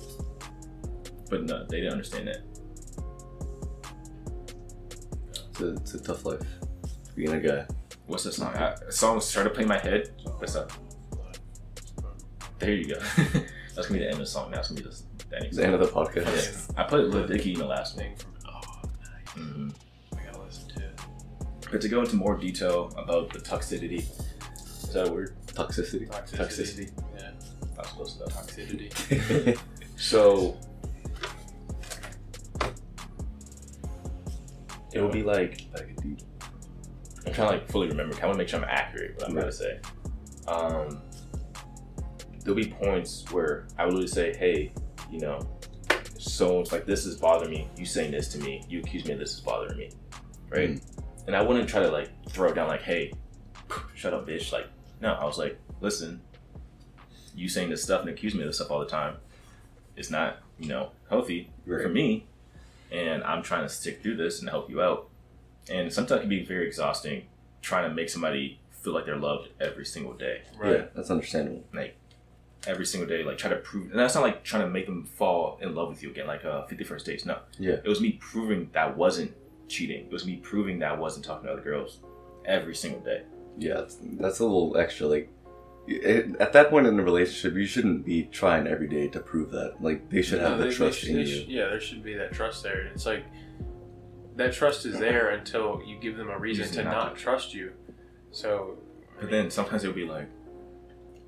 but 1.29 1.43
no, 1.43 1.65
they 1.69 1.77
didn't 1.77 1.93
understand 1.93 2.27
that. 2.27 2.41
It's 5.51 5.61
a, 5.61 5.69
it's 5.73 5.93
a 5.93 5.99
tough 6.03 6.25
life. 6.25 6.41
Being 7.15 7.33
a 7.33 7.39
guy. 7.39 7.65
What's 8.07 8.23
the 8.23 8.31
song? 8.31 8.55
I, 8.55 8.73
a 8.87 8.91
song 8.91 9.19
started 9.21 9.53
playing 9.53 9.69
in 9.69 9.75
my 9.75 9.77
head. 9.79 10.11
What's 10.37 10.55
up? 10.55 10.71
There 12.59 12.71
you 12.73 12.93
go. 12.93 12.99
That's 13.75 13.87
gonna 13.87 13.93
be 13.93 13.99
the 13.99 14.05
end 14.05 14.13
of 14.13 14.19
the 14.19 14.25
song. 14.25 14.51
That's 14.51 14.69
it's 14.69 14.81
gonna 14.81 14.89
be 14.89 14.95
the, 14.95 15.25
the 15.29 15.35
ending. 15.35 15.47
It's 15.47 15.57
the 15.57 15.63
end 15.65 15.73
of 15.75 15.79
the 15.79 15.85
Yeah. 15.87 15.91
podcast. 16.05 16.73
I 16.77 16.83
put 16.83 17.09
Lil 17.09 17.27
Dicky 17.27 17.53
in 17.53 17.59
the 17.59 17.65
last 17.65 17.95
one. 17.95 18.05
thing 18.05 18.15
from 18.17 18.33
oh, 18.47 18.81
nice. 19.01 19.33
hmm 19.35 19.69
I 20.17 20.25
gotta 20.25 20.43
listen 20.43 20.67
to. 20.69 20.91
But 21.71 21.81
to 21.81 21.87
go 21.89 22.01
into 22.01 22.15
more 22.15 22.35
detail 22.35 22.91
about 22.97 23.31
the 23.31 23.39
toxicity, 23.39 23.99
is 23.99 24.93
that 24.93 25.07
a 25.07 25.11
word? 25.11 25.35
Toxicity. 25.47 26.09
Toxicity. 26.09 26.91
Yeah. 27.17 27.31
Not 27.77 27.87
supposed 27.87 28.17
to 28.17 28.19
know. 28.21 28.25
Toxicity. 28.27 29.59
So 30.01 30.57
it 34.93 35.01
would 35.01 35.11
be 35.11 35.23
like 35.23 35.67
Like 35.73 35.89
a 35.97 36.01
dude. 36.01 36.23
I'm 37.25 37.33
trying 37.33 37.49
to 37.49 37.53
like 37.57 37.69
fully 37.69 37.87
remember. 37.89 38.15
I 38.21 38.25
want 38.25 38.33
to 38.35 38.37
make 38.37 38.47
sure 38.49 38.59
I'm 38.59 38.65
accurate. 38.69 39.15
What 39.17 39.29
I'm 39.29 39.37
about 39.37 39.47
to 39.47 39.51
say. 39.51 39.79
Um, 40.47 41.01
there'll 42.49 42.63
be 42.67 42.71
points 42.71 43.25
where 43.31 43.67
I 43.77 43.85
would 43.85 43.93
literally 43.93 44.07
say, 44.07 44.35
"Hey, 44.35 44.73
you 45.11 45.19
know, 45.19 45.39
so 46.17 46.59
it's 46.61 46.71
like 46.71 46.85
this 46.85 47.05
is 47.05 47.15
bothering 47.17 47.51
me. 47.51 47.67
You 47.77 47.85
saying 47.85 48.11
this 48.11 48.27
to 48.29 48.39
me. 48.39 48.63
You 48.67 48.79
accuse 48.79 49.05
me 49.05 49.13
of 49.13 49.19
this 49.19 49.33
is 49.33 49.39
bothering 49.39 49.77
me, 49.77 49.91
right?" 50.49 50.69
Mm. 50.71 50.81
And 51.27 51.35
I 51.35 51.41
wouldn't 51.43 51.69
try 51.69 51.81
to 51.83 51.91
like 51.91 52.09
throw 52.29 52.49
it 52.49 52.55
down 52.55 52.67
like, 52.67 52.81
"Hey, 52.81 53.13
shut 53.95 54.13
up, 54.13 54.27
bitch." 54.27 54.51
Like, 54.51 54.67
no, 55.01 55.13
I 55.13 55.25
was 55.25 55.37
like, 55.37 55.59
"Listen, 55.79 56.21
you 57.35 57.47
saying 57.47 57.69
this 57.69 57.83
stuff 57.83 58.01
and 58.01 58.09
accuse 58.09 58.33
me 58.33 58.41
of 58.41 58.47
this 58.47 58.55
stuff 58.57 58.71
all 58.71 58.79
the 58.79 58.85
time 58.87 59.17
is 59.95 60.09
not, 60.09 60.37
you 60.57 60.67
know, 60.67 60.91
healthy 61.09 61.51
Right. 61.65 61.81
for 61.83 61.89
me, 61.89 62.25
and 62.91 63.23
I'm 63.23 63.43
trying 63.43 63.63
to 63.63 63.69
stick 63.69 64.01
through 64.01 64.15
this 64.17 64.39
and 64.39 64.49
help 64.49 64.69
you 64.69 64.81
out." 64.81 65.09
And 65.69 65.93
sometimes 65.93 66.19
it 66.19 66.21
can 66.21 66.29
be 66.29 66.43
very 66.43 66.65
exhausting 66.65 67.27
trying 67.61 67.87
to 67.87 67.93
make 67.93 68.09
somebody 68.09 68.59
feel 68.71 68.93
like 68.93 69.05
they're 69.05 69.17
loved 69.17 69.49
every 69.59 69.85
single 69.85 70.13
day 70.13 70.41
Right. 70.57 70.71
Yeah, 70.71 70.85
that's 70.95 71.11
understandable. 71.11 71.63
like 71.73 71.95
every 72.67 72.85
single 72.85 73.07
day, 73.07 73.23
like 73.23 73.37
try 73.37 73.49
to 73.49 73.55
prove. 73.57 73.91
And 73.91 73.99
that's 73.99 74.15
not 74.15 74.21
like 74.21 74.43
trying 74.43 74.63
to 74.63 74.69
make 74.69 74.85
them 74.85 75.05
fall 75.05 75.57
in 75.61 75.75
love 75.75 75.89
with 75.89 76.03
you 76.03 76.09
again, 76.11 76.27
like 76.27 76.43
uh, 76.45 76.65
Fifty 76.67 76.83
First 76.83 77.05
Dates. 77.05 77.25
No, 77.25 77.39
Yeah. 77.57 77.73
it 77.83 77.87
was 77.87 78.01
me 78.01 78.13
proving 78.19 78.69
that 78.73 78.95
wasn't 78.97 79.33
cheating. 79.67 80.05
It 80.05 80.11
was 80.11 80.25
me 80.25 80.37
proving 80.37 80.79
that 80.79 80.91
I 80.91 80.95
wasn't 80.95 81.25
talking 81.25 81.47
to 81.47 81.53
other 81.53 81.61
girls 81.61 81.99
every 82.45 82.75
single 82.75 83.01
day. 83.01 83.23
Yeah, 83.57 83.75
that's, 83.75 83.97
that's 84.01 84.39
a 84.39 84.43
little 84.43 84.77
extra. 84.77 85.07
Like, 85.07 85.31
it, 85.87 86.35
at 86.39 86.53
that 86.53 86.69
point 86.69 86.85
in 86.87 86.97
the 86.97 87.03
relationship, 87.03 87.57
you 87.57 87.65
shouldn't 87.65 88.05
be 88.05 88.23
trying 88.23 88.67
every 88.67 88.87
day 88.87 89.07
to 89.09 89.19
prove 89.19 89.51
that. 89.51 89.75
Like, 89.81 90.09
they 90.09 90.21
should 90.21 90.39
No, 90.41 90.49
have 90.49 90.57
the 90.57 90.65
they- 90.65 90.69
they 90.69 90.75
trust 90.75 90.99
should- 90.99 91.09
in 91.09 91.17
you. 91.19 91.25
should- 91.25 91.47
yeah, 91.47 91.65
there 91.69 91.79
should 91.79 92.03
be 92.03 92.13
that 92.15 92.31
trust 92.33 92.63
there. 92.63 92.81
It's 92.93 93.05
like 93.05 93.25
that 94.35 94.53
trust 94.53 94.85
is 94.85 94.97
there 94.99 95.29
until 95.31 95.81
you 95.85 95.97
give 95.99 96.15
them 96.17 96.29
a 96.29 96.37
reason 96.39 96.63
Reason 96.65 96.77
to 96.77 96.89
not 96.89 96.91
not 97.07 97.15
to. 97.15 97.21
trust 97.21 97.53
you. 97.53 97.71
So, 98.31 98.77
I 99.17 99.21
But 99.21 99.23
mean, 99.23 99.31
then 99.31 99.51
sometimes 99.51 99.83
it'll 99.83 99.95
be 99.95 100.05
like, 100.05 100.29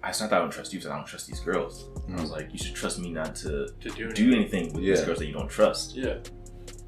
it's 0.10 0.20
not 0.20 0.30
that 0.32 0.38
I 0.38 0.40
don't 0.40 0.52
trust 0.52 0.74
you, 0.74 0.78
it's 0.78 0.86
that 0.86 0.94
I 0.94 0.98
don't 0.98 1.06
trust 1.08 1.28
these 1.28 1.40
girls. 1.40 1.90
I 2.10 2.14
was 2.22 2.30
Mm. 2.30 2.32
like, 2.32 2.50
you 2.52 2.58
should 2.58 2.76
trust 2.76 3.00
me 3.00 3.12
not 3.12 3.36
to 3.38 3.68
to 3.80 3.90
do 3.90 4.06
anything. 4.06 4.14
do 4.30 4.36
anything 4.36 4.74
with 4.74 4.84
these 4.84 5.02
girls 5.02 5.20
that 5.20 5.28
you 5.28 5.34
don't 5.34 5.50
trust. 5.50 5.96
Yeah, 5.96 6.18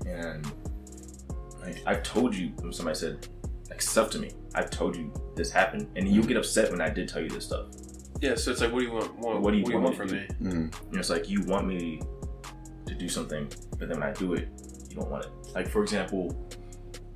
And 0.06 0.46
like 1.62 1.78
I've 1.86 2.04
told 2.04 2.36
you 2.36 2.50
when 2.60 2.74
somebody 2.74 2.98
said 2.98 3.28
like 3.70 3.82
stuff 3.82 4.10
to 4.12 4.20
me. 4.20 4.32
I've 4.56 4.70
told 4.70 4.96
you 4.96 5.12
this 5.36 5.52
happened, 5.52 5.88
and 5.96 6.08
you 6.08 6.22
get 6.24 6.38
upset 6.38 6.70
when 6.72 6.82
I 6.82 6.90
did 6.90 7.08
tell 7.08 7.22
you 7.22 7.30
this 7.30 7.46
stuff. 7.46 7.68
yeah. 8.22 8.36
So 8.36 8.52
it's 8.52 8.62
like, 8.62 8.72
what 8.72 8.80
do 8.80 8.86
you 8.86 8.92
want? 8.92 9.16
want 9.18 9.42
What 9.42 9.52
do 9.52 9.58
you 9.58 9.64
want 9.80 9.90
me 9.92 9.96
from 9.96 10.08
to 10.10 10.16
me? 10.16 10.28
do? 10.28 10.46
Mm. 10.46 10.74
And 10.92 10.98
it's 10.98 11.10
like 11.10 11.30
you 11.30 11.42
want 11.44 11.68
me 11.68 12.02
to 12.86 12.94
do 12.94 13.08
something, 13.10 13.48
but 13.80 13.88
then 13.90 14.00
when 14.00 14.04
I 14.04 14.12
do 14.14 14.34
it, 14.34 14.50
you 14.90 14.96
don't 14.98 15.10
want 15.10 15.26
it. 15.26 15.32
Like 15.56 15.68
for 15.70 15.82
example, 15.82 16.24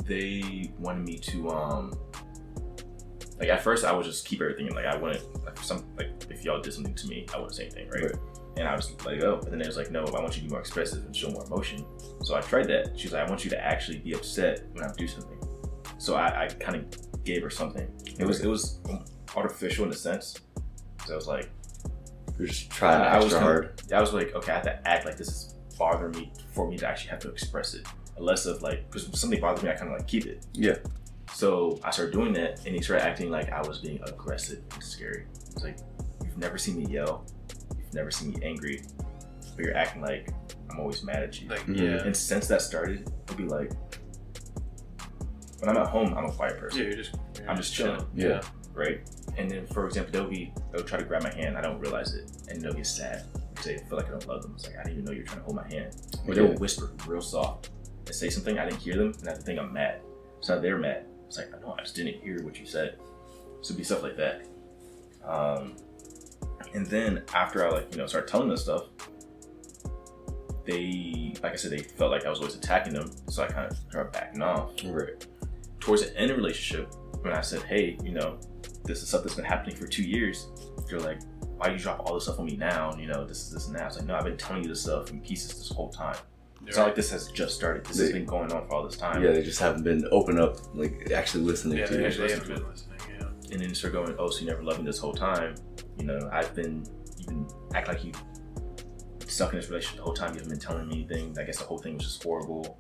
they 0.05 0.71
wanted 0.79 1.05
me 1.05 1.17
to 1.19 1.49
um 1.49 1.93
like 3.39 3.49
at 3.49 3.63
first 3.63 3.85
I 3.85 3.91
would 3.91 4.05
just 4.05 4.25
keep 4.27 4.41
everything 4.41 4.67
in 4.67 4.73
like 4.73 4.85
I 4.85 4.95
wouldn't 4.97 5.43
like 5.45 5.57
some 5.59 5.85
like 5.97 6.09
if 6.29 6.43
y'all 6.43 6.61
did 6.61 6.73
something 6.73 6.95
to 6.95 7.07
me, 7.07 7.25
I 7.33 7.37
wouldn't 7.37 7.55
say 7.55 7.63
anything, 7.63 7.89
right? 7.89 8.03
Right. 8.03 8.15
And 8.57 8.67
I 8.67 8.75
was 8.75 8.91
let 9.05 9.13
it 9.15 9.21
go. 9.21 9.35
But 9.37 9.51
then 9.51 9.61
it 9.61 9.67
was 9.67 9.77
like, 9.77 9.91
no, 9.91 10.03
I 10.05 10.19
want 10.19 10.35
you 10.35 10.41
to 10.41 10.47
be 10.47 10.49
more 10.49 10.59
expressive 10.59 11.05
and 11.05 11.15
show 11.15 11.29
more 11.29 11.45
emotion. 11.45 11.85
So 12.23 12.35
I 12.35 12.41
tried 12.41 12.67
that. 12.69 12.99
She's 12.99 13.13
like, 13.13 13.23
I 13.25 13.29
want 13.29 13.43
you 13.43 13.51
to 13.51 13.63
actually 13.63 13.99
be 13.99 14.13
upset 14.13 14.65
when 14.73 14.83
I 14.83 14.91
do 14.97 15.07
something. 15.07 15.37
So 15.99 16.15
I, 16.15 16.45
I 16.45 16.47
kind 16.47 16.75
of 16.77 17.23
gave 17.23 17.43
her 17.43 17.49
something. 17.51 17.87
It 18.17 18.25
was 18.25 18.41
it 18.41 18.47
was 18.47 18.79
artificial 19.35 19.85
in 19.85 19.91
a 19.91 19.95
sense. 19.95 20.35
So 21.05 21.13
I 21.13 21.15
was 21.15 21.27
like, 21.27 21.49
You're 22.39 22.47
just 22.47 22.69
trying 22.71 23.01
I 23.01 23.17
was 23.17 23.33
kinda- 23.33 23.39
hard. 23.39 23.81
I 23.93 24.01
was 24.01 24.13
like, 24.13 24.33
okay, 24.33 24.51
I 24.51 24.55
have 24.55 24.63
to 24.63 24.87
act 24.87 25.05
like 25.05 25.17
this 25.17 25.27
is 25.27 25.53
bothering 25.77 26.11
me 26.13 26.31
for 26.53 26.67
me 26.67 26.77
to 26.79 26.87
actually 26.87 27.11
have 27.11 27.19
to 27.19 27.29
express 27.29 27.75
it. 27.75 27.85
Less 28.17 28.47
of 28.47 28.63
like, 28.63 28.89
because 28.89 29.07
something 29.19 29.39
bothers 29.39 29.61
me, 29.63 29.69
I 29.69 29.73
kind 29.75 29.91
of 29.93 29.99
like 29.99 30.07
keep 30.07 30.25
it. 30.25 30.43
Yeah. 30.53 30.77
So 31.33 31.79
I 31.83 31.91
started 31.91 32.13
doing 32.13 32.33
that, 32.33 32.65
and 32.65 32.75
he 32.75 32.81
started 32.81 33.05
acting 33.05 33.29
like 33.29 33.51
I 33.51 33.61
was 33.61 33.79
being 33.79 33.99
aggressive 34.07 34.63
and 34.73 34.83
scary. 34.83 35.25
It's 35.51 35.63
like, 35.63 35.77
you've 36.23 36.37
never 36.37 36.57
seen 36.57 36.77
me 36.77 36.85
yell, 36.91 37.25
you've 37.77 37.93
never 37.93 38.09
seen 38.11 38.29
me 38.31 38.37
angry, 38.43 38.81
but 39.55 39.65
you're 39.65 39.75
acting 39.77 40.01
like 40.01 40.29
I'm 40.69 40.79
always 40.79 41.03
mad 41.03 41.23
at 41.23 41.41
you. 41.41 41.47
Like, 41.49 41.61
Mhm. 41.65 41.77
yeah, 41.79 42.03
And 42.05 42.15
since 42.15 42.47
that 42.47 42.61
started, 42.61 43.09
it'd 43.25 43.37
be 43.37 43.45
like, 43.45 43.71
when 45.59 45.69
I'm 45.69 45.77
at 45.77 45.87
home, 45.87 46.13
I'm 46.15 46.25
a 46.25 46.31
quiet 46.31 46.59
person. 46.59 46.79
yeah. 46.81 46.85
person, 46.85 46.97
You're 46.97 47.03
just, 47.03 47.15
you're 47.39 47.49
I'm 47.49 47.57
just 47.57 47.73
chilling. 47.73 48.05
Yeah. 48.15 48.41
right? 48.73 49.01
And 49.37 49.49
then, 49.49 49.65
for 49.67 49.85
example, 49.87 50.11
they'll 50.11 50.29
be 50.29 50.53
they'll 50.71 50.83
try 50.83 50.97
to 50.99 51.05
grab 51.05 51.23
my 51.23 51.33
hand, 51.33 51.57
I 51.57 51.61
don't 51.61 51.79
realize 51.79 52.13
it, 52.15 52.29
and 52.49 52.61
they'll 52.61 52.73
get 52.73 52.85
sad 52.87 53.23
because 53.49 53.65
they 53.65 53.77
feel 53.77 53.97
like 53.97 54.07
I 54.07 54.11
don't 54.11 54.27
love 54.27 54.41
them. 54.43 54.53
It's 54.55 54.67
like 54.67 54.77
I 54.77 54.83
didn't 54.83 54.93
even 54.93 55.05
know 55.05 55.11
you're 55.11 55.25
trying 55.25 55.39
to 55.39 55.45
hold 55.45 55.55
my 55.55 55.67
hand. 55.67 55.95
Or 56.27 56.33
they'll 56.35 56.53
whisper 56.57 56.91
real 57.07 57.21
soft 57.21 57.69
and 58.05 58.13
say 58.15 58.29
something 58.29 58.57
I 58.59 58.65
didn't 58.69 58.81
hear 58.81 58.95
them, 58.95 59.13
and 59.19 59.29
I 59.29 59.33
think 59.33 59.59
I'm 59.59 59.73
mad. 59.73 60.01
So 60.41 60.53
not 60.55 60.61
they're 60.61 60.77
mad. 60.77 61.05
It's 61.27 61.37
like 61.37 61.49
no, 61.61 61.75
I 61.77 61.81
just 61.81 61.95
didn't 61.95 62.21
hear 62.21 62.41
what 62.43 62.59
you 62.59 62.65
said. 62.65 62.97
So 63.61 63.71
it'd 63.71 63.77
be 63.77 63.83
stuff 63.83 64.03
like 64.03 64.17
that. 64.17 64.47
Um, 65.25 65.75
and 66.73 66.85
then 66.85 67.23
after 67.33 67.65
I 67.65 67.69
like 67.71 67.91
you 67.91 67.97
know 67.99 68.07
started 68.07 68.27
telling 68.29 68.47
them 68.47 68.57
stuff, 68.57 68.85
they 70.65 71.33
like 71.41 71.53
I 71.53 71.55
said 71.55 71.71
they 71.71 71.79
felt 71.79 72.11
like 72.11 72.25
I 72.25 72.29
was 72.29 72.39
always 72.39 72.55
attacking 72.55 72.93
them, 72.93 73.11
so 73.29 73.43
I 73.43 73.47
kind 73.47 73.71
of 73.71 73.77
started 73.89 74.11
backing 74.11 74.41
off 74.41 74.71
Right. 74.83 75.25
towards 75.79 76.03
the 76.03 76.17
end 76.17 76.31
of 76.31 76.37
the 76.37 76.43
relationship, 76.43 76.93
when 77.21 77.33
I 77.33 77.41
said, 77.41 77.63
hey, 77.63 77.97
you 78.03 78.11
know, 78.11 78.37
this 78.83 79.01
is 79.01 79.09
stuff 79.09 79.23
that's 79.23 79.35
been 79.35 79.45
happening 79.45 79.75
for 79.75 79.87
two 79.87 80.03
years, 80.03 80.47
they're 80.89 80.99
like, 80.99 81.19
why 81.57 81.69
you 81.69 81.77
drop 81.77 82.01
all 82.05 82.13
this 82.13 82.23
stuff 82.23 82.39
on 82.39 82.45
me 82.45 82.55
now? 82.55 82.91
And, 82.91 83.01
you 83.01 83.07
know, 83.07 83.25
this 83.25 83.39
is 83.43 83.51
this 83.51 83.67
and 83.67 83.75
that. 83.75 83.83
I 83.83 83.85
was 83.87 83.97
like, 83.97 84.05
no, 84.05 84.15
I've 84.15 84.23
been 84.23 84.37
telling 84.37 84.63
you 84.63 84.69
this 84.69 84.81
stuff 84.81 85.09
in 85.09 85.21
pieces 85.21 85.53
this 85.57 85.69
whole 85.69 85.89
time. 85.89 86.15
It's 86.67 86.77
not 86.77 86.85
like 86.87 86.95
this 86.95 87.09
has 87.11 87.31
just 87.31 87.55
started. 87.55 87.85
This 87.85 87.97
has 87.99 88.11
been 88.11 88.25
going 88.25 88.51
on 88.51 88.67
for 88.67 88.73
all 88.75 88.83
this 88.87 88.97
time. 88.97 89.23
Yeah, 89.23 89.31
they 89.31 89.41
just 89.41 89.59
haven't 89.59 89.83
been 89.83 90.05
open 90.11 90.37
up, 90.39 90.57
like 90.75 91.11
actually 91.11 91.43
listening 91.45 91.77
yeah, 91.77 91.85
to 91.85 91.93
they, 91.97 92.03
you. 92.03 92.11
they 92.11 92.31
haven't 92.33 92.47
been 92.47 92.67
listening. 92.69 92.99
Yeah, 93.19 93.27
And 93.51 93.61
then 93.61 93.69
you 93.69 93.75
start 93.75 93.93
going, 93.93 94.13
oh, 94.19 94.29
so 94.29 94.41
you 94.41 94.47
never 94.47 94.61
loved 94.63 94.79
me 94.79 94.85
this 94.85 94.99
whole 94.99 95.13
time. 95.13 95.55
You 95.97 96.05
know, 96.05 96.29
I've 96.31 96.53
been, 96.53 96.85
you've 97.17 97.27
been 97.27 97.47
act 97.73 97.87
like 97.87 98.03
you 98.03 98.11
stuck 99.27 99.53
in 99.53 99.59
this 99.59 99.69
relationship 99.69 99.97
the 99.97 100.03
whole 100.03 100.13
time. 100.13 100.31
You 100.33 100.39
haven't 100.39 100.49
been 100.49 100.59
telling 100.59 100.87
me 100.89 101.05
anything. 101.09 101.37
I 101.39 101.43
guess 101.43 101.57
the 101.59 101.65
whole 101.65 101.77
thing 101.77 101.95
was 101.95 102.03
just 102.03 102.21
horrible. 102.23 102.77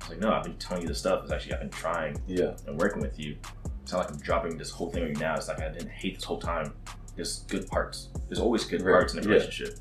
It's 0.00 0.08
like, 0.10 0.18
no, 0.18 0.32
I've 0.32 0.44
been 0.44 0.56
telling 0.58 0.82
you 0.82 0.88
this 0.88 0.98
stuff. 0.98 1.22
It's 1.24 1.32
actually, 1.32 1.54
I've 1.54 1.60
been 1.60 1.70
trying 1.70 2.20
Yeah. 2.26 2.56
and 2.66 2.78
working 2.78 3.00
with 3.00 3.18
you. 3.18 3.36
It's 3.82 3.92
not 3.92 3.98
like 4.04 4.10
I'm 4.10 4.18
dropping 4.18 4.58
this 4.58 4.70
whole 4.70 4.90
thing 4.90 5.02
on 5.04 5.08
you 5.10 5.14
now. 5.16 5.34
It's 5.36 5.48
like 5.48 5.60
I 5.60 5.68
didn't 5.70 5.90
hate 5.90 6.16
this 6.16 6.24
whole 6.24 6.38
time. 6.40 6.74
There's 7.16 7.40
good 7.48 7.66
parts. 7.66 8.08
There's 8.28 8.38
always 8.38 8.64
good 8.64 8.82
Right, 8.82 8.92
parts 8.92 9.14
in 9.14 9.20
a 9.20 9.22
yeah. 9.22 9.28
relationship. 9.28 9.78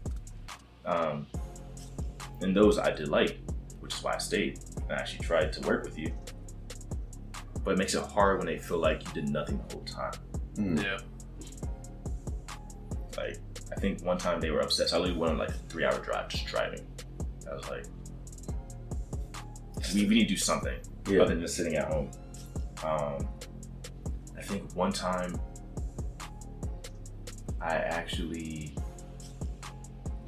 Um, 0.85 1.27
and 2.41 2.55
those 2.55 2.77
I 2.77 2.91
did 2.91 3.07
like, 3.09 3.39
which 3.79 3.93
is 3.95 4.03
why 4.03 4.15
I 4.15 4.17
stayed 4.17 4.59
and 4.83 4.91
I 4.91 4.95
actually 4.95 5.25
tried 5.25 5.51
to 5.53 5.67
work 5.67 5.83
with 5.83 5.97
you. 5.97 6.13
But 7.63 7.71
it 7.73 7.77
makes 7.77 7.93
it 7.93 8.03
hard 8.03 8.37
when 8.37 8.47
they 8.47 8.57
feel 8.57 8.77
like 8.79 9.05
you 9.05 9.13
did 9.13 9.29
nothing 9.29 9.61
the 9.67 9.75
whole 9.75 9.83
time. 9.83 10.13
Mm. 10.55 10.83
yeah. 10.83 10.97
Like 13.17 13.37
I 13.71 13.79
think 13.79 14.01
one 14.03 14.17
time 14.17 14.39
they 14.39 14.51
were 14.51 14.61
upset. 14.61 14.89
So 14.89 14.97
I 14.97 14.99
literally 14.99 15.19
went 15.19 15.33
on 15.33 15.37
like 15.39 15.49
a 15.49 15.53
three 15.69 15.85
hour 15.85 15.99
drive 15.99 16.29
just 16.29 16.45
driving. 16.45 16.85
I 17.49 17.55
was 17.55 17.69
like, 17.69 17.85
we, 19.93 20.05
we 20.05 20.15
need 20.15 20.27
to 20.27 20.35
do 20.35 20.37
something 20.37 20.77
Yeah. 21.07 21.21
other 21.21 21.33
than 21.33 21.41
just 21.41 21.55
sitting 21.55 21.75
at 21.75 21.85
home. 21.91 22.11
Um, 22.83 23.27
I 24.37 24.41
think 24.41 24.71
one 24.73 24.91
time 24.93 25.39
I 27.61 27.75
actually 27.75 28.75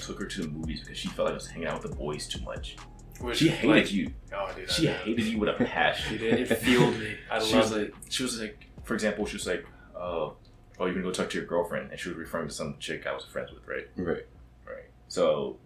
took 0.02 0.20
her 0.20 0.26
to 0.26 0.42
the 0.42 0.48
movies 0.48 0.82
because 0.82 0.98
she 0.98 1.08
felt 1.10 1.26
like 1.28 1.32
I 1.32 1.36
was 1.36 1.48
hanging 1.48 1.68
out 1.68 1.82
with 1.82 1.92
the 1.92 1.98
boys 1.98 2.28
too 2.28 2.42
much. 2.44 2.76
Which, 3.20 3.38
She 3.38 3.50
hated 3.50 3.76
like, 3.76 3.92
you. 3.94 4.12
Oh, 4.36 4.52
dude, 4.56 4.70
She 4.72 4.86
know. 4.86 4.94
hated 4.94 5.26
you 5.26 5.38
with 5.38 5.50
a 5.50 5.54
passion. 5.66 6.12
She 6.14 6.18
did. 6.18 6.52
It 6.52 6.56
fueled 6.58 6.98
me. 6.98 7.16
I 7.30 7.40
she 7.40 7.56
was 7.56 7.72
love 7.72 7.82
it. 7.82 7.94
like, 7.94 8.04
she 8.10 8.24
was 8.24 8.40
like, 8.42 8.66
for 8.84 8.94
example, 8.96 9.26
she 9.26 9.36
was 9.36 9.46
like, 9.46 9.64
uh, 9.96 10.00
oh, 10.00 10.36
oh, 10.80 10.86
you're 10.86 10.94
gonna 10.96 11.06
go 11.06 11.12
talk 11.12 11.30
to 11.30 11.38
your 11.38 11.46
girlfriend, 11.46 11.92
and 11.92 12.00
she 12.00 12.10
was 12.10 12.18
referring 12.18 12.48
to 12.48 12.54
some 12.54 12.76
chick 12.80 13.06
I 13.06 13.14
was 13.14 13.24
friends 13.26 13.52
with, 13.52 13.68
right? 13.68 13.88
Right. 13.96 14.26
Right. 14.66 14.86
So 15.08 15.58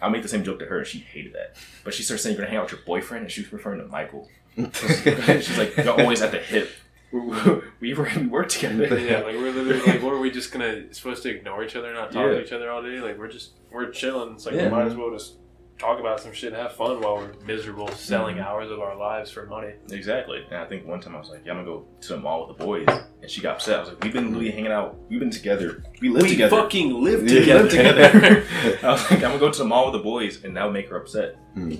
I 0.00 0.08
made 0.08 0.22
the 0.22 0.28
same 0.28 0.44
joke 0.44 0.60
to 0.60 0.66
her, 0.66 0.78
and 0.78 0.86
she 0.86 0.98
hated 1.00 1.32
that. 1.34 1.56
But 1.82 1.92
she 1.94 2.02
started 2.04 2.22
saying 2.22 2.36
you're 2.36 2.44
gonna 2.44 2.50
hang 2.50 2.58
out 2.58 2.64
with 2.70 2.72
your 2.72 2.86
boyfriend, 2.86 3.22
and 3.24 3.32
she 3.32 3.40
was 3.42 3.52
referring 3.52 3.80
to 3.80 3.86
Michael. 3.86 4.28
She's 4.56 5.58
like, 5.58 5.76
you're 5.76 5.98
always 6.00 6.22
at 6.22 6.30
the 6.30 6.38
hip. 6.38 6.70
We 7.12 7.20
we 7.80 7.94
were 7.94 8.08
we 8.16 8.26
work 8.26 8.48
together. 8.48 8.98
yeah, 8.98 9.18
like 9.18 9.36
we're 9.36 9.50
literally 9.52 9.80
like, 9.86 10.02
what 10.02 10.12
are 10.14 10.18
we 10.18 10.30
just 10.30 10.50
gonna 10.52 10.92
supposed 10.94 11.22
to 11.24 11.30
ignore 11.30 11.62
each 11.62 11.76
other, 11.76 11.92
not 11.92 12.10
talk 12.12 12.26
Yeah. 12.26 12.32
to 12.38 12.42
each 12.44 12.52
other 12.52 12.70
all 12.70 12.82
day? 12.82 13.00
Like 13.00 13.18
we're 13.18 13.28
just 13.30 13.52
we're 13.70 13.90
chilling. 13.90 14.34
It's 14.34 14.46
like 14.46 14.54
Yeah. 14.54 14.64
we 14.64 14.70
might 14.70 14.86
as 14.86 14.94
well 14.94 15.10
just 15.10 15.36
talk 15.78 15.98
about 15.98 16.20
some 16.20 16.32
shit, 16.32 16.52
and 16.52 16.62
have 16.62 16.72
fun 16.72 17.00
while 17.00 17.16
we're 17.16 17.32
miserable, 17.44 17.88
selling 17.88 18.36
Mhm. 18.36 18.46
hours 18.46 18.70
of 18.70 18.78
our 18.78 18.96
lives 18.96 19.30
for 19.32 19.46
money. 19.46 19.72
Exactly. 19.90 20.44
And 20.50 20.58
I 20.60 20.64
think 20.66 20.86
one 20.86 21.00
time 21.00 21.16
I 21.16 21.18
was 21.18 21.28
like, 21.28 21.40
yeah, 21.44 21.52
I'm 21.52 21.58
gonna 21.64 21.66
go 21.78 21.86
to 22.02 22.08
the 22.08 22.18
mall 22.18 22.46
with 22.46 22.56
the 22.56 22.64
boys, 22.64 22.86
and 23.20 23.28
she 23.30 23.40
got 23.40 23.56
upset. 23.56 23.76
I 23.76 23.80
was 23.80 23.88
like, 23.88 24.04
we've 24.04 24.12
been 24.12 24.26
literally 24.28 24.50
hanging 24.52 24.70
out. 24.70 24.96
We've 25.10 25.18
been 25.18 25.30
together. 25.30 25.82
We 26.00 26.08
live 26.10 26.28
together. 26.28 26.54
We 26.54 26.62
fucking 26.62 27.02
live 27.02 27.28
Yeah. 27.28 27.40
we 27.40 27.52
live 27.62 27.70
together. 27.70 28.44
I 28.84 28.92
was 28.92 29.02
like, 29.10 29.12
I'm 29.24 29.30
gonna 29.32 29.38
go 29.38 29.50
to 29.50 29.58
the 29.58 29.64
mall 29.64 29.90
with 29.90 30.00
the 30.00 30.04
boys, 30.04 30.44
and 30.44 30.56
that 30.56 30.64
would 30.64 30.72
make 30.72 30.88
her 30.88 30.96
upset. 30.96 31.36
Hmm. 31.54 31.74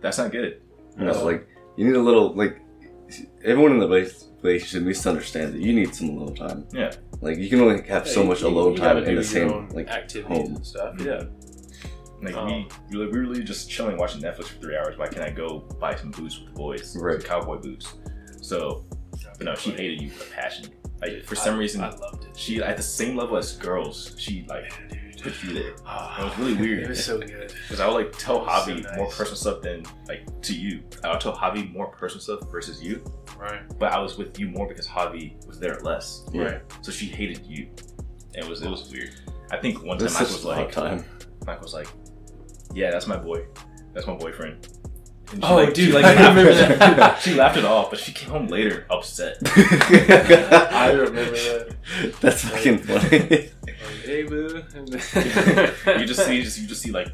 That's 0.00 0.18
not 0.18 0.32
good. 0.32 0.60
And 0.98 1.08
it's 1.08 1.22
like 1.22 1.46
you 1.76 1.84
need 1.86 1.94
a 1.96 2.02
little 2.02 2.34
like 2.34 2.58
everyone 3.44 3.70
in 3.72 3.78
the 3.78 3.86
place 3.86 4.24
relationship 4.46 4.86
needs 4.86 5.02
to 5.02 5.08
understand 5.10 5.54
that 5.54 5.60
you 5.60 5.72
need 5.72 5.94
some 5.94 6.10
alone 6.10 6.34
time. 6.34 6.66
Yeah. 6.72 6.92
Like 7.20 7.38
you 7.38 7.48
can 7.48 7.60
only 7.60 7.82
have 7.88 8.06
so 8.08 8.22
Yeah, 8.22 8.28
much 8.28 8.42
alone 8.42 8.72
you 8.72 8.78
time 8.78 8.98
in 8.98 9.14
the 9.16 9.24
same 9.24 9.68
like 9.70 9.88
activities 9.88 10.36
home. 10.36 10.56
and 10.56 10.66
stuff. 10.66 10.94
Mhm. 10.96 11.04
Yeah. 11.06 11.24
Like 12.22 12.34
Oh. 12.36 12.46
we, 12.46 12.66
we 12.90 13.06
were 13.06 13.12
really 13.12 13.44
just 13.44 13.68
chilling, 13.70 13.96
watching 13.98 14.22
Netflix 14.22 14.44
for 14.48 14.60
three 14.62 14.76
hours. 14.76 14.96
Why 14.98 15.06
can't 15.08 15.22
I 15.22 15.30
go 15.30 15.60
buy 15.80 15.94
some 15.96 16.10
boots 16.10 16.38
with 16.38 16.48
the 16.48 16.54
boys? 16.54 16.96
Right. 16.98 17.20
Some 17.20 17.28
cowboy 17.28 17.58
boots. 17.58 17.94
So, 18.40 18.84
but 19.38 19.44
no, 19.44 19.54
she 19.54 19.70
hated 19.70 20.00
you 20.00 20.08
with 20.08 20.28
a 20.28 20.34
passion. 20.34 20.66
Like 21.02 21.24
for 21.24 21.36
I- 21.36 21.38
some 21.38 21.58
reason, 21.58 21.82
I 21.82 21.90
loved 21.90 22.24
it. 22.24 22.36
she 22.36 22.62
at 22.62 22.76
the 22.76 22.82
same 22.82 23.16
level 23.16 23.36
as 23.36 23.52
girls. 23.56 24.14
She 24.18 24.46
like 24.48 24.72
dude. 24.88 24.95
Put 25.30 25.44
you 25.44 25.54
there. 25.54 25.74
Ah, 25.84 26.20
It 26.20 26.24
was 26.24 26.38
really 26.38 26.54
weird. 26.54 26.82
It 26.84 26.88
was 26.88 27.04
so 27.04 27.18
good. 27.18 27.52
Because 27.62 27.80
I 27.80 27.86
would 27.86 27.94
like 27.94 28.16
tell 28.18 28.44
That 28.44 28.46
was 28.46 28.64
so 28.66 28.70
Javi 28.72 28.82
nice. 28.84 28.96
more 28.96 29.06
personal 29.08 29.36
stuff 29.36 29.62
than 29.62 29.84
like 30.08 30.26
to 30.42 30.54
you. 30.54 30.82
I 31.04 31.12
would 31.12 31.20
tell 31.20 31.34
Javi 31.36 31.72
more 31.72 31.88
personal 31.88 32.20
stuff 32.22 32.50
versus 32.50 32.82
you. 32.82 33.02
Right. 33.38 33.60
But 33.78 33.92
I 33.92 33.98
was 34.00 34.16
with 34.18 34.38
you 34.38 34.48
more 34.48 34.66
because 34.68 34.86
Javi 34.88 35.46
was 35.46 35.58
there 35.58 35.78
less. 35.80 36.24
Yeah. 36.32 36.42
Right. 36.42 36.62
So 36.82 36.90
she 36.92 37.06
hated 37.06 37.44
you. 37.46 37.68
And 38.34 38.44
it 38.44 38.48
was 38.48 38.62
it 38.62 38.68
was 38.70 38.90
weird. 38.90 39.14
I 39.50 39.56
think 39.58 39.82
one 39.82 39.98
time 39.98 40.04
This 40.06 40.14
Mike 40.14 40.22
is 40.28 40.32
was 40.32 40.44
a 40.44 40.48
like 40.48 40.72
time. 40.72 41.04
Mike 41.46 41.60
was 41.62 41.72
like, 41.74 41.88
Yeah, 42.74 42.90
that's 42.90 43.06
my 43.06 43.16
boy. 43.16 43.46
That's 43.92 44.06
my 44.06 44.14
boyfriend. 44.14 44.68
And 45.32 45.44
Oh, 45.44 45.56
like, 45.56 45.74
dude, 45.74 45.88
she, 45.88 45.92
like 45.92 46.04
I 46.06 46.14
laughed- 46.14 46.36
remember 46.36 46.54
that. 46.54 47.20
she 47.20 47.34
laughed 47.34 47.56
it 47.56 47.64
off, 47.64 47.90
but 47.90 47.98
she 47.98 48.12
came 48.12 48.30
home 48.30 48.46
later 48.48 48.86
upset. 48.90 49.38
I 49.46 50.92
remember 50.92 51.30
that. 51.32 51.76
That's 52.20 52.42
fucking 52.44 52.78
funny. 52.78 53.18
Like, 53.18 53.52
hey, 54.04 54.22
boo. 54.24 54.62
you 54.76 56.06
just 56.06 56.24
see 56.26 56.42
just 56.42 56.58
you 56.60 56.66
just 56.68 56.82
see 56.82 56.90
like 56.92 57.08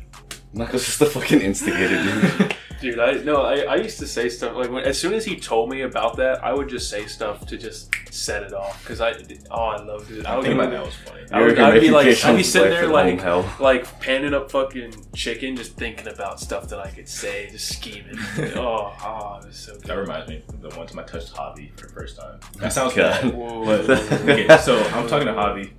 Michael's 0.52 0.84
just 0.84 0.98
the 0.98 1.06
fucking 1.06 1.40
instigator, 1.40 2.02
dude. 2.02 2.56
Dude, 2.82 2.98
I 2.98 3.12
no, 3.22 3.42
I, 3.42 3.60
I 3.60 3.76
used 3.76 3.98
to 4.00 4.06
say 4.08 4.28
stuff 4.28 4.56
like 4.56 4.68
when, 4.70 4.82
as 4.84 4.98
soon 4.98 5.14
as 5.14 5.24
he 5.24 5.36
told 5.36 5.70
me 5.70 5.82
about 5.82 6.16
that, 6.16 6.42
I 6.44 6.52
would 6.52 6.68
just 6.68 6.90
say 6.90 7.06
stuff 7.06 7.46
to 7.46 7.56
just 7.56 7.90
set 8.10 8.42
it 8.42 8.52
off 8.52 8.82
because 8.82 9.00
I 9.00 9.12
oh 9.52 9.56
I 9.56 9.82
loved 9.82 10.10
it. 10.10 10.26
I 10.26 10.32
I 10.32 10.36
would 10.36 10.44
think 10.46 10.60
be, 10.60 10.66
that 10.66 10.84
was 10.84 10.94
funny. 10.96 11.22
I 11.30 11.40
would- 11.40 11.58
I'd 11.58 11.80
be 11.80 11.90
like- 11.90 12.24
I'd 12.24 12.36
be 12.36 12.42
sitting 12.42 12.70
there 12.70 12.88
like- 12.88 13.20
home 13.20 13.44
hell. 13.44 13.54
like 13.60 14.00
panning 14.00 14.34
up 14.34 14.50
fucking 14.50 14.92
chicken, 15.14 15.54
just 15.56 15.76
thinking 15.76 16.08
about 16.08 16.40
stuff 16.40 16.68
that 16.70 16.80
I 16.80 16.90
could 16.90 17.08
say, 17.08 17.48
just 17.50 17.68
scheming. 17.72 18.18
oh, 18.56 18.92
oh, 19.02 19.38
it 19.42 19.46
was 19.46 19.56
so 19.56 19.72
good. 19.74 19.84
That 19.84 19.98
reminds 19.98 20.28
me 20.28 20.42
of 20.48 20.60
the 20.60 20.68
one 20.76 20.86
time 20.88 20.98
I 20.98 21.04
touched 21.04 21.32
Javi 21.34 21.70
for 21.78 21.86
the 21.86 21.92
first 21.92 22.18
time. 22.18 22.40
That 22.58 22.72
sounds 22.72 22.94
God. 22.94 23.22
bad. 23.22 23.32
Whoa, 23.34 23.64
But 23.64 23.86
whoa, 23.86 23.94
whoa, 23.94 24.06
whoa. 24.26 24.32
okay, 24.32 24.56
so 24.62 24.82
I'm 24.82 25.06
talking 25.08 25.28
to 25.28 25.32
Javi. 25.34 25.70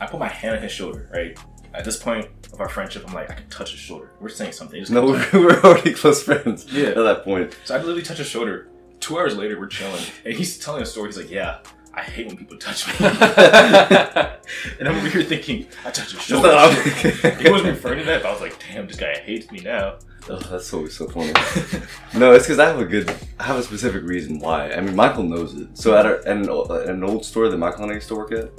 I 0.00 0.06
put 0.06 0.18
my 0.20 0.28
hand 0.28 0.56
on 0.56 0.62
his 0.62 0.72
shoulder, 0.72 1.10
right? 1.12 1.36
At 1.74 1.84
this 1.84 1.96
point 1.96 2.28
of 2.52 2.60
our 2.60 2.68
friendship, 2.68 3.04
I'm 3.06 3.14
like, 3.14 3.30
I 3.30 3.34
can 3.34 3.48
touch 3.48 3.70
his 3.70 3.80
shoulder. 3.80 4.10
We're 4.20 4.28
saying 4.28 4.52
something. 4.52 4.84
No, 4.90 5.06
we're 5.32 5.60
already 5.62 5.94
close 5.94 6.22
friends 6.22 6.66
Yeah. 6.70 6.88
at 6.88 6.94
that 6.96 7.24
point. 7.24 7.56
So 7.64 7.74
I 7.74 7.78
literally 7.78 8.02
touch 8.02 8.18
his 8.18 8.26
shoulder. 8.26 8.68
Two 9.00 9.18
hours 9.18 9.36
later, 9.36 9.58
we're 9.58 9.66
chilling, 9.68 10.02
and 10.24 10.34
he's 10.34 10.58
telling 10.58 10.82
a 10.82 10.86
story. 10.86 11.08
He's 11.08 11.16
like, 11.16 11.30
"Yeah, 11.30 11.58
I 11.92 12.02
hate 12.02 12.28
when 12.28 12.36
people 12.36 12.56
touch 12.56 12.86
me," 12.86 12.94
and 14.78 14.88
I'm 14.88 14.96
over 14.96 15.08
here 15.08 15.24
thinking, 15.24 15.66
"I 15.84 15.90
touch 15.90 16.12
his 16.12 16.22
shoulder." 16.22 16.50
he 17.40 17.50
wasn't 17.50 17.70
referring 17.70 17.98
to 18.00 18.04
that, 18.04 18.22
but 18.22 18.28
I 18.28 18.32
was 18.32 18.40
like, 18.40 18.56
"Damn, 18.60 18.86
this 18.86 18.96
guy 18.96 19.16
hates 19.18 19.50
me 19.50 19.58
now." 19.60 19.96
Oh, 20.30 20.36
that's 20.38 20.72
always 20.72 20.94
so 20.96 21.08
funny. 21.08 21.32
no, 22.14 22.30
it's 22.32 22.44
because 22.44 22.60
I 22.60 22.66
have 22.66 22.78
a 22.78 22.84
good, 22.84 23.12
I 23.40 23.42
have 23.44 23.56
a 23.56 23.62
specific 23.64 24.04
reason 24.04 24.38
why. 24.38 24.70
I 24.70 24.80
mean, 24.80 24.94
Michael 24.94 25.24
knows 25.24 25.54
it. 25.54 25.76
So 25.76 25.96
at, 25.96 26.06
our, 26.06 26.18
at, 26.18 26.28
an, 26.28 26.42
at 26.48 26.88
an 26.90 27.02
old 27.02 27.24
store 27.24 27.48
that 27.48 27.56
Michael 27.56 27.82
and 27.82 27.90
I 27.90 27.94
used 27.96 28.06
to 28.06 28.14
work 28.14 28.30
at, 28.30 28.52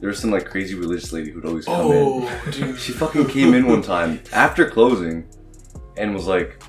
there 0.00 0.08
was 0.08 0.18
some 0.18 0.30
like 0.30 0.46
crazy 0.46 0.74
religious 0.74 1.12
lady 1.12 1.30
who'd 1.30 1.44
always 1.44 1.64
come 1.64 1.92
in. 1.92 1.92
Oh, 1.92 2.50
dude. 2.50 2.78
She 2.84 2.92
fucking 2.92 3.26
came 3.26 3.54
in 3.54 3.66
one 3.66 3.82
time 3.82 4.20
after 4.32 4.68
closing 4.70 5.26
and 5.96 6.14
was 6.14 6.26
like, 6.26 6.62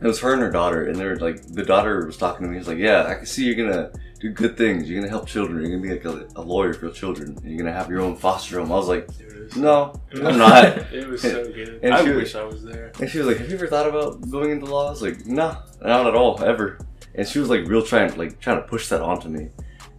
it 0.00 0.06
was 0.06 0.20
her 0.20 0.32
and 0.32 0.42
her 0.42 0.50
daughter, 0.50 0.86
and 0.86 0.96
they're 0.96 1.16
like, 1.16 1.42
the 1.46 1.62
daughter 1.64 2.06
was 2.06 2.16
talking 2.16 2.46
to 2.46 2.50
me. 2.50 2.58
He's 2.58 2.68
like, 2.68 2.78
yeah, 2.78 3.06
I 3.06 3.14
can 3.14 3.26
see 3.26 3.44
you're 3.44 3.54
gonna 3.66 3.90
do 4.18 4.30
good 4.30 4.56
things. 4.56 4.88
You're 4.88 4.98
gonna 5.00 5.10
help 5.10 5.26
children. 5.26 5.60
You're 5.60 5.70
gonna 5.78 5.82
be 5.82 5.90
like 5.90 6.04
a, 6.36 6.40
a 6.40 6.42
lawyer 6.42 6.72
for 6.74 6.90
children. 6.90 7.38
You're 7.44 7.58
gonna 7.58 7.72
have 7.72 7.88
your 7.90 8.00
own 8.00 8.16
foster 8.16 8.58
home. 8.60 8.72
I 8.72 8.76
was 8.76 8.88
like, 8.88 9.08
it 9.18 9.26
was- 9.44 9.56
no, 9.56 9.92
I'm 10.14 10.38
not. 10.38 10.64
It 10.92 11.06
was 11.08 11.22
so 11.22 11.44
good. 11.52 11.80
And 11.82 11.92
I 11.92 12.02
wish 12.02 12.34
I 12.34 12.44
was 12.44 12.62
there. 12.62 12.92
And 13.00 13.10
she 13.10 13.18
was 13.18 13.26
like, 13.26 13.38
"Have 13.38 13.48
you 13.48 13.56
ever 13.56 13.66
thought 13.66 13.88
about 13.88 14.30
going 14.30 14.50
into 14.52 14.66
law?" 14.66 14.86
I 14.86 14.90
was 14.90 15.02
like, 15.02 15.26
"No, 15.26 15.56
not 15.82 16.06
at 16.06 16.14
all, 16.14 16.42
ever." 16.42 16.78
And 17.14 17.26
she 17.26 17.38
was 17.40 17.50
like, 17.50 17.66
real 17.66 17.82
trying, 17.82 18.16
like 18.16 18.38
trying 18.40 18.62
to 18.62 18.68
push 18.68 18.88
that 18.88 19.00
onto 19.02 19.28
me. 19.28 19.48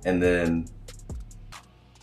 And 0.06 0.24
then, 0.24 0.68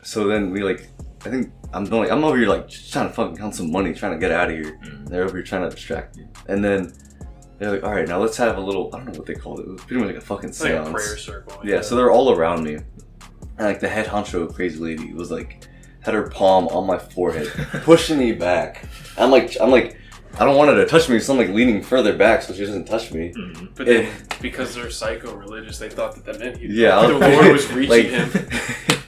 so 0.09 0.27
then 0.27 0.51
we 0.51 0.63
like, 0.63 0.89
I 1.27 1.29
think 1.29 1.53
I'm 1.75 1.85
like, 1.85 2.11
I'm 2.11 2.25
over 2.25 2.39
here 2.39 2.49
like 2.49 2.67
just 2.67 2.91
trying 2.91 3.09
to 3.09 3.15
fucking 3.15 3.37
count 3.37 3.55
some 3.55 3.71
money, 3.71 3.93
trying 3.93 4.13
to 4.13 4.19
get 4.19 4.33
out 4.33 4.49
of 4.49 4.57
here. 4.57 4.79
Mm. 4.83 5.07
They're 5.07 5.25
over 5.25 5.37
here 5.37 5.45
trying 5.45 5.69
to 5.69 5.75
distract 5.75 6.17
me. 6.17 6.27
And 6.49 6.65
then 6.65 6.95
they're 7.59 7.73
like, 7.73 7.85
"All 7.85 7.93
right, 7.93 8.09
now 8.09 8.19
let's 8.19 8.39
have 8.39 8.57
a 8.57 8.61
little. 8.61 8.89
I 8.95 8.99
don't 8.99 9.13
know 9.13 9.19
what 9.19 9.27
they 9.27 9.35
called 9.35 9.61
it. 9.61 9.67
It 9.67 9.73
was 9.73 9.83
pretty 9.83 10.03
much 10.03 10.07
like 10.15 10.17
a 10.17 10.27
fucking 10.27 10.49
It's 10.49 10.63
like 10.63 10.73
a 10.73 10.91
prayer 10.91 11.19
circle. 11.19 11.61
Yeah, 11.63 11.83
so 11.83 11.95
they're 11.95 12.11
all 12.11 12.33
around 12.35 12.65
me. 12.65 12.77
And 12.77 13.67
like 13.67 13.81
the 13.81 13.89
head 13.89 14.07
honcho 14.07 14.53
crazy 14.55 14.79
lady 14.79 15.13
was 15.13 15.31
like 15.31 15.69
had 16.01 16.15
her 16.15 16.31
palm 16.31 16.69
on 16.69 16.87
my 16.87 16.99
forehead, 16.99 17.49
pushing 17.83 18.19
me 18.19 18.33
back. 18.33 18.87
I'm 19.19 19.31
like 19.31 19.59
I'm 19.61 19.71
like 19.71 19.99
I 20.39 20.47
don't 20.47 20.57
want 20.57 20.71
her 20.71 20.77
to 20.77 20.87
touch 20.87 21.11
me, 21.11 21.19
so 21.19 21.35
I'm 21.35 21.39
like 21.39 21.51
leaning 21.51 21.83
further 21.83 22.17
back 22.17 22.41
so 22.41 22.55
she 22.55 22.65
doesn't 22.65 22.87
touch 22.87 23.13
me. 23.13 23.35
Mhm. 23.37 23.75
But 23.75 23.87
then, 23.87 24.11
because 24.41 24.75
they're 24.75 24.89
psycho 24.89 25.35
religious, 25.35 25.79
they 25.79 25.91
thought 25.91 26.15
that 26.15 26.25
that 26.25 26.39
meant 26.39 26.57
he, 26.57 26.69
Yeah, 26.69 27.07
the 27.07 27.19
Lord 27.19 27.53
was 27.53 27.71
reaching 27.73 27.91
like, 27.91 28.07
him. 28.07 28.31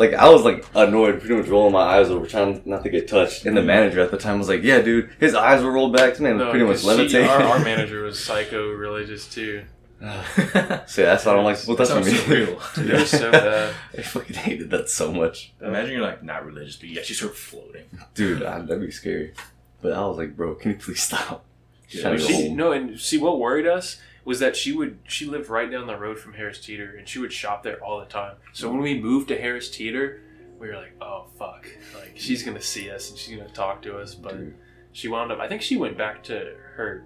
like 0.00 0.14
I 0.14 0.28
was 0.28 0.42
like 0.42 0.64
annoyed, 0.74 1.20
pretty 1.20 1.36
much 1.36 1.46
rolling 1.48 1.72
my 1.72 1.82
eyes 1.82 2.10
over, 2.10 2.26
trying 2.26 2.62
not 2.64 2.82
to 2.84 2.90
get 2.90 3.06
touched. 3.08 3.46
And 3.46 3.56
the 3.56 3.62
manager 3.62 4.00
at 4.00 4.10
the 4.10 4.16
time 4.18 4.38
was 4.38 4.48
like, 4.48 4.62
"Yeah, 4.62 4.80
dude, 4.80 5.10
his 5.20 5.34
eyes 5.34 5.62
were 5.62 5.70
rolled 5.70 5.92
back, 5.94 6.18
and 6.18 6.26
it 6.26 6.32
was 6.34 6.40
No, 6.40 6.50
pretty 6.50 6.64
much 6.64 6.80
she- 6.80 6.86
levitating." 6.86 7.28
our, 7.28 7.42
our 7.42 7.58
manager 7.64 8.02
was 8.02 8.18
psycho 8.22 8.70
religious 8.72 9.28
too. 9.32 9.64
so 10.00 10.06
yeah, 10.06 10.82
that's 10.86 11.26
why 11.26 11.32
I 11.32 11.34
don't 11.34 11.44
like 11.44 11.60
people 11.60 11.76
That 11.76 11.88
touching 11.88 12.04
sounds 12.14 12.28
me. 12.28 12.36
surreal. 12.46 12.88
It 12.88 12.92
was 13.00 13.10
so 13.10 13.30
bad. 13.30 13.74
I 13.96 14.00
fucking 14.02 14.36
hated 14.36 14.70
that 14.70 14.88
so 14.88 15.12
much, 15.12 15.52
Imagine 15.60 15.92
you're 15.92 16.00
like 16.02 16.22
not 16.22 16.46
religious, 16.46 16.76
but 16.76 16.88
you 16.88 16.98
actually 16.98 17.16
start 17.16 17.36
floating. 17.36 17.84
dude. 18.14 18.42
I, 18.42 18.60
that'd 18.60 18.80
be 18.80 18.90
scary. 18.90 19.34
But 19.82 19.92
I 19.92 20.00
was 20.06 20.16
like, 20.16 20.36
bro, 20.36 20.54
can 20.54 20.70
you 20.72 20.76
please 20.78 21.02
stop? 21.02 21.44
Just 21.88 22.02
trying 22.02 22.16
to 22.16 22.22
go 22.22 22.28
She, 22.28 22.48
home. 22.48 22.56
no, 22.56 22.72
and 22.72 22.98
see 22.98 23.18
what 23.18 23.38
worried 23.38 23.66
us 23.66 24.00
was 24.24 24.38
that 24.40 24.56
she 24.56 24.72
would 24.72 24.98
she 25.08 25.26
lived 25.26 25.48
right 25.48 25.70
down 25.70 25.86
the 25.86 25.96
road 25.96 26.18
from 26.18 26.34
Harris 26.34 26.60
Teeter, 26.60 26.96
and 26.96 27.08
she 27.08 27.18
would 27.18 27.32
shop 27.32 27.62
there 27.62 27.82
all 27.82 27.98
the 28.00 28.06
time. 28.06 28.36
So 28.52 28.70
when 28.70 28.80
we 28.80 29.00
moved 29.00 29.28
to 29.28 29.38
Harris 29.40 29.70
Teeter, 29.70 30.22
we 30.58 30.68
were 30.68 30.76
like, 30.76 30.94
oh 31.00 31.26
fuck, 31.38 31.66
like 31.94 32.12
she's 32.16 32.42
gonna 32.42 32.60
see 32.60 32.90
us 32.90 33.10
and 33.10 33.18
she's 33.18 33.36
gonna 33.36 33.48
talk 33.50 33.82
to 33.82 33.98
us. 33.98 34.14
But 34.14 34.36
Dude, 34.36 34.54
she 34.92 35.08
wound 35.08 35.32
up. 35.32 35.38
I 35.40 35.48
think 35.48 35.62
she 35.62 35.76
went 35.76 35.96
back 35.96 36.22
to 36.24 36.54
her 36.74 37.04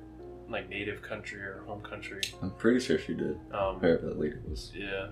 like 0.49 0.69
native 0.69 1.03
country 1.03 1.41
or 1.41 1.63
home 1.67 1.81
country. 1.81 2.21
I'm 2.43 2.51
pretty 2.51 2.81
sure 2.81 2.99
she 2.99 3.15
did. 3.15 3.39
Um, 3.53 3.79
Whoever 3.81 4.09
that 4.09 4.19
lady 4.19 4.37
was. 4.49 4.73
yeah, 4.75 5.09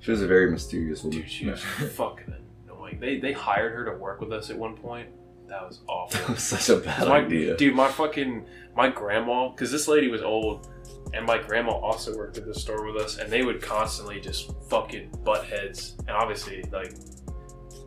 She 0.00 0.10
was 0.10 0.22
a 0.22 0.26
very 0.26 0.50
mysterious 0.50 1.04
woman. 1.04 1.20
dude, 1.20 1.30
she 1.30 1.46
was 1.46 1.62
fucking 1.94 2.34
annoying. 2.64 2.98
They 2.98 3.18
they 3.18 3.32
hired 3.32 3.72
her 3.74 3.84
to 3.84 3.96
work 3.98 4.20
with 4.20 4.32
us 4.32 4.50
at 4.50 4.58
one 4.58 4.76
point. 4.76 5.08
That 5.48 5.68
was 5.68 5.80
awful. 5.86 6.18
That 6.18 6.28
was 6.34 6.42
such 6.42 6.68
a 6.70 6.80
bad 6.80 7.06
my, 7.06 7.18
idea. 7.18 7.56
Dude, 7.56 7.74
my 7.74 7.88
fucking 7.88 8.46
my 8.74 8.88
grandma, 8.88 9.50
because 9.50 9.70
this 9.70 9.86
lady 9.86 10.08
was 10.08 10.22
old, 10.22 10.68
and 11.14 11.24
my 11.26 11.38
grandma 11.38 11.72
also 11.72 12.16
worked 12.16 12.38
at 12.38 12.46
the 12.46 12.54
store 12.54 12.84
with 12.90 13.02
us, 13.02 13.18
and 13.18 13.30
they 13.30 13.42
would 13.42 13.60
constantly 13.60 14.20
just 14.20 14.50
fucking 14.68 15.10
butt 15.24 15.44
heads. 15.44 15.94
And 16.00 16.10
obviously, 16.10 16.62
like 16.72 16.94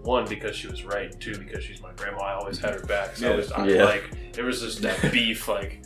one 0.04 0.28
because 0.28 0.56
she 0.56 0.68
was 0.68 0.84
right, 0.84 1.18
two 1.20 1.38
because 1.38 1.64
she's 1.64 1.82
my 1.82 1.92
grandma. 1.94 2.22
I 2.24 2.34
always 2.36 2.60
had 2.60 2.74
her 2.74 2.86
back. 2.86 3.16
So 3.16 3.32
I 3.34 3.36
was 3.36 3.52
I, 3.52 3.68
Yeah. 3.68 3.84
like, 3.86 4.34
there 4.34 4.46
was 4.46 4.62
just 4.62 4.82
that 4.84 5.12
beef. 5.12 5.48
Like, 5.48 5.82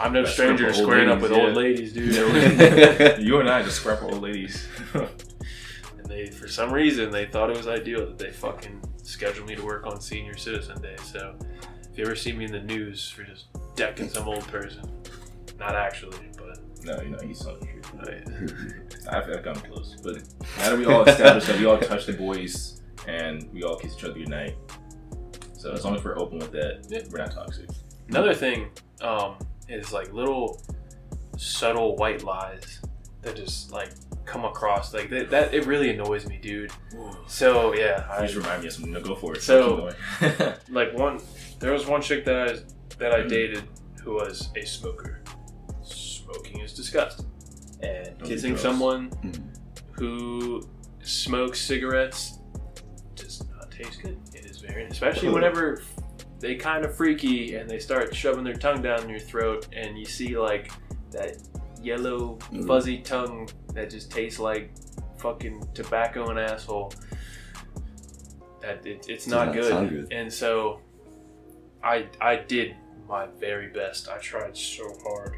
I'm 0.00 0.12
no 0.12 0.22
That's 0.22 0.32
stranger 0.34 0.66
to 0.66 0.72
for 0.72 0.78
old 0.78 0.84
squaring 0.84 1.08
up 1.08 1.20
ladies, 1.22 1.30
with 1.30 1.38
old 1.38 1.54
ladies, 1.54 1.92
dude. 1.92 3.18
you 3.24 3.38
and 3.40 3.48
I 3.48 3.62
just 3.62 3.76
square 3.76 3.96
scrap 3.96 4.12
old 4.12 4.22
ladies. 4.22 4.66
and 4.94 6.06
they, 6.06 6.30
for 6.30 6.48
some 6.48 6.72
reason, 6.72 7.10
they 7.10 7.26
thought 7.26 7.50
it 7.50 7.56
was 7.56 7.68
ideal 7.68 8.00
that 8.06 8.18
they 8.18 8.30
fucking 8.30 8.80
scheduled 9.04 9.46
me 9.46 9.54
to 9.54 9.64
work 9.64 9.86
on 9.86 10.00
Senior 10.00 10.36
Citizen 10.36 10.80
Day. 10.82 10.96
So, 11.04 11.36
if 11.90 11.98
you 11.98 12.04
ever 12.04 12.16
see 12.16 12.32
me 12.32 12.46
in 12.46 12.52
the 12.52 12.60
news 12.62 13.08
for 13.10 13.22
just 13.22 13.46
decking 13.76 14.08
some 14.08 14.26
old 14.26 14.46
person, 14.48 14.90
not 15.58 15.76
actually, 15.76 16.16
but 16.31 16.31
no, 16.84 17.00
you 17.00 17.10
know 17.10 17.18
he's 17.24 17.40
telling 17.40 17.60
the 17.60 17.66
truth. 17.66 19.06
I, 19.10 19.16
I've, 19.18 19.28
I've 19.30 19.42
gotten 19.44 19.62
close, 19.70 19.96
but 20.02 20.16
now 20.58 20.70
that 20.70 20.78
we 20.78 20.86
all 20.86 21.04
established 21.04 21.46
that 21.48 21.58
we 21.58 21.66
all 21.66 21.78
touch 21.78 22.06
the 22.06 22.12
boys 22.14 22.80
and 23.06 23.48
we 23.52 23.62
all 23.62 23.76
kiss 23.76 23.94
each 23.96 24.04
other 24.04 24.14
goodnight, 24.14 24.56
so 25.56 25.72
as 25.72 25.84
long 25.84 25.94
as 25.96 26.04
we're 26.04 26.18
open 26.18 26.38
with 26.38 26.52
that, 26.52 26.84
Yeah. 26.88 27.02
we're 27.10 27.18
not 27.18 27.32
toxic. 27.32 27.68
Another 28.08 28.34
thing 28.34 28.68
um, 29.00 29.36
is 29.68 29.92
like 29.92 30.12
little 30.12 30.60
subtle 31.36 31.96
white 31.96 32.22
lies 32.24 32.80
that 33.22 33.36
just 33.36 33.70
like 33.72 33.90
come 34.24 34.44
across 34.44 34.92
like 34.92 35.08
that, 35.10 35.30
that 35.30 35.54
it 35.54 35.66
really 35.66 35.90
annoys 35.90 36.26
me, 36.26 36.38
dude. 36.42 36.70
So 37.26 37.74
yeah, 37.74 38.04
You 38.06 38.12
I, 38.12 38.26
just 38.26 38.36
remind 38.36 38.62
me 38.62 38.68
of 38.68 38.72
something. 38.74 38.92
No, 38.92 39.00
go 39.00 39.14
for 39.14 39.34
it. 39.34 39.42
So- 39.42 39.90
like 40.68 40.92
one 40.96 41.20
there 41.60 41.72
was 41.72 41.86
one 41.86 42.02
chick 42.02 42.24
that 42.24 42.36
I 42.50 42.56
that 42.98 43.12
I 43.12 43.22
dated 43.26 43.62
who 44.02 44.14
was 44.14 44.50
a 44.56 44.64
smoker. 44.66 45.21
Smoking 46.32 46.60
is 46.60 46.72
disgusting, 46.72 47.26
and 47.82 48.18
Don't 48.18 48.28
kissing 48.28 48.50
drugs. 48.50 48.62
someone 48.62 49.10
Mhm. 49.10 49.42
who 49.92 50.62
smokes 51.02 51.60
cigarettes 51.60 52.38
does 53.14 53.44
not 53.50 53.70
taste 53.70 54.02
good. 54.02 54.18
It 54.34 54.44
is 54.46 54.58
very, 54.58 54.84
especially 54.84 55.28
Ugh. 55.28 55.34
whenever 55.34 55.82
they 56.40 56.54
kind 56.56 56.84
of 56.84 56.94
freaky 56.96 57.54
and 57.56 57.68
they 57.68 57.78
start 57.78 58.14
shoving 58.14 58.44
their 58.44 58.54
tongue 58.54 58.82
down 58.82 59.08
your 59.08 59.18
throat, 59.20 59.68
and 59.72 59.98
you 59.98 60.04
see 60.04 60.36
like 60.38 60.72
that 61.10 61.36
yellow 61.82 62.36
Mm. 62.52 62.66
fuzzy 62.66 62.98
tongue 62.98 63.48
that 63.74 63.90
just 63.90 64.10
tastes 64.10 64.38
like 64.38 64.72
fucking 65.18 65.62
tobacco 65.74 66.30
and 66.30 66.38
asshole. 66.38 66.92
That 68.60 68.86
it, 68.86 69.06
it's 69.08 69.24
Does 69.24 69.26
not 69.28 69.46
not 69.46 69.54
good. 69.54 69.64
sound 69.68 69.90
good. 69.90 70.12
And 70.12 70.32
so, 70.32 70.80
I 71.82 72.06
I 72.20 72.36
did 72.36 72.76
my 73.08 73.26
very 73.38 73.68
best. 73.68 74.08
I 74.08 74.18
tried 74.18 74.56
so 74.56 74.84
hard 75.04 75.36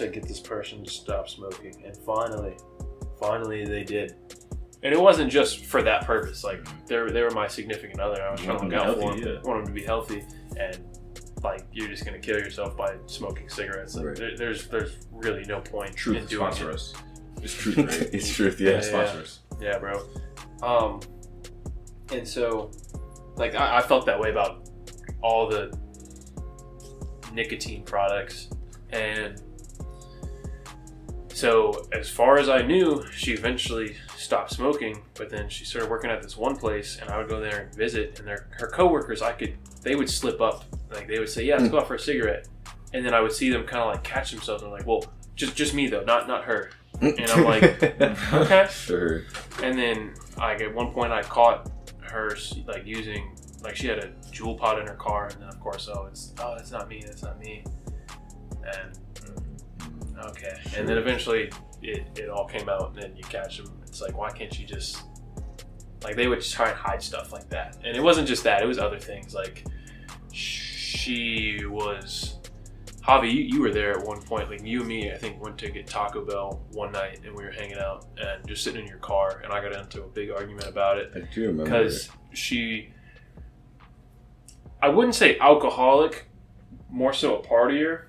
to 0.00 0.08
get 0.08 0.26
this 0.26 0.40
person 0.40 0.84
to 0.84 0.90
stop 0.90 1.28
smoking, 1.28 1.82
and 1.84 1.96
finally, 1.96 2.56
finally 3.18 3.64
they 3.64 3.84
did. 3.84 4.14
And 4.82 4.94
it 4.94 5.00
wasn't 5.00 5.30
just 5.30 5.66
for 5.66 5.82
that 5.82 6.04
purpose. 6.06 6.42
Like 6.42 6.66
they 6.86 6.96
were, 6.96 7.10
they 7.10 7.22
were 7.22 7.30
my 7.30 7.46
significant 7.48 8.00
other. 8.00 8.22
I 8.22 8.30
was 8.32 8.40
trying 8.40 8.56
to 8.58 8.62
look 8.64 8.70
them 8.70 8.80
out 8.80 8.94
to 8.94 9.00
for 9.00 9.14
be 9.14 9.20
them. 9.20 9.28
healthy, 9.28 9.40
yeah. 9.44 9.50
Want 9.50 9.64
them 9.64 9.74
to 9.74 9.80
be 9.80 9.86
healthy, 9.86 10.24
and 10.58 10.78
like 11.42 11.66
you're 11.72 11.88
just 11.88 12.04
gonna 12.04 12.18
kill 12.18 12.38
yourself 12.38 12.76
by 12.76 12.96
smoking 13.06 13.48
cigarettes. 13.48 13.94
Like 13.94 14.06
Right. 14.06 14.16
there, 14.16 14.36
there's 14.36 14.68
there's 14.68 14.96
really 15.12 15.44
no 15.44 15.60
point 15.60 15.90
in 15.90 15.96
Truth 15.96 16.28
doing 16.28 16.40
sponsor 16.52 16.70
it. 16.70 16.74
us. 16.74 16.94
It's 17.42 17.54
truth, 17.54 17.78
right? 17.78 17.88
it's 18.12 18.34
truth, 18.34 18.60
yeah, 18.60 18.70
yeah. 18.72 18.80
sponsor 18.80 19.18
us. 19.20 19.40
Yeah, 19.60 19.78
bro. 19.78 20.02
Um, 20.62 21.00
and 22.12 22.26
so, 22.26 22.70
like, 23.36 23.54
I, 23.54 23.78
I 23.78 23.82
felt 23.82 24.04
that 24.06 24.18
way 24.20 24.30
about 24.30 24.68
all 25.22 25.48
the 25.48 25.74
nicotine 27.32 27.82
products, 27.84 28.48
and 28.90 29.40
so 31.40 31.88
as 31.92 32.10
far 32.10 32.38
as 32.38 32.50
I 32.50 32.60
knew, 32.60 33.02
she 33.12 33.32
eventually 33.32 33.96
stopped 34.16 34.52
smoking. 34.52 35.02
But 35.14 35.30
then 35.30 35.48
she 35.48 35.64
started 35.64 35.90
working 35.90 36.10
at 36.10 36.22
this 36.22 36.36
one 36.36 36.54
place, 36.54 36.98
and 37.00 37.08
I 37.08 37.16
would 37.16 37.30
go 37.30 37.40
there 37.40 37.60
and 37.60 37.74
visit, 37.74 38.18
and 38.18 38.28
their 38.28 38.46
her 38.58 38.68
coworkers, 38.68 39.22
I 39.22 39.32
could 39.32 39.56
they 39.82 39.96
would 39.96 40.10
slip 40.10 40.42
up, 40.42 40.64
like 40.92 41.08
they 41.08 41.18
would 41.18 41.30
say, 41.30 41.44
"Yeah, 41.44 41.54
let's 41.54 41.66
hmm. 41.66 41.72
go 41.72 41.80
out 41.80 41.88
for 41.88 41.94
a 41.94 41.98
cigarette," 41.98 42.46
and 42.92 43.04
then 43.04 43.14
I 43.14 43.20
would 43.20 43.32
see 43.32 43.48
them 43.48 43.64
kind 43.64 43.82
of 43.82 43.94
like 43.94 44.04
catch 44.04 44.32
themselves, 44.32 44.62
and 44.62 44.70
like, 44.70 44.86
"Well, 44.86 45.04
just 45.34 45.56
just 45.56 45.72
me 45.72 45.86
though, 45.86 46.04
not 46.04 46.28
not 46.28 46.44
her." 46.44 46.70
And 47.00 47.30
I'm 47.30 47.44
like, 47.44 47.82
okay. 48.34 48.68
Sure. 48.70 49.22
And 49.62 49.78
then, 49.78 50.12
like 50.36 50.60
at 50.60 50.74
one 50.74 50.92
point, 50.92 51.12
I 51.12 51.22
caught 51.22 51.70
her 52.02 52.36
like 52.66 52.84
using 52.84 53.34
like 53.62 53.76
she 53.76 53.86
had 53.86 53.98
a 53.98 54.08
Juul 54.30 54.58
pod 54.58 54.78
in 54.78 54.86
her 54.86 54.96
car, 54.96 55.28
and 55.28 55.40
then 55.40 55.48
of 55.48 55.58
course, 55.58 55.88
oh, 55.90 56.06
it's 56.06 56.34
oh, 56.38 56.54
that's 56.56 56.70
not 56.70 56.88
me, 56.88 57.02
that's 57.02 57.22
not 57.22 57.38
me, 57.40 57.64
and 58.62 58.98
okay. 60.28 60.58
And 60.76 60.88
then 60.88 60.98
eventually, 60.98 61.50
it, 61.82 62.18
it 62.18 62.28
all 62.28 62.46
came 62.46 62.68
out, 62.68 62.92
and 62.92 63.02
then 63.02 63.16
you 63.16 63.22
catch 63.24 63.58
them. 63.58 63.80
It's 63.86 64.00
like, 64.00 64.16
why 64.16 64.30
can't 64.30 64.56
you 64.58 64.66
just 64.66 65.02
like 66.02 66.16
they 66.16 66.28
would 66.28 66.40
try 66.40 66.68
and 66.68 66.76
hide 66.76 67.02
stuff 67.02 67.32
like 67.32 67.48
that? 67.50 67.76
And 67.84 67.96
it 67.96 68.02
wasn't 68.02 68.28
just 68.28 68.44
that; 68.44 68.62
it 68.62 68.66
was 68.66 68.78
other 68.78 68.98
things. 68.98 69.34
Like 69.34 69.64
she 70.32 71.64
was. 71.66 72.36
Javi, 73.02 73.32
you, 73.32 73.40
you 73.40 73.60
were 73.62 73.72
there 73.72 73.98
at 73.98 74.06
one 74.06 74.20
point. 74.20 74.50
Like 74.50 74.62
you 74.62 74.80
and 74.80 74.88
me, 74.88 75.10
I 75.10 75.16
think 75.16 75.42
went 75.42 75.56
to 75.58 75.70
get 75.70 75.86
Taco 75.86 76.24
Bell 76.24 76.60
one 76.72 76.92
night, 76.92 77.20
and 77.24 77.34
we 77.34 77.44
were 77.44 77.50
hanging 77.50 77.78
out 77.78 78.06
and 78.18 78.46
just 78.46 78.62
sitting 78.62 78.82
in 78.82 78.86
your 78.86 78.98
car, 78.98 79.40
and 79.42 79.52
I 79.52 79.62
got 79.62 79.74
into 79.74 80.02
a 80.02 80.06
big 80.06 80.30
argument 80.30 80.66
about 80.66 80.98
it 80.98 81.10
I 81.16 81.20
do 81.34 81.46
remember. 81.46 81.64
because 81.64 82.10
she 82.32 82.92
i 84.82 84.88
wouldn't 84.88 85.14
say 85.14 85.38
alcoholic 85.38 86.28
more 86.88 87.12
so 87.12 87.36
a 87.36 87.42
partier 87.42 88.04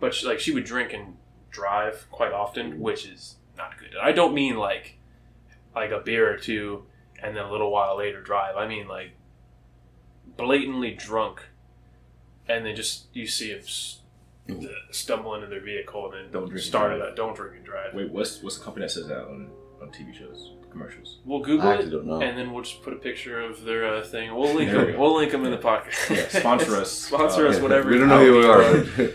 but 0.00 0.14
she, 0.14 0.26
like 0.26 0.40
she 0.40 0.52
would 0.52 0.64
drink 0.64 0.92
and 0.92 1.16
drive 1.50 2.06
quite 2.10 2.32
often 2.32 2.80
which 2.80 3.06
is 3.06 3.36
not 3.56 3.78
good. 3.78 3.94
I 4.00 4.12
don't 4.12 4.34
mean 4.34 4.56
like 4.56 4.98
like 5.74 5.90
a 5.90 6.00
beer 6.00 6.32
or 6.32 6.36
two 6.36 6.84
and 7.22 7.36
then 7.36 7.44
a 7.44 7.50
little 7.50 7.70
while 7.70 7.98
later 7.98 8.22
drive. 8.22 8.56
I 8.56 8.66
mean 8.68 8.88
like 8.88 9.12
blatantly 10.36 10.92
drunk 10.92 11.42
and 12.48 12.64
then 12.64 12.74
just 12.76 13.06
you 13.12 13.26
see 13.26 13.52
them 13.52 13.60
s- 13.60 14.00
mm. 14.48 14.64
uh, 14.64 14.68
stumble 14.90 15.34
into 15.34 15.46
their 15.46 15.60
vehicle 15.60 16.06
and 16.06 16.14
then 16.14 16.32
Don't 16.32 16.48
drink 16.48 16.64
start 16.64 16.92
it 16.92 17.16
don't 17.16 17.36
drink 17.36 17.56
and 17.56 17.64
drive. 17.64 17.94
Wait, 17.94 18.10
what's 18.10 18.42
what's 18.42 18.58
the 18.58 18.64
company 18.64 18.84
that 18.84 18.90
says 18.90 19.08
that 19.08 19.18
on, 19.18 19.50
on 19.82 19.88
TV 19.88 20.14
shows, 20.16 20.52
commercials? 20.70 21.18
we'll 21.24 21.40
google 21.40 21.68
I 21.68 21.72
it 21.72 21.74
actually 21.76 21.90
don't 21.90 22.06
know. 22.06 22.20
and 22.20 22.36
then 22.38 22.52
we'll 22.52 22.62
just 22.62 22.82
put 22.82 22.92
a 22.92 22.96
picture 22.96 23.40
of 23.40 23.64
their 23.64 23.94
uh, 23.96 24.02
thing. 24.04 24.34
We'll 24.34 24.54
link 24.54 24.70
There 24.70 24.80
we 24.80 24.86
them. 24.86 24.94
go. 24.94 25.00
We'll 25.00 25.16
link 25.16 25.32
them 25.32 25.44
in 25.44 25.50
the 25.50 25.58
podcast. 25.58 26.14
Yeah, 26.16 26.28
sponsor 26.40 26.76
us. 26.76 26.90
sponsor 26.92 27.46
Uh, 27.46 27.50
us. 27.50 27.60
Whatever. 27.60 27.90
we 27.90 27.98
don't 27.98 28.08
know 28.08 28.24
who 28.24 28.38
we 28.38 28.46
are. 28.46 28.62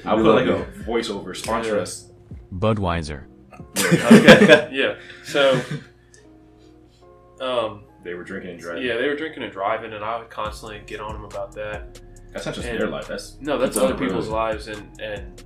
I'll 0.05 0.17
We 0.17 0.23
put 0.23 0.35
like 0.35 0.45
you. 0.45 0.53
a 0.55 0.65
voiceover. 0.87 1.35
Sponsor 1.35 1.75
Yeah. 1.75 1.81
us. 1.81 2.11
Budweiser. 2.53 3.25
okay. 3.77 4.69
Yeah. 4.71 4.95
So, 5.23 5.59
um, 7.41 7.83
They 8.03 8.13
were 8.13 8.23
drinking 8.23 8.51
and 8.51 8.59
driving. 8.59 8.83
yeah, 8.83 8.97
they 8.97 9.07
were 9.07 9.15
drinking 9.15 9.43
and 9.43 9.51
driving, 9.51 9.93
and 9.93 10.03
I 10.03 10.17
would 10.19 10.29
constantly 10.29 10.81
get 10.85 10.99
on 10.99 11.13
them 11.13 11.23
about 11.25 11.53
that. 11.55 11.99
That's 12.31 12.45
not 12.45 12.55
just 12.55 12.67
And- 12.67 12.79
their 12.79 12.87
life. 12.87 13.07
That's 13.07 13.37
No, 13.41 13.57
that's 13.57 13.75
People 13.75 13.85
other 13.87 13.93
on 13.95 13.99
the 13.99 14.05
people's 14.07 14.27
road. 14.27 14.33
lives, 14.35 14.67
and 14.67 14.99
and 15.01 15.43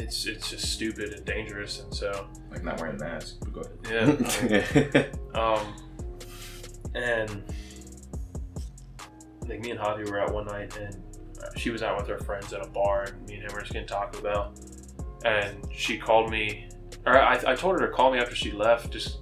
it's 0.00 0.26
it's 0.26 0.50
just 0.50 0.72
stupid 0.72 1.12
and 1.12 1.24
dangerous, 1.24 1.80
and 1.80 1.94
so 1.94 2.26
like 2.50 2.64
not 2.64 2.80
wearing 2.80 2.96
a 2.96 2.98
mask. 2.98 3.36
But 3.40 3.52
go 3.52 3.62
ahead. 3.84 4.84
yeah. 4.94 5.04
Um, 5.32 5.76
and 6.96 7.44
like 9.48 9.60
me 9.60 9.70
and 9.70 9.78
Javi 9.78 10.10
were 10.10 10.20
out 10.20 10.34
one 10.34 10.46
night, 10.46 10.76
and 10.76 10.96
uh, 11.40 11.46
she 11.56 11.70
was 11.70 11.82
out 11.82 11.96
with 11.96 12.08
her 12.08 12.18
friends 12.18 12.52
at 12.52 12.64
a 12.64 12.68
bar, 12.68 13.04
and 13.04 13.28
me 13.28 13.34
and 13.34 13.44
him 13.44 13.52
were 13.54 13.60
just 13.60 13.72
getting 13.72 13.86
Taco 13.86 14.20
Bell. 14.20 14.52
And 15.24 15.64
she 15.72 15.98
called 15.98 16.30
me, 16.30 16.68
or 17.06 17.16
I, 17.16 17.40
I 17.46 17.54
told 17.54 17.78
her 17.78 17.86
to 17.86 17.92
call 17.92 18.10
me 18.12 18.18
after 18.18 18.34
she 18.34 18.50
left, 18.50 18.90
just 18.90 19.18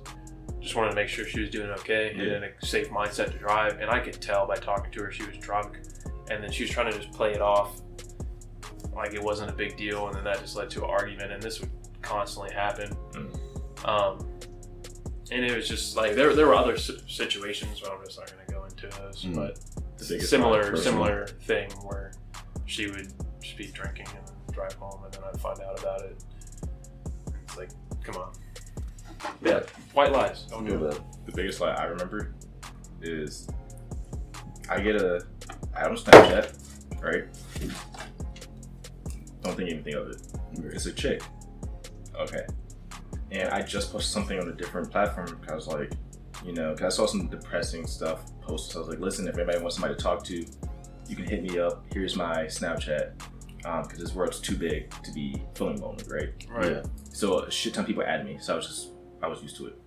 just 0.61 0.74
wanted 0.76 0.91
to 0.91 0.97
make 0.97 1.09
sure 1.09 1.26
she 1.26 1.41
was 1.41 1.51
doing 1.51 1.70
okay 1.70 2.11
and 2.11 2.20
in 2.20 2.45
a 2.45 2.51
safe 2.64 2.89
mindset 2.91 3.31
to 3.33 3.39
drive. 3.39 3.79
And 3.81 3.91
I 3.91 4.01
could 4.01 4.20
tell 4.20 4.47
by 4.47 4.57
talking 4.57 4.91
to 4.93 5.05
her 5.05 5.12
she 5.12 5.24
was 5.24 5.37
drunk, 5.39 5.79
and 6.31 6.43
then 6.43 6.51
she 6.51 6.62
was 6.64 6.70
trying 6.70 6.91
to 6.91 6.99
just 6.99 7.12
play 7.12 7.33
it 7.33 7.41
off 7.43 7.81
like 8.99 9.14
it 9.14 9.22
wasn't 9.22 9.51
a 9.51 9.55
big 9.55 9.76
deal, 9.76 10.07
and 10.09 10.16
then 10.16 10.24
that 10.24 10.40
just 10.40 10.57
led 10.57 10.70
to 10.70 10.84
an 10.84 10.90
argument, 10.90 11.32
and 11.32 11.42
this 11.42 11.61
would 11.61 11.70
constantly 12.03 12.53
happen. 12.53 12.96
Mm. 13.12 13.88
Um, 13.88 14.28
and 15.30 15.44
it 15.44 15.55
was 15.55 15.68
just 15.68 15.96
like 15.96 16.14
there, 16.14 16.34
there 16.34 16.46
were 16.46 16.55
other 16.55 16.76
situations, 16.76 17.80
but 17.80 17.92
I'm 17.92 18.05
just 18.05 18.18
not 18.18 18.32
going 18.32 18.46
to 18.46 18.53
go 18.53 18.64
into 18.64 18.88
those. 18.99 19.24
Mm. 19.24 19.34
But 19.36 20.03
similar, 20.03 20.76
similar 20.76 21.26
thing 21.26 21.70
where 21.82 22.12
she 22.66 22.86
would 22.86 23.12
just 23.40 23.57
be 23.57 23.68
drinking 23.68 24.07
and 24.16 24.55
drive 24.55 24.74
home, 24.74 25.03
and 25.05 25.12
then 25.12 25.22
I'd 25.24 25.40
find 25.40 25.61
out 25.61 25.78
about 25.80 26.03
it. 26.03 26.22
It's 27.44 27.57
like, 27.57 27.70
come 28.03 28.16
on, 28.16 28.32
yeah, 29.42 29.61
white 29.92 30.12
lies. 30.12 30.42
Don't 30.51 30.64
do 30.64 30.84
it. 30.86 31.01
The 31.26 31.32
biggest 31.32 31.61
lie 31.61 31.72
I 31.72 31.84
remember 31.84 32.34
is 33.03 33.49
I 34.68 34.80
get 34.80 34.96
a 34.96 35.24
I 35.74 35.84
don't 35.84 35.99
Snapchat, 35.99 37.03
right? 37.03 37.24
Don't 39.49 39.57
think 39.57 39.70
anything 39.70 39.94
of 39.94 40.11
it. 40.11 40.20
It's 40.74 40.84
a 40.84 40.92
chick. 40.92 41.22
Okay. 42.14 42.44
And 43.30 43.49
I 43.49 43.62
just 43.62 43.90
posted 43.90 44.12
something 44.12 44.38
on 44.38 44.49
a 44.49 44.53
different 44.53 44.90
platform 44.90 45.38
because 45.40 45.51
I 45.51 45.55
was 45.55 45.66
like, 45.68 45.92
you 46.44 46.53
know, 46.53 46.72
because 46.72 46.94
I 46.94 46.96
saw 46.96 47.07
some 47.07 47.28
depressing 47.28 47.86
stuff 47.86 48.26
posted. 48.42 48.72
So 48.72 48.78
I 48.78 48.80
was 48.80 48.88
like, 48.90 49.01
listen, 49.01 49.26
if 49.26 49.36
anybody 49.36 49.59
wants 49.59 49.76
somebody 49.76 49.94
to 49.94 50.03
talk 50.03 50.22
to, 50.24 50.44
you 51.09 51.16
can 51.16 51.24
hit 51.24 51.42
me 51.42 51.59
up. 51.59 51.82
Here's 51.92 52.14
my 52.14 52.44
Snapchat. 52.44 53.12
Because 53.62 53.99
this 53.99 54.14
world's 54.14 54.40
too 54.40 54.57
big 54.57 54.90
to 55.03 55.12
be 55.12 55.42
feeling 55.55 55.80
lonely, 55.80 56.05
right? 56.09 56.46
Right. 56.51 56.72
Yeah. 56.72 56.82
So 57.12 57.40
a 57.40 57.51
shit 57.51 57.74
ton 57.74 57.84
of 57.84 57.88
people 57.88 58.03
added 58.03 58.24
me, 58.24 58.38
so 58.40 58.53
I 58.53 58.57
was 58.57 58.66
just 58.66 58.90
I 59.22 59.28
was 59.28 59.42
used 59.42 59.57
to 59.57 59.66
it. 59.66 59.78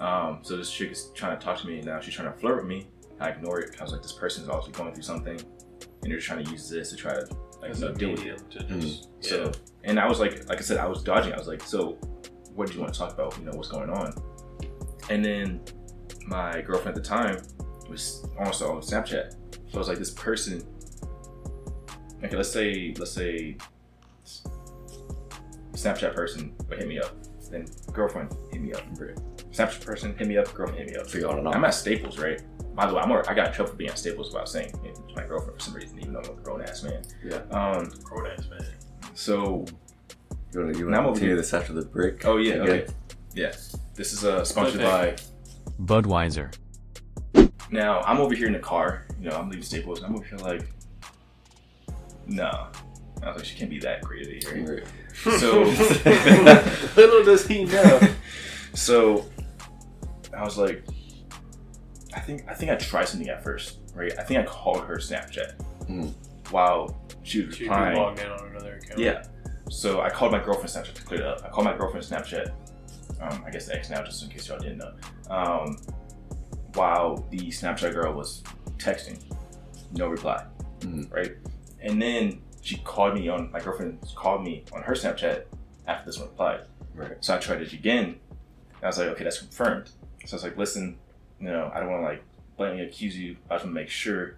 Um, 0.00 0.38
so 0.42 0.56
this 0.56 0.72
chick 0.72 0.90
is 0.90 1.10
trying 1.14 1.38
to 1.38 1.44
talk 1.44 1.60
to 1.60 1.66
me 1.66 1.76
and 1.76 1.86
now. 1.86 2.00
She's 2.00 2.14
trying 2.14 2.32
to 2.32 2.38
flirt 2.38 2.56
with 2.56 2.66
me. 2.66 2.88
I 3.20 3.28
ignore 3.28 3.60
it. 3.60 3.76
I 3.78 3.82
was 3.82 3.92
like, 3.92 4.02
this 4.02 4.12
person 4.12 4.42
is 4.42 4.48
obviously 4.48 4.72
going 4.72 4.94
through 4.94 5.04
something, 5.04 5.38
and 5.38 6.10
they're 6.10 6.18
trying 6.18 6.44
to 6.44 6.50
use 6.50 6.68
this 6.68 6.90
to 6.90 6.96
try 6.96 7.14
to 7.14 7.26
like 7.62 7.70
As 7.70 7.80
you 7.80 7.86
a 7.86 7.90
know, 7.90 7.96
deal 7.96 8.10
with 8.10 8.26
it. 8.26 8.50
to 8.50 8.58
just 8.64 9.10
mm. 9.20 9.24
So 9.24 9.52
and 9.84 9.98
I 9.98 10.06
was 10.06 10.20
like, 10.20 10.48
like 10.48 10.58
I 10.58 10.62
said, 10.62 10.78
I 10.78 10.86
was 10.86 11.02
dodging. 11.02 11.32
I 11.32 11.38
was 11.38 11.48
like, 11.48 11.62
so 11.62 11.92
what 12.54 12.68
do 12.68 12.74
you 12.74 12.80
want 12.80 12.92
to 12.92 12.98
talk 12.98 13.12
about? 13.12 13.36
You 13.38 13.44
know, 13.46 13.52
what's 13.52 13.68
going 13.70 13.88
on? 13.88 14.12
And 15.08 15.24
then 15.24 15.60
my 16.26 16.60
girlfriend 16.60 16.96
at 16.96 17.02
the 17.02 17.08
time 17.08 17.42
was 17.88 18.26
also 18.38 18.72
on 18.76 18.82
Snapchat. 18.82 19.32
So 19.70 19.74
I 19.74 19.78
was 19.78 19.88
like, 19.88 19.98
this 19.98 20.10
person. 20.10 20.62
Okay, 22.22 22.36
let's 22.36 22.50
say 22.52 22.94
let's 22.98 23.10
say 23.12 23.56
Snapchat 25.72 26.14
person 26.14 26.54
would 26.68 26.78
hit 26.78 26.88
me 26.88 26.98
up. 27.00 27.14
Then 27.50 27.66
girlfriend 27.92 28.34
hit 28.52 28.60
me 28.60 28.72
up. 28.72 28.82
Snapchat 29.50 29.84
person 29.84 30.16
hit 30.16 30.28
me 30.28 30.36
up. 30.38 30.52
Girlfriend 30.54 30.78
hit 30.80 30.90
me 30.90 30.96
up. 30.96 31.08
So 31.08 31.18
you're 31.18 31.30
on 31.30 31.38
and 31.38 31.48
off. 31.48 31.54
I'm 31.56 31.64
at 31.64 31.74
Staples, 31.74 32.18
right? 32.18 32.40
By 32.74 32.86
the 32.86 32.94
way, 32.94 33.00
I'm 33.02 33.10
already, 33.10 33.28
I 33.28 33.34
got 33.34 33.48
in 33.48 33.52
trouble 33.52 33.70
for 33.72 33.76
being 33.76 33.90
at 33.90 33.98
Staples 33.98 34.28
without 34.32 34.48
saying 34.48 34.72
it 34.84 34.94
to 34.94 35.14
my 35.14 35.24
girlfriend 35.26 35.54
for 35.58 35.64
some 35.64 35.74
reason, 35.74 35.98
even 36.00 36.14
though 36.14 36.20
I'm 36.20 36.30
a 36.38 36.42
grown 36.42 36.62
ass 36.62 36.82
man. 36.82 37.02
Yeah. 37.22 37.36
Um. 37.50 37.90
grown 38.02 38.26
ass 38.30 38.46
man. 38.48 38.64
So 39.14 39.64
You 40.52 40.60
want 40.60 40.72
to 40.74 40.78
you 40.78 40.86
wanna 40.86 41.02
continue 41.02 41.28
here. 41.28 41.36
this 41.36 41.52
after 41.52 41.72
the 41.74 41.82
break? 41.84 42.24
Oh 42.24 42.38
yeah, 42.38 42.54
Okay. 42.54 42.72
okay. 42.82 42.92
Yeah. 43.34 43.52
This 43.94 44.12
is 44.14 44.24
uh, 44.24 44.44
sponsored 44.44 44.80
by. 44.80 45.16
Budweiser. 45.82 46.54
Now 47.70 48.00
I'm 48.02 48.18
over 48.18 48.34
here 48.34 48.46
in 48.46 48.52
the 48.54 48.58
car. 48.58 49.06
You 49.20 49.30
know, 49.30 49.36
I'm 49.36 49.48
leaving 49.48 49.64
Staples. 49.64 49.98
And 49.98 50.08
I'm 50.08 50.14
over 50.16 50.24
here 50.24 50.38
like, 50.38 50.66
no. 52.26 52.68
I 53.22 53.28
was 53.28 53.36
like, 53.36 53.44
she 53.44 53.56
can't 53.56 53.70
be 53.70 53.78
that 53.80 54.02
crazy, 54.02 54.40
right? 54.50 54.68
Right. 54.68 55.38
So, 55.38 55.62
little 56.96 57.24
does 57.24 57.46
he 57.46 57.64
know. 57.64 58.00
so 58.74 59.26
I 60.36 60.42
was 60.44 60.58
like, 60.58 60.84
I 62.14 62.20
think 62.20 62.44
I 62.48 62.54
think 62.54 62.70
I 62.70 62.76
tried 62.76 63.08
something 63.08 63.28
at 63.28 63.42
first, 63.42 63.78
right? 63.94 64.12
I 64.18 64.22
think 64.22 64.40
I 64.40 64.44
called 64.44 64.84
her 64.84 64.96
Snapchat 64.96 65.60
Hmm. 65.86 66.08
while 66.50 67.00
she 67.22 67.44
was 67.46 67.54
She'd 67.56 67.64
be 67.64 67.68
replying. 67.70 67.96
logged 67.96 68.18
in 68.20 68.28
on 68.30 68.46
another 68.48 68.74
account. 68.76 68.98
Yeah. 69.00 69.22
So 69.70 70.00
I 70.02 70.10
called 70.10 70.32
my 70.32 70.38
girlfriend 70.42 70.68
Snapchat 70.70 70.94
to 70.94 71.02
clear 71.02 71.20
it 71.20 71.26
up. 71.26 71.42
I 71.44 71.48
called 71.48 71.64
my 71.64 71.76
girlfriend 71.76 72.04
Snapchat, 72.04 72.52
um, 73.20 73.42
I 73.46 73.50
guess 73.50 73.66
the 73.66 73.74
ex 73.74 73.88
now, 73.90 74.02
just 74.02 74.22
in 74.22 74.28
case 74.28 74.48
y'all 74.48 74.58
didn't 74.58 74.78
know, 74.78 74.92
um, 75.30 75.78
while 76.74 77.26
the 77.30 77.38
Snapchat 77.50 77.92
girl 77.94 78.12
was 78.12 78.42
texting, 78.78 79.18
no 79.92 80.08
reply, 80.08 80.44
Mhm. 80.80 81.10
right? 81.12 81.32
And 81.80 82.00
then 82.00 82.42
she 82.60 82.76
called 82.78 83.14
me 83.14 83.28
on 83.28 83.50
my 83.50 83.60
girlfriend 83.60 83.98
called 84.14 84.44
me 84.44 84.64
on 84.72 84.82
her 84.82 84.94
Snapchat 84.94 85.44
after 85.86 86.06
this 86.06 86.18
one 86.18 86.28
replied. 86.28 86.60
Right. 86.94 87.16
So 87.20 87.34
I 87.34 87.38
tried 87.38 87.62
it 87.62 87.72
again. 87.72 88.04
And 88.74 88.84
I 88.84 88.86
was 88.88 88.98
like, 88.98 89.08
okay, 89.08 89.24
that's 89.24 89.38
confirmed. 89.38 89.90
So 90.26 90.34
I 90.34 90.36
was 90.36 90.42
like, 90.44 90.56
listen, 90.56 90.98
you 91.42 91.48
know, 91.48 91.70
I 91.74 91.80
don't 91.80 91.90
want 91.90 92.02
to 92.02 92.06
like 92.06 92.22
blatantly 92.56 92.86
accuse 92.86 93.16
you. 93.18 93.36
I 93.50 93.54
just 93.56 93.64
want 93.64 93.74
to 93.76 93.80
make 93.80 93.88
sure 93.90 94.36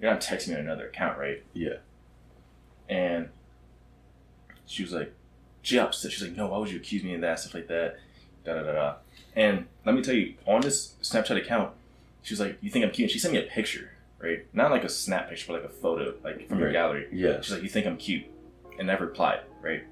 you're 0.00 0.10
not 0.10 0.20
texting 0.20 0.48
me 0.48 0.54
on 0.54 0.60
another 0.60 0.86
account, 0.88 1.18
right? 1.18 1.42
Yeah. 1.52 1.76
And 2.88 3.28
she 4.66 4.82
was 4.82 4.92
like, 4.92 5.12
she 5.62 5.78
upset. 5.78 6.12
She's 6.12 6.22
like, 6.22 6.36
no, 6.36 6.46
why 6.48 6.58
would 6.58 6.70
you 6.70 6.78
accuse 6.78 7.02
me 7.04 7.14
of 7.14 7.20
that? 7.20 7.38
Stuff 7.40 7.54
like 7.54 7.68
that. 7.68 7.98
Da 8.44 8.54
da 8.54 8.62
da 8.62 8.72
da. 8.72 8.94
And 9.36 9.66
let 9.84 9.94
me 9.94 10.02
tell 10.02 10.14
you, 10.14 10.34
on 10.46 10.62
this 10.62 10.94
Snapchat 11.02 11.36
account, 11.36 11.72
she 12.22 12.32
was 12.32 12.40
like, 12.40 12.58
you 12.62 12.70
think 12.70 12.84
I'm 12.84 12.90
cute? 12.90 13.10
She 13.10 13.18
sent 13.18 13.34
me 13.34 13.40
a 13.40 13.42
picture, 13.42 13.90
right? 14.18 14.46
Not 14.54 14.70
like 14.70 14.84
a 14.84 14.88
snap 14.88 15.28
picture, 15.28 15.52
but 15.52 15.60
like 15.62 15.70
a 15.70 15.74
photo, 15.74 16.14
like 16.24 16.48
from 16.48 16.58
your 16.58 16.68
Right. 16.68 16.72
gallery. 16.72 17.08
Yeah. 17.12 17.40
She's 17.42 17.52
like, 17.52 17.62
you 17.62 17.68
think 17.68 17.86
I'm 17.86 17.96
cute? 17.98 18.24
And 18.78 18.86
never 18.86 19.06
replied, 19.06 19.40
right? 19.60 19.82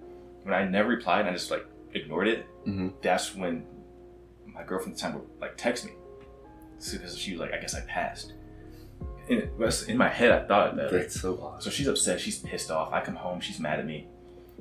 When 0.44 0.54
I 0.54 0.64
never 0.64 0.88
replied, 0.90 1.26
I 1.26 1.32
just 1.32 1.50
like 1.50 1.66
ignored 1.92 2.28
it. 2.28 2.46
Mm-hmm. 2.66 2.88
That's 3.02 3.34
when 3.34 3.66
my 4.46 4.62
girlfriend 4.62 4.92
at 4.94 4.96
the 4.98 5.02
time 5.02 5.14
would 5.14 5.24
like 5.40 5.56
text 5.56 5.84
me. 5.84 5.92
Because 6.78 7.16
she 7.18 7.32
was 7.32 7.40
like, 7.40 7.52
I 7.52 7.58
guess 7.58 7.74
I 7.74 7.80
passed. 7.82 8.34
In, 9.28 9.48
in 9.88 9.96
my 9.96 10.08
head, 10.08 10.30
I 10.30 10.46
thought 10.46 10.76
that. 10.76 10.90
That's 10.92 11.20
so 11.20 11.40
odd. 11.42 11.62
So 11.62 11.70
she's 11.70 11.88
upset. 11.88 12.20
She's 12.20 12.38
pissed 12.38 12.70
off. 12.70 12.92
I 12.92 13.00
come 13.00 13.16
home. 13.16 13.40
She's 13.40 13.58
mad 13.58 13.80
at 13.80 13.86
me. 13.86 14.06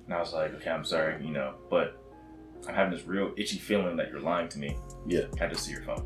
And 0.06 0.14
I 0.14 0.20
was 0.20 0.34
like, 0.34 0.54
okay, 0.56 0.70
I'm 0.72 0.84
sorry, 0.86 1.24
you 1.24 1.32
know, 1.32 1.56
but 1.70 2.02
I'm 2.68 2.74
having 2.76 2.94
this 2.98 3.06
real 3.08 3.34
itchy 3.38 3.58
feeling 3.58 3.96
that 3.98 4.10
you're 4.10 4.20
lying 4.22 4.48
to 4.50 4.60
me. 4.60 4.78
Yeah. 5.08 5.22
I 5.36 5.44
had 5.44 5.52
to 5.54 5.58
see 5.58 5.72
your 5.72 5.82
phone. 5.84 6.04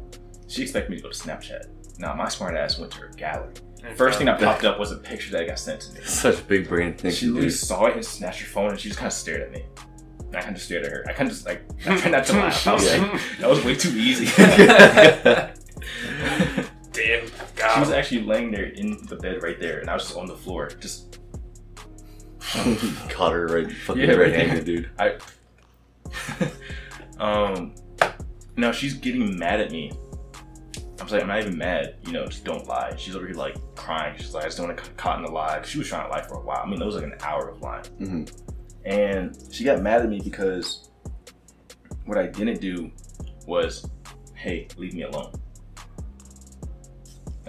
She 0.48 0.62
expected 0.64 0.90
me 0.90 0.98
to 0.98 1.04
go 1.04 1.10
to 1.10 1.18
Snapchat. 1.18 1.68
Now, 2.00 2.14
my 2.16 2.28
smart 2.30 2.56
ass 2.56 2.80
went 2.80 2.92
to 2.94 3.00
her 3.00 3.12
gallery. 3.18 3.54
And 3.84 3.98
First 3.98 4.18
thing 4.18 4.28
found- 4.28 4.42
that 4.42 4.46
popped 4.46 4.66
up 4.66 4.78
was 4.80 4.92
a 4.92 4.98
picture 4.98 5.32
that 5.32 5.48
got 5.48 5.60
sent 5.60 5.82
to 5.82 5.94
me. 5.94 6.02
Such 6.06 6.40
a 6.40 6.44
big 6.44 6.68
brain 6.68 6.94
thing. 6.96 7.12
She 7.12 7.26
to 7.28 7.32
literally 7.34 7.48
do. 7.50 7.56
saw 7.56 7.86
it 7.86 7.96
and 7.96 8.06
snatched 8.06 8.42
her 8.42 8.48
phone 8.48 8.72
and 8.72 8.80
she 8.80 8.90
just 8.90 9.00
kind 9.00 9.08
of 9.08 9.14
stared 9.14 9.42
at 9.42 9.52
me. 9.52 9.64
And 10.28 10.36
I 10.36 10.42
kind 10.42 10.56
of 10.56 10.62
stared 10.62 10.86
at 10.86 10.92
her. 10.92 11.06
I 11.08 11.14
kind 11.14 11.30
of 11.30 11.34
just 11.36 11.46
like, 11.46 11.62
I 11.86 11.98
tried 11.98 12.12
not 12.12 12.26
to 12.26 12.34
laugh. 12.34 12.68
I 12.68 12.74
was 12.74 12.86
Yeah. 12.86 12.98
like, 13.02 13.22
that 13.40 13.50
was 13.50 13.64
way 13.64 13.76
too 13.76 13.90
easy. 13.96 14.26
Damn. 16.92 17.28
God. 17.56 17.74
She 17.74 17.80
was 17.80 17.92
actually 17.92 18.22
laying 18.24 18.52
there 18.52 18.66
in 18.66 19.06
the 19.06 19.16
bed 19.16 19.44
right 19.44 19.60
there, 19.60 19.80
and 19.80 19.90
I 19.90 19.94
was 19.94 20.04
just 20.04 20.18
on 20.18 20.26
the 20.28 20.36
floor, 20.36 20.70
just 20.80 21.20
Caught 23.10 23.34
her 23.34 23.46
right 23.48 23.72
fucking 23.72 24.02
Yeah, 24.02 24.10
right 24.10 24.32
red 24.32 24.34
handed, 24.34 24.66
dude. 24.66 24.90
I. 24.98 25.18
um, 27.20 27.76
now 28.58 28.72
she's 28.72 28.94
getting 28.96 29.38
mad 29.38 29.60
at 29.62 29.72
me. 29.72 29.92
I 31.00 31.04
was 31.04 31.12
like, 31.14 31.22
I'm 31.22 31.28
not 31.28 31.40
even 31.40 31.58
mad, 31.58 31.96
you 32.06 32.12
know, 32.12 32.26
just 32.26 32.44
don't 32.44 32.66
lie. 32.68 32.94
She's 32.98 33.16
over 33.16 33.26
here 33.28 33.36
like 33.36 33.56
crying. 33.76 34.18
She's 34.18 34.34
like, 34.34 34.44
I 34.46 34.48
just 34.48 34.58
don't 34.58 34.68
want 34.68 34.78
to 34.80 34.84
get 34.84 34.98
caught 34.98 35.18
in 35.20 35.26
the 35.26 35.32
lie. 35.32 35.62
She 35.64 35.78
was 35.78 35.88
trying 35.88 36.06
to 36.06 36.12
lie 36.12 36.22
for 36.22 36.36
a 36.36 36.42
while. 36.42 36.62
I 36.66 36.70
mean, 36.70 36.82
it 36.82 36.86
was 36.86 36.96
like 36.96 37.06
an 37.06 37.16
hour 37.22 37.50
of 37.50 37.62
lying. 37.62 37.86
hmm 38.00 38.24
And 38.84 39.38
she 39.52 39.64
got 39.64 39.82
mad 39.82 40.02
at 40.02 40.10
me 40.10 40.20
because 40.22 40.90
what 42.06 42.18
I 42.18 42.28
didn't 42.28 42.60
do 42.60 42.92
was, 43.46 43.88
hey, 44.34 44.68
leave 44.78 44.94
me 44.94 45.04
alone. 45.04 45.32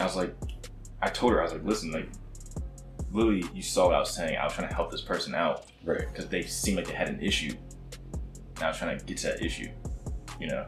And 0.01 0.09
I 0.09 0.15
was 0.15 0.17
like, 0.17 0.35
I 1.03 1.11
told 1.11 1.35
her, 1.35 1.41
I 1.41 1.43
was 1.45 1.53
like, 1.53 1.63
listen, 1.63 1.93
like, 1.93 2.09
literally, 3.13 3.45
you 3.53 3.61
saw 3.61 3.85
what 3.89 3.95
I 3.95 3.99
was 3.99 4.09
saying. 4.15 4.39
I 4.39 4.45
was 4.45 4.55
trying 4.55 4.67
to 4.69 4.75
help 4.75 4.91
this 4.91 5.03
person 5.03 5.35
out 5.35 5.67
Right. 5.85 6.09
because 6.09 6.27
they 6.29 6.41
seemed 6.43 6.79
like 6.79 6.87
they 6.87 6.95
had 6.95 7.11
an 7.11 7.21
issue. 7.21 7.53
And 8.57 8.65
I 8.65 8.69
was 8.69 8.79
trying 8.79 8.99
to 8.99 9.05
get 9.05 9.19
to 9.19 9.27
that 9.27 9.43
issue, 9.45 9.69
you 10.41 10.47
know? 10.47 10.67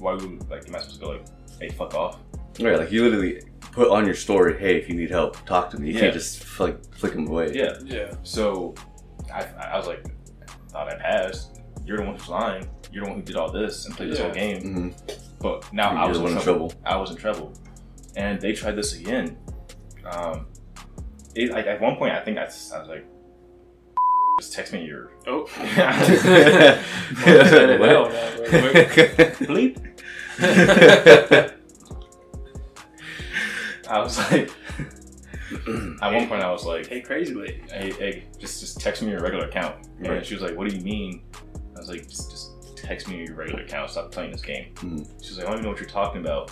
Why 0.00 0.12
would, 0.12 0.50
like, 0.50 0.68
am 0.68 0.74
I 0.76 0.80
supposed 0.80 1.00
to 1.00 1.06
go, 1.06 1.12
like, 1.12 1.24
hey, 1.60 1.70
fuck 1.70 1.94
off? 1.94 2.18
Right. 2.60 2.76
Like 2.78 2.92
you 2.92 3.04
literally 3.04 3.40
put 3.72 3.88
on 3.88 4.04
your 4.04 4.14
story, 4.14 4.58
hey, 4.58 4.76
if 4.76 4.86
you 4.90 4.96
need 4.96 5.08
help, 5.10 5.42
talk 5.46 5.70
to 5.70 5.78
me. 5.80 5.88
You 5.88 5.94
Yeah. 5.94 6.00
can't 6.00 6.12
just 6.12 6.60
like 6.60 6.94
flick 6.94 7.14
them 7.14 7.26
away. 7.26 7.52
Yeah. 7.54 7.78
Yeah. 7.84 8.12
So 8.22 8.74
I, 9.32 9.44
I 9.44 9.78
was 9.78 9.86
like, 9.86 10.04
thought 10.68 10.92
I 10.92 10.96
passed. 10.96 11.58
You're 11.86 11.96
the 11.98 12.02
one 12.02 12.16
who's 12.16 12.28
lying. 12.28 12.68
You're 12.92 13.04
the 13.04 13.10
one 13.12 13.20
who 13.20 13.24
did 13.24 13.36
all 13.36 13.50
this 13.50 13.86
and 13.86 13.96
played 13.96 14.10
this 14.10 14.18
whole 14.18 14.28
Yeah. 14.28 14.34
game. 14.34 14.62
hmm 14.74 14.88
But 15.40 15.72
now 15.72 15.92
You're 15.92 16.00
I 16.02 16.06
was 16.08 16.18
in 16.18 16.24
trouble. 16.24 16.36
in 16.36 16.42
trouble. 16.42 16.72
I 16.84 16.96
was 16.96 17.10
in 17.12 17.16
trouble. 17.16 17.52
And 18.16 18.40
they 18.40 18.52
tried 18.52 18.76
this 18.76 18.94
again. 18.98 19.36
Um, 20.04 20.46
it, 21.34 21.50
like 21.50 21.66
at 21.66 21.80
one 21.80 21.96
point, 21.96 22.12
I 22.12 22.20
think 22.24 22.38
I, 22.38 22.44
s- 22.44 22.72
I 22.74 22.78
was 22.80 22.88
like, 22.88 23.06
just 24.40 24.52
text 24.52 24.72
me 24.72 24.84
your 24.84 25.12
Oh. 25.26 25.46
Yeah. 25.58 26.82
Well, 27.80 28.08
bleep. 29.40 29.76
I 33.88 33.98
was 34.00 34.18
like, 34.30 34.50
at 36.02 36.12
one 36.12 36.28
point, 36.28 36.42
I 36.42 36.50
was 36.52 36.64
like, 36.64 36.86
Hey, 36.86 37.00
crazy 37.00 37.34
lady. 37.34 37.62
hey, 37.70 37.90
hey, 37.92 38.24
just 38.38 38.60
just 38.60 38.80
text 38.80 39.02
me 39.02 39.10
your 39.10 39.20
regular 39.20 39.46
account. 39.46 39.76
And 40.02 40.24
she 40.24 40.34
was 40.34 40.42
like, 40.42 40.56
what 40.56 40.68
do 40.68 40.76
you 40.76 40.82
mean? 40.82 41.22
I 41.76 41.80
was 41.80 41.88
like, 41.88 42.08
just, 42.08 42.30
just 42.30 42.52
text 42.76 43.08
me 43.08 43.24
your 43.24 43.34
regular 43.34 43.62
account. 43.62 43.90
Stop 43.90 44.12
playing 44.12 44.32
this 44.32 44.42
game. 44.42 44.72
Mhm. 44.76 45.06
She 45.22 45.30
was 45.30 45.38
like, 45.38 45.46
I 45.46 45.50
don't 45.50 45.58
even 45.58 45.64
know 45.64 45.70
what 45.70 45.80
you're 45.80 45.88
talking 45.88 46.20
about. 46.20 46.50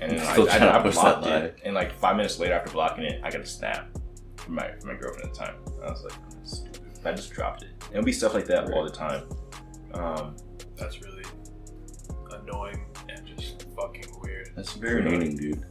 And 0.00 0.12
then 0.12 0.26
Still 0.32 0.48
I, 0.50 0.54
I, 0.54 0.58
trying 0.58 0.82
to 0.82 0.88
I 0.88 0.90
blocked 0.92 1.24
that 1.24 1.42
it. 1.44 1.58
And 1.64 1.74
like 1.74 1.92
five 1.98 2.16
minutes 2.16 2.38
later, 2.38 2.54
after 2.54 2.70
blocking 2.70 3.04
it, 3.04 3.20
I 3.24 3.30
got 3.30 3.40
a 3.40 3.46
snap 3.46 3.88
from 4.36 4.54
my 4.54 4.70
from 4.80 4.88
my 4.90 4.94
girlfriend 4.94 5.28
at 5.28 5.34
the 5.34 5.38
time. 5.38 5.54
I 5.82 5.90
was 5.90 6.02
like, 6.04 6.18
stupid. 6.44 6.80
I 7.04 7.12
just 7.12 7.32
dropped 7.32 7.62
it. 7.62 7.70
It'll 7.92 8.04
be 8.04 8.12
stuff 8.12 8.34
like 8.34 8.46
that 8.46 8.70
all 8.72 8.84
the 8.84 8.90
time. 8.90 9.22
Um, 9.94 10.36
That's 10.76 11.00
really 11.02 11.24
annoying 12.32 12.84
and 13.08 13.26
just 13.26 13.66
fucking 13.76 14.04
weird. 14.22 14.50
That's 14.56 14.74
very 14.74 15.00
annoying, 15.00 15.36
dude. 15.36 15.64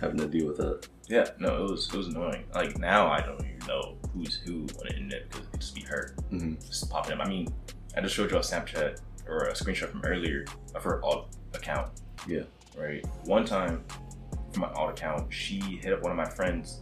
Having 0.00 0.18
to 0.18 0.28
deal 0.28 0.46
with 0.48 0.56
that. 0.58 0.86
yeah, 1.08 1.26
no, 1.38 1.64
it 1.64 1.70
was 1.70 1.88
it 1.92 1.96
was 1.96 2.08
annoying. 2.08 2.44
Like 2.54 2.78
now, 2.78 3.08
I 3.10 3.20
don't 3.20 3.40
even 3.40 3.58
know 3.66 3.96
who's 4.14 4.36
who 4.44 4.60
on 4.60 4.66
the 4.88 4.94
internet 4.94 5.28
because 5.30 5.44
it 5.46 5.50
could 5.52 5.60
just 5.60 5.74
be 5.74 5.82
her. 5.82 6.14
hmm 6.30 6.54
just 6.66 6.90
popping 6.90 7.12
up. 7.12 7.20
I 7.26 7.28
mean, 7.28 7.48
I 7.96 8.00
just 8.00 8.14
showed 8.14 8.30
you 8.30 8.36
a 8.36 8.40
Snapchat 8.40 9.00
or 9.26 9.44
a 9.44 9.52
screenshot 9.52 9.90
from 9.90 10.02
earlier 10.04 10.44
of 10.74 10.82
her 10.84 11.02
alt 11.04 11.36
account. 11.54 11.90
Yeah. 12.28 12.42
Right. 12.76 13.04
One 13.24 13.44
time, 13.44 13.84
from 14.52 14.62
my 14.62 14.70
alt 14.72 14.90
account, 14.90 15.32
she 15.32 15.60
hit 15.60 15.92
up 15.92 16.02
one 16.02 16.12
of 16.12 16.16
my 16.16 16.28
friends. 16.28 16.80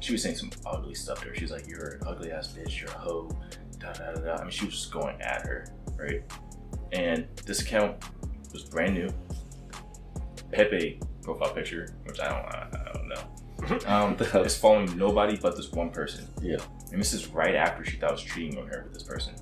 She 0.00 0.12
was 0.12 0.22
saying 0.22 0.36
some 0.36 0.50
ugly 0.64 0.94
stuff 0.94 1.20
to 1.22 1.28
her. 1.28 1.34
She 1.34 1.42
was 1.42 1.50
like, 1.50 1.66
"You're 1.68 1.98
an 2.00 2.00
ugly 2.06 2.32
ass 2.32 2.48
bitch. 2.48 2.80
You're 2.80 2.90
a 2.90 2.98
hoe." 2.98 3.30
Da 3.78 3.92
da 3.92 4.12
da 4.12 4.20
da. 4.20 4.36
I 4.36 4.42
mean, 4.42 4.50
she 4.50 4.64
was 4.64 4.74
just 4.74 4.92
going 4.92 5.20
at 5.20 5.42
her, 5.42 5.66
right? 5.96 6.22
And 6.92 7.26
this 7.44 7.60
account 7.60 8.02
was 8.52 8.64
brand 8.64 8.94
new. 8.94 9.08
Pepe 10.50 11.00
profile 11.22 11.52
picture, 11.52 11.94
which 12.04 12.20
I 12.20 12.28
don't, 12.28 12.46
I, 12.46 12.68
I 12.72 12.92
don't 12.92 13.08
know. 13.08 13.14
Um, 13.86 14.16
it's 14.18 14.56
following 14.56 14.96
nobody 14.96 15.36
but 15.36 15.56
this 15.56 15.72
one 15.72 15.90
person. 15.90 16.26
Yeah. 16.40 16.58
And 16.92 17.00
this 17.00 17.12
is 17.12 17.26
right 17.26 17.54
after 17.54 17.84
she 17.84 17.96
thought 17.98 18.10
I 18.10 18.12
was 18.12 18.22
cheating 18.22 18.58
on 18.58 18.66
her 18.68 18.84
with 18.84 18.94
this 18.94 19.02
person. 19.02 19.34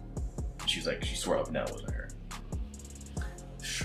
She's 0.66 0.86
like, 0.86 1.04
she 1.04 1.14
swore 1.14 1.38
up 1.38 1.46
and 1.46 1.54
down 1.54 1.66
it 1.68 1.72
wasn't 1.72 1.92
her. 1.92 1.95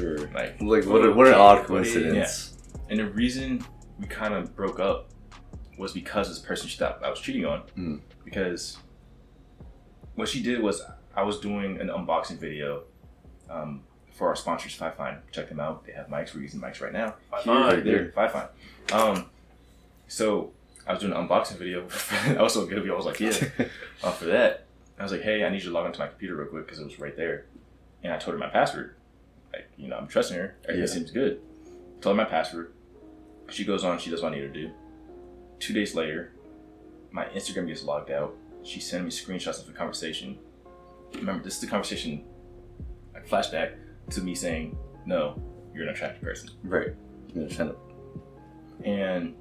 Sure. 0.01 0.17
Like, 0.33 0.61
Like 0.61 0.85
what? 0.85 1.05
A, 1.05 1.11
what 1.11 1.27
an 1.27 1.33
odd 1.35 1.59
Okay, 1.59 1.73
what 1.73 1.85
is- 1.87 1.93
coincidence. 1.93 2.57
and 2.89 2.99
the 2.99 3.05
reason 3.09 3.63
we 3.99 4.07
kind 4.07 4.33
of 4.33 4.55
broke 4.55 4.79
up 4.79 5.09
was 5.77 5.93
because 5.93 6.27
this 6.29 6.39
person 6.39 6.67
she 6.67 6.77
thought 6.77 7.03
I 7.03 7.09
was 7.09 7.19
cheating 7.19 7.45
on. 7.45 7.63
Mm. 7.77 8.01
Because 8.25 8.77
what 10.15 10.27
she 10.27 10.41
did 10.43 10.61
was 10.61 10.81
I 11.15 11.23
was 11.23 11.39
doing 11.39 11.79
an 11.79 11.87
unboxing 11.87 12.37
video 12.39 12.83
um, 13.49 13.83
for 14.13 14.27
our 14.27 14.35
sponsors, 14.35 14.77
Fifine. 14.77 15.19
Check 15.31 15.49
them 15.49 15.59
out. 15.59 15.85
They 15.85 15.93
have 15.93 16.07
mics. 16.07 16.33
We're 16.33 16.41
using 16.41 16.61
mics 16.61 16.81
right 16.81 16.93
now. 16.93 17.15
Fine. 17.29 17.41
Right 17.47 17.73
Right 17.75 17.83
there. 17.83 18.11
there, 18.15 18.29
Fifine. 18.29 18.49
Um, 18.93 19.25
so 20.07 20.51
I 20.87 20.93
was 20.93 21.01
doing 21.01 21.13
an 21.13 21.27
unboxing 21.27 21.57
video. 21.57 21.87
I 22.37 22.41
was 22.41 22.53
so 22.53 22.65
good. 22.65 22.89
I 22.89 22.93
was 22.93 23.05
like, 23.05 23.19
yeah. 23.19 23.31
uh, 24.03 24.11
for 24.11 24.25
that, 24.25 24.65
I 24.99 25.03
was 25.03 25.11
like, 25.11 25.21
hey, 25.21 25.43
I 25.43 25.49
need 25.49 25.63
you 25.63 25.69
to 25.69 25.73
log 25.73 25.85
into 25.87 25.99
my 25.99 26.07
computer 26.07 26.35
real 26.35 26.47
quick 26.47 26.65
because 26.65 26.79
it 26.79 26.85
was 26.85 26.99
right 26.99 27.15
there. 27.15 27.45
And 28.03 28.11
I 28.13 28.17
told 28.17 28.33
her 28.33 28.39
my 28.39 28.49
password. 28.49 28.95
Like, 29.53 29.69
you 29.77 29.87
know, 29.87 29.97
I'm 29.97 30.07
trusting 30.07 30.37
her. 30.37 30.55
Everything 30.63 30.79
Yeah. 30.81 30.85
seems 30.93 31.11
good. 31.11 31.41
Told 32.01 32.15
her 32.17 32.23
my 32.23 32.29
password. 32.29 32.73
She 33.49 33.65
goes 33.65 33.83
on, 33.83 33.99
she 33.99 34.09
does 34.09 34.21
what 34.21 34.31
I 34.31 34.35
need 34.35 34.43
her 34.43 34.47
to 34.49 34.53
do. 34.67 34.71
Two 35.59 35.73
days 35.73 35.93
later, 35.93 36.33
my 37.11 37.25
Instagram 37.25 37.67
gets 37.67 37.83
logged 37.83 38.11
out. 38.11 38.35
She 38.63 38.79
sent 38.79 39.03
me 39.03 39.11
screenshots 39.11 39.59
of 39.59 39.65
the 39.67 39.73
conversation. 39.73 40.37
Remember, 41.15 41.43
this 41.43 41.55
is 41.55 41.61
the 41.61 41.67
conversation, 41.67 42.23
like 43.13 43.27
flashback 43.27 43.73
to 44.11 44.21
me 44.21 44.33
saying, 44.35 44.77
no, 45.05 45.41
you're 45.73 45.83
an 45.83 45.89
attractive 45.89 46.21
person. 46.21 46.49
right. 46.63 46.95
Yeah, 47.33 47.47
trying 47.47 47.69
to- 47.69 48.85
And 48.85 49.35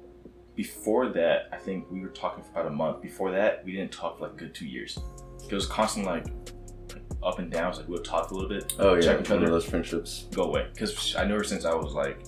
before 0.55 1.09
that, 1.09 1.49
I 1.51 1.57
think 1.57 1.89
we 1.91 2.01
were 2.01 2.09
talking 2.09 2.43
for 2.43 2.51
about 2.51 2.67
a 2.67 2.69
month. 2.75 3.01
Before 3.01 3.31
that, 3.31 3.63
we 3.65 3.71
didn't 3.73 3.91
talk 3.91 4.17
for 4.17 4.25
like 4.25 4.33
a 4.33 4.37
good 4.37 4.53
two 4.53 4.67
years. 4.67 4.99
It 5.49 5.53
was 5.53 5.65
constant 5.65 6.05
like 6.05 6.25
up 7.23 7.39
and 7.39 7.51
downs. 7.51 7.77
Like 7.77 7.87
we 7.87 7.93
would 7.93 8.05
talk 8.05 8.31
a 8.31 8.33
little 8.33 8.49
bit, 8.49 8.73
Oh 8.79 8.95
yeah, 8.95 9.01
check 9.01 9.21
each 9.21 9.29
one 9.29 9.37
of 9.39 9.43
other, 9.43 9.51
those 9.53 9.65
friendships. 9.65 10.27
go 10.31 10.43
away. 10.43 10.67
Because 10.73 11.15
I 11.15 11.25
know 11.25 11.35
her 11.37 11.43
since 11.43 11.65
I 11.65 11.73
was 11.73 11.93
like, 11.93 12.19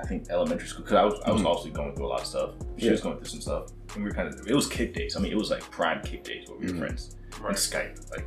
I 0.00 0.06
think 0.06 0.28
elementary 0.30 0.68
school 0.68 0.84
because 0.84 0.96
I 0.96 1.04
was 1.04 1.20
I 1.26 1.30
was 1.32 1.44
also 1.44 1.68
going 1.70 1.94
through 1.94 2.06
a 2.06 2.08
lot 2.08 2.20
of 2.20 2.26
stuff. 2.26 2.50
She 2.78 2.86
Yeah. 2.86 2.92
was 2.92 3.00
going 3.00 3.16
through 3.16 3.26
some 3.26 3.40
stuff, 3.40 3.70
and 3.94 4.04
we 4.04 4.10
were 4.10 4.14
kind 4.14 4.28
of 4.28 4.46
it 4.46 4.54
was 4.54 4.66
Kik 4.68 4.94
days. 4.94 5.16
I 5.16 5.20
mean, 5.20 5.32
it 5.32 5.38
was 5.38 5.50
like 5.50 5.62
prime 5.70 6.00
Kik 6.02 6.22
days 6.24 6.48
where 6.48 6.58
we 6.58 6.66
were 6.66 6.72
Mhm. 6.74 6.78
friends 6.78 7.16
on 7.36 7.42
Right. 7.42 7.56
Skype, 7.56 8.10
like 8.10 8.26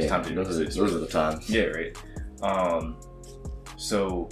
Yeah, 0.00 0.08
FaceTime 0.08 0.22
didn't 0.24 0.44
those, 0.44 0.60
are, 0.60 0.64
those 0.64 0.94
are 0.94 0.98
the 0.98 1.06
times. 1.06 1.50
Yeah, 1.50 1.64
right. 1.64 1.96
Um, 2.42 2.96
so 3.76 4.28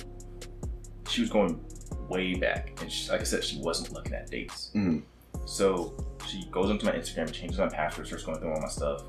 she 1.09 1.21
was 1.23 1.31
going 1.31 1.61
way 2.09 2.35
back, 2.35 2.79
and 2.81 2.91
she, 2.91 3.11
like 3.11 3.21
I 3.21 3.25
said, 3.25 3.43
she 3.43 3.59
wasn't 3.61 3.93
looking 3.93 4.15
at 4.15 4.31
dates. 4.31 4.71
Mhm. 4.75 5.03
So 5.45 5.97
she 6.27 6.45
goes 6.53 6.71
into 6.71 6.87
my 6.87 6.93
Instagram, 6.93 7.33
changes 7.33 7.59
my 7.59 7.69
password, 7.69 8.07
starts 8.07 8.25
going 8.25 8.39
through 8.39 8.53
all 8.53 8.61
my 8.61 8.69
stuff. 8.69 9.03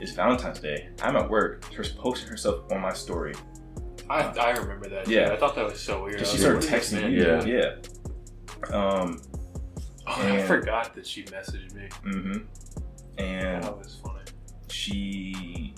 It's 0.00 0.12
Valentine's 0.12 0.60
Day. 0.60 0.88
I'm 1.02 1.16
at 1.16 1.28
work. 1.28 1.64
She's 1.74 1.88
posting 1.90 2.28
herself 2.28 2.70
on 2.72 2.80
my 2.80 2.92
story 2.92 3.34
I, 4.10 4.20
I 4.22 4.50
remember 4.52 4.88
that. 4.90 5.08
Yeah. 5.08 5.28
Yeah, 5.28 5.32
I 5.32 5.36
thought 5.36 5.54
that 5.54 5.64
was 5.64 5.80
so 5.80 6.02
weird. 6.04 6.18
because 6.18 6.28
I 6.28 6.36
she 6.36 6.36
was 6.36 6.42
started 6.42 6.64
like, 6.64 6.72
what 6.72 6.82
is 6.82 6.90
this, 6.90 7.00
texting 7.00 7.02
man? 7.02 7.44
me. 7.46 7.52
Yeah. 7.52 7.76
yeah. 8.70 8.76
Um. 9.00 9.22
Oh, 10.06 10.12
I 10.34 10.42
forgot 10.42 10.94
that 10.94 11.06
she 11.06 11.22
messaged 11.24 11.72
me. 11.74 11.88
Mm-hmm. 12.04 13.18
And 13.18 13.62
That 13.64 13.78
was 13.78 13.98
funny. 14.04 14.20
she 14.68 15.74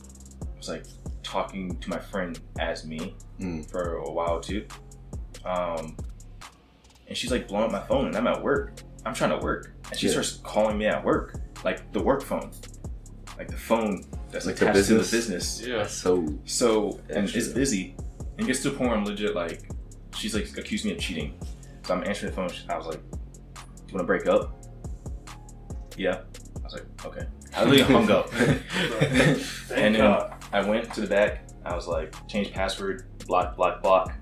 was 0.57 0.69
like 0.69 0.85
talking 1.23 1.79
to 1.79 1.91
my 1.91 1.99
friend 1.99 2.41
as 2.59 2.85
me 2.85 3.15
Mm. 3.39 3.71
for 3.71 3.97
a 3.99 4.11
while 4.11 4.41
too. 4.41 4.67
Um, 5.45 5.95
and 7.07 7.17
she's 7.17 7.31
like 7.31 7.47
blowing 7.47 7.67
up 7.67 7.71
my 7.73 7.83
phone, 7.87 8.07
and 8.07 8.17
I'm 8.17 8.27
at 8.27 8.43
work. 8.43 8.81
I'm 9.05 9.15
trying 9.15 9.31
to 9.31 9.39
work, 9.39 9.73
and 9.91 10.01
she 10.01 10.07
Yeah. 10.07 10.13
starts 10.13 10.39
calling 10.43 10.79
me 10.79 10.87
at 10.87 11.05
work, 11.05 11.39
like 11.63 11.93
the 11.93 12.03
work 12.03 12.23
phone, 12.23 12.51
like 13.39 13.49
the 13.49 13.57
phone 13.57 14.05
that's 14.31 14.47
Like 14.47 14.57
the 14.57 14.71
attached 14.71 14.89
to 14.89 14.95
the 14.95 14.99
business? 15.01 15.11
business. 15.59 15.67
Yeah. 15.67 15.77
That's 15.79 15.95
so. 15.95 16.27
So 16.45 17.01
and 17.11 17.25
it's 17.27 17.37
Extra. 17.37 17.55
busy, 17.55 17.95
and 18.39 18.41
it 18.41 18.47
gets 18.47 18.63
to 18.63 18.69
a 18.69 18.73
point 18.73 18.91
where 18.91 18.99
I'm 18.99 19.05
legit 19.05 19.35
like, 19.35 19.69
she's 20.17 20.35
like 20.35 20.57
accused 20.57 20.85
me 20.85 20.93
of 20.93 20.99
cheating. 20.99 21.39
So 21.85 21.95
I'm 21.95 22.05
answering 22.05 22.31
the 22.33 22.37
phone. 22.37 22.51
I 22.69 22.77
was 22.77 22.87
like, 22.87 23.01
"Do 23.11 23.61
you 23.89 23.95
want 23.95 24.01
to 24.01 24.05
break 24.05 24.27
up?" 24.27 24.53
Yeah. 25.97 26.21
I 26.57 26.63
was 26.63 26.73
like, 26.75 26.85
"Okay." 27.07 27.27
I 27.57 27.65
literally 27.65 27.93
hung 27.95 28.11
up. 28.11 28.29
Thank 28.31 29.71
and 29.71 29.95
then 29.95 30.01
God. 30.01 30.35
I 30.53 30.61
went 30.69 30.93
to 30.95 31.01
the 31.01 31.07
back. 31.07 31.43
I 31.65 31.75
was 31.75 31.87
like, 31.89 32.15
change 32.29 32.53
password, 32.53 33.07
block, 33.27 33.57
block, 33.57 33.83
block, 33.83 34.13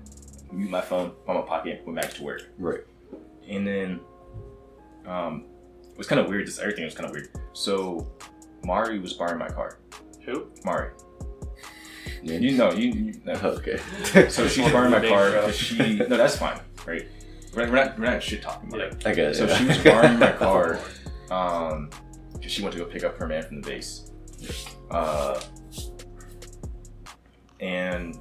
mute 0.51 0.69
my 0.69 0.81
phone, 0.81 1.11
put 1.25 1.35
my 1.35 1.41
pocket, 1.41 1.83
went 1.85 1.99
back 2.01 2.13
to 2.15 2.23
work. 2.23 2.43
Right. 2.57 2.79
And 3.47 3.67
then 3.67 3.99
um, 5.05 5.45
it 5.91 5.97
was 5.97 6.07
kind 6.07 6.19
of 6.21 6.27
weird. 6.27 6.45
Just 6.45 6.59
everything 6.59 6.85
was 6.85 6.95
kind 6.95 7.05
of 7.07 7.11
weird. 7.11 7.29
So 7.53 8.09
Mari 8.65 8.99
was 8.99 9.13
borrowing 9.13 9.39
my 9.39 9.47
car. 9.49 9.79
Who? 10.25 10.47
Mari, 10.63 10.91
Yeah. 12.23 12.39
you 12.39 12.57
know, 12.57 12.71
you, 12.71 12.91
you 12.91 13.13
know. 13.23 13.33
Okay. 13.43 13.77
So 14.29 14.47
she's 14.47 14.71
borrowing 14.71 14.91
my 14.91 14.99
name 14.99 15.11
car 15.13 15.29
because 15.31 15.55
she. 15.57 15.77
No, 15.97 16.17
that's 16.17 16.37
fine, 16.37 16.59
right? 16.85 17.05
We're 17.53 17.65
not, 17.65 17.71
we're 17.71 17.75
not, 17.85 17.99
we're 17.99 18.05
not 18.05 18.23
shit 18.23 18.41
talking. 18.41 18.71
Yeah. 18.71 18.77
Like, 18.85 19.07
I 19.07 19.13
get 19.13 19.29
it. 19.31 19.35
so 19.35 19.45
yeah. 19.45 19.57
she 19.57 19.65
was 19.65 19.77
borrowing 19.79 20.19
my 20.19 20.31
car. 20.43 20.79
Um, 21.31 21.89
'cause 22.41 22.51
she 22.51 22.61
went 22.61 22.73
to 22.73 22.79
go 22.79 22.85
pick 22.85 23.03
up 23.03 23.17
her 23.17 23.27
man 23.27 23.43
from 23.43 23.61
the 23.61 23.67
base. 23.69 24.11
Uh, 24.91 25.39
and 27.59 28.17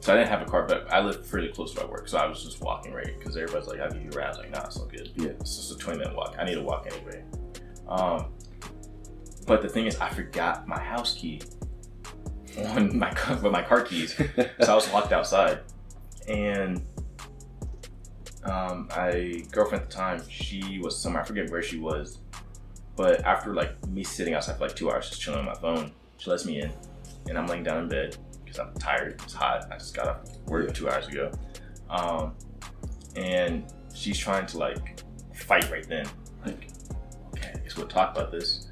so 0.00 0.12
I 0.12 0.16
didn't 0.16 0.28
have 0.30 0.42
a 0.42 0.46
car, 0.46 0.66
but 0.66 0.92
I 0.92 1.00
lived 1.00 1.28
pretty 1.30 1.48
close 1.48 1.72
to 1.74 1.80
my 1.84 1.86
work, 1.90 2.08
so 2.08 2.18
I 2.18 2.26
was 2.26 2.42
just 2.42 2.60
walking 2.60 2.92
right 2.92 3.16
because 3.18 3.36
everybody's 3.36 3.68
like, 3.68 3.80
"I'll 3.80 3.90
give 3.90 4.02
you 4.02 4.10
a 4.12 4.16
ride." 4.16 4.26
I 4.26 4.28
was 4.30 4.38
like, 4.38 4.50
"Nah, 4.50 4.64
it's 4.66 4.76
all 4.76 4.86
good." 4.86 5.10
Yeah. 5.16 5.28
it's 5.40 5.56
just 5.56 5.72
a 5.72 5.76
twenty 5.78 5.98
minute 6.00 6.16
walk. 6.16 6.34
I 6.38 6.44
need 6.44 6.54
to 6.54 6.62
walk 6.62 6.88
anyway. 6.92 7.22
Um, 7.88 8.32
but 9.46 9.62
the 9.62 9.68
thing 9.68 9.86
is, 9.86 9.96
I 9.98 10.08
forgot 10.10 10.66
my 10.68 10.78
house 10.80 11.14
key 11.14 11.40
on 12.68 12.98
my 12.98 13.10
with 13.42 13.52
my 13.52 13.62
car 13.62 13.82
keys, 13.82 14.14
so 14.16 14.72
I 14.72 14.74
was 14.74 14.90
locked 14.92 15.12
outside, 15.12 15.60
and 16.28 16.82
um, 18.44 18.88
I 18.92 19.44
girlfriend 19.52 19.84
at 19.84 19.90
the 19.90 19.96
time, 19.96 20.22
she 20.28 20.78
was 20.82 20.98
somewhere. 21.00 21.22
I 21.22 21.24
forget 21.26 21.50
where 21.50 21.62
she 21.62 21.78
was, 21.78 22.18
but 22.96 23.24
after 23.24 23.54
like 23.54 23.86
me 23.88 24.04
sitting 24.04 24.34
outside 24.34 24.56
for 24.58 24.66
like 24.66 24.76
two 24.76 24.90
hours 24.90 25.08
just 25.08 25.20
chilling 25.20 25.38
on 25.40 25.44
my 25.46 25.54
phone, 25.54 25.92
she 26.18 26.30
lets 26.30 26.44
me 26.44 26.60
in, 26.60 26.70
and 27.28 27.38
I'm 27.38 27.46
laying 27.46 27.62
down 27.62 27.84
in 27.84 27.88
bed 27.88 28.16
because 28.44 28.58
I'm 28.58 28.74
tired. 28.74 29.20
It's 29.22 29.32
hot. 29.32 29.66
I 29.72 29.76
just 29.78 29.94
got 29.94 30.08
off 30.08 30.18
work 30.46 30.66
Yeah. 30.66 30.72
two 30.72 30.90
hours 30.90 31.08
ago, 31.08 31.30
um, 31.88 32.34
and 33.16 33.64
she's 33.94 34.18
trying 34.18 34.46
to 34.46 34.58
like 34.58 35.00
fight 35.34 35.70
right 35.70 35.88
then. 35.88 36.06
Like, 36.44 36.68
okay, 37.28 37.52
I 37.54 37.58
guess 37.60 37.76
we'll 37.76 37.86
talk 37.86 38.14
about 38.16 38.30
this. 38.30 38.68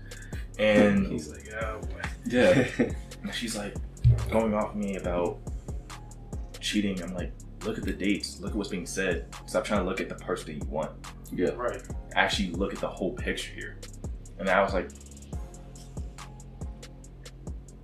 And 0.60 1.06
He's 1.12 1.28
like, 1.30 1.48
oh 1.62 1.80
boy. 1.80 2.02
yeah, 2.26 2.68
she's 3.32 3.56
like 3.56 3.74
going 4.30 4.54
off 4.54 4.74
me 4.74 4.96
about 4.96 5.38
cheating. 6.60 7.02
I'm 7.02 7.14
like, 7.14 7.32
look 7.64 7.78
at 7.78 7.84
the 7.84 7.92
dates. 7.92 8.40
Look 8.40 8.50
at 8.50 8.56
what's 8.56 8.68
being 8.70 8.86
said. 8.86 9.26
Stop 9.46 9.64
trying 9.64 9.80
to 9.80 9.86
look 9.86 10.00
at 10.00 10.08
the 10.08 10.14
person 10.16 10.46
that 10.58 10.64
you 10.64 10.70
want. 10.70 10.90
yeah. 11.32 11.50
Right. 11.50 11.80
Actually, 12.14 12.50
look 12.52 12.72
at 12.74 12.80
the 12.80 12.88
whole 12.88 13.12
picture 13.12 13.52
here. 13.54 13.78
And 14.38 14.48
I 14.48 14.62
was 14.62 14.72
like, 14.74 14.88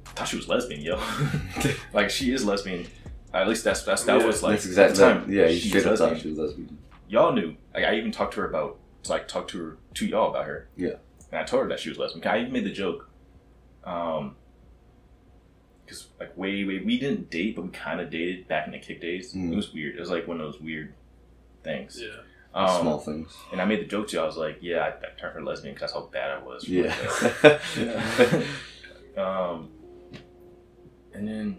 I 0.07 0.11
thought 0.11 0.29
she 0.29 0.37
was 0.37 0.49
lesbian, 0.49 0.81
yo. 0.81 1.01
like 1.93 2.11
she 2.11 2.33
is 2.33 2.45
lesbian. 2.45 2.87
At 3.35 3.49
least 3.49 3.64
that's 3.64 3.83
that's 3.83 4.05
that 4.05 4.20
Yeah, 4.20 4.27
was 4.27 4.43
like 4.43 4.53
That's 4.55 4.66
exactly. 4.66 5.05
at 5.05 5.14
the 5.14 5.20
time. 5.20 5.33
yeah, 5.33 5.47
you 5.49 5.59
she's 5.59 5.70
straight 5.70 5.85
up 5.87 5.91
lesbian. 5.91 6.11
thought 6.14 6.22
she 6.22 6.29
was 6.31 6.39
lesbian. 6.39 6.79
Y'all 7.09 7.33
knew. 7.33 7.55
Like 7.74 7.85
I 7.85 7.97
even 7.97 8.11
talked 8.12 8.35
to 8.35 8.41
her 8.41 8.49
about 8.49 8.79
like 9.09 9.29
talked 9.29 9.51
to 9.51 9.59
her 9.62 9.77
to 9.95 10.07
y'all 10.07 10.31
about 10.31 10.47
her. 10.47 10.68
Yeah. 10.77 10.95
And 11.37 11.43
I 11.43 11.47
told 11.47 11.64
her 11.64 11.68
that 11.68 11.78
she 11.80 11.91
was 11.91 11.99
lesbian. 11.99 12.26
I 12.26 12.41
even 12.41 12.53
made 12.53 12.64
the 12.64 12.70
joke. 12.70 13.11
Um. 13.84 14.37
Because 15.84 16.07
like 16.18 16.34
way 16.34 16.64
way 16.64 16.78
we 16.78 16.99
didn't 16.99 17.28
date, 17.28 17.57
but 17.57 17.66
we 17.66 17.70
kind 17.72 18.01
of 18.01 18.09
dated 18.09 18.49
back 18.49 18.66
in 18.66 18.72
the 18.72 18.78
Kik 18.78 19.03
days. 19.03 19.34
Mm. 19.34 19.53
It 19.53 19.57
was 19.57 19.70
weird. 19.70 19.97
It 19.97 20.01
was 20.01 20.09
like 20.11 20.26
one 20.26 20.41
of 20.41 20.51
those 20.51 20.62
weird 20.62 20.95
things. 21.62 22.01
Yeah. 22.03 22.22
Um, 22.55 22.80
Small 22.80 22.99
things. 22.99 23.37
And 23.53 23.61
I 23.61 23.66
made 23.66 23.80
the 23.80 23.84
joke 23.84 24.09
to 24.09 24.16
you. 24.16 24.22
I 24.22 24.24
was 24.24 24.39
like, 24.39 24.59
yeah, 24.62 24.78
I, 24.78 24.89
I 24.89 25.20
turned 25.20 25.34
her 25.34 25.45
lesbian 25.45 25.74
because 25.74 25.93
that's 25.93 26.03
how 26.03 26.09
bad 26.11 26.30
I 26.30 26.43
was. 26.43 26.66
Yeah. 26.68 28.43
um, 29.22 29.68
and 31.12 31.28
then 31.28 31.59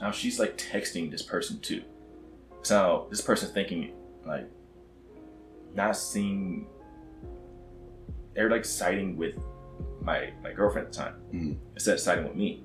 now 0.00 0.10
she's 0.10 0.38
like 0.38 0.56
texting 0.56 1.10
this 1.10 1.22
person 1.22 1.60
too. 1.60 1.82
So 2.62 3.08
this 3.10 3.20
person 3.20 3.52
thinking 3.52 3.92
like 4.26 4.48
not 5.74 5.98
seeing. 5.98 6.66
They're 8.38 8.48
like 8.48 8.64
siding 8.64 9.16
with 9.16 9.34
my 10.00 10.30
my 10.44 10.52
girlfriend 10.52 10.86
at 10.86 10.92
the 10.92 10.98
time 11.00 11.14
Mhm. 11.34 11.56
instead 11.74 11.94
of 11.94 12.00
siding 12.00 12.24
with 12.24 12.36
me 12.36 12.62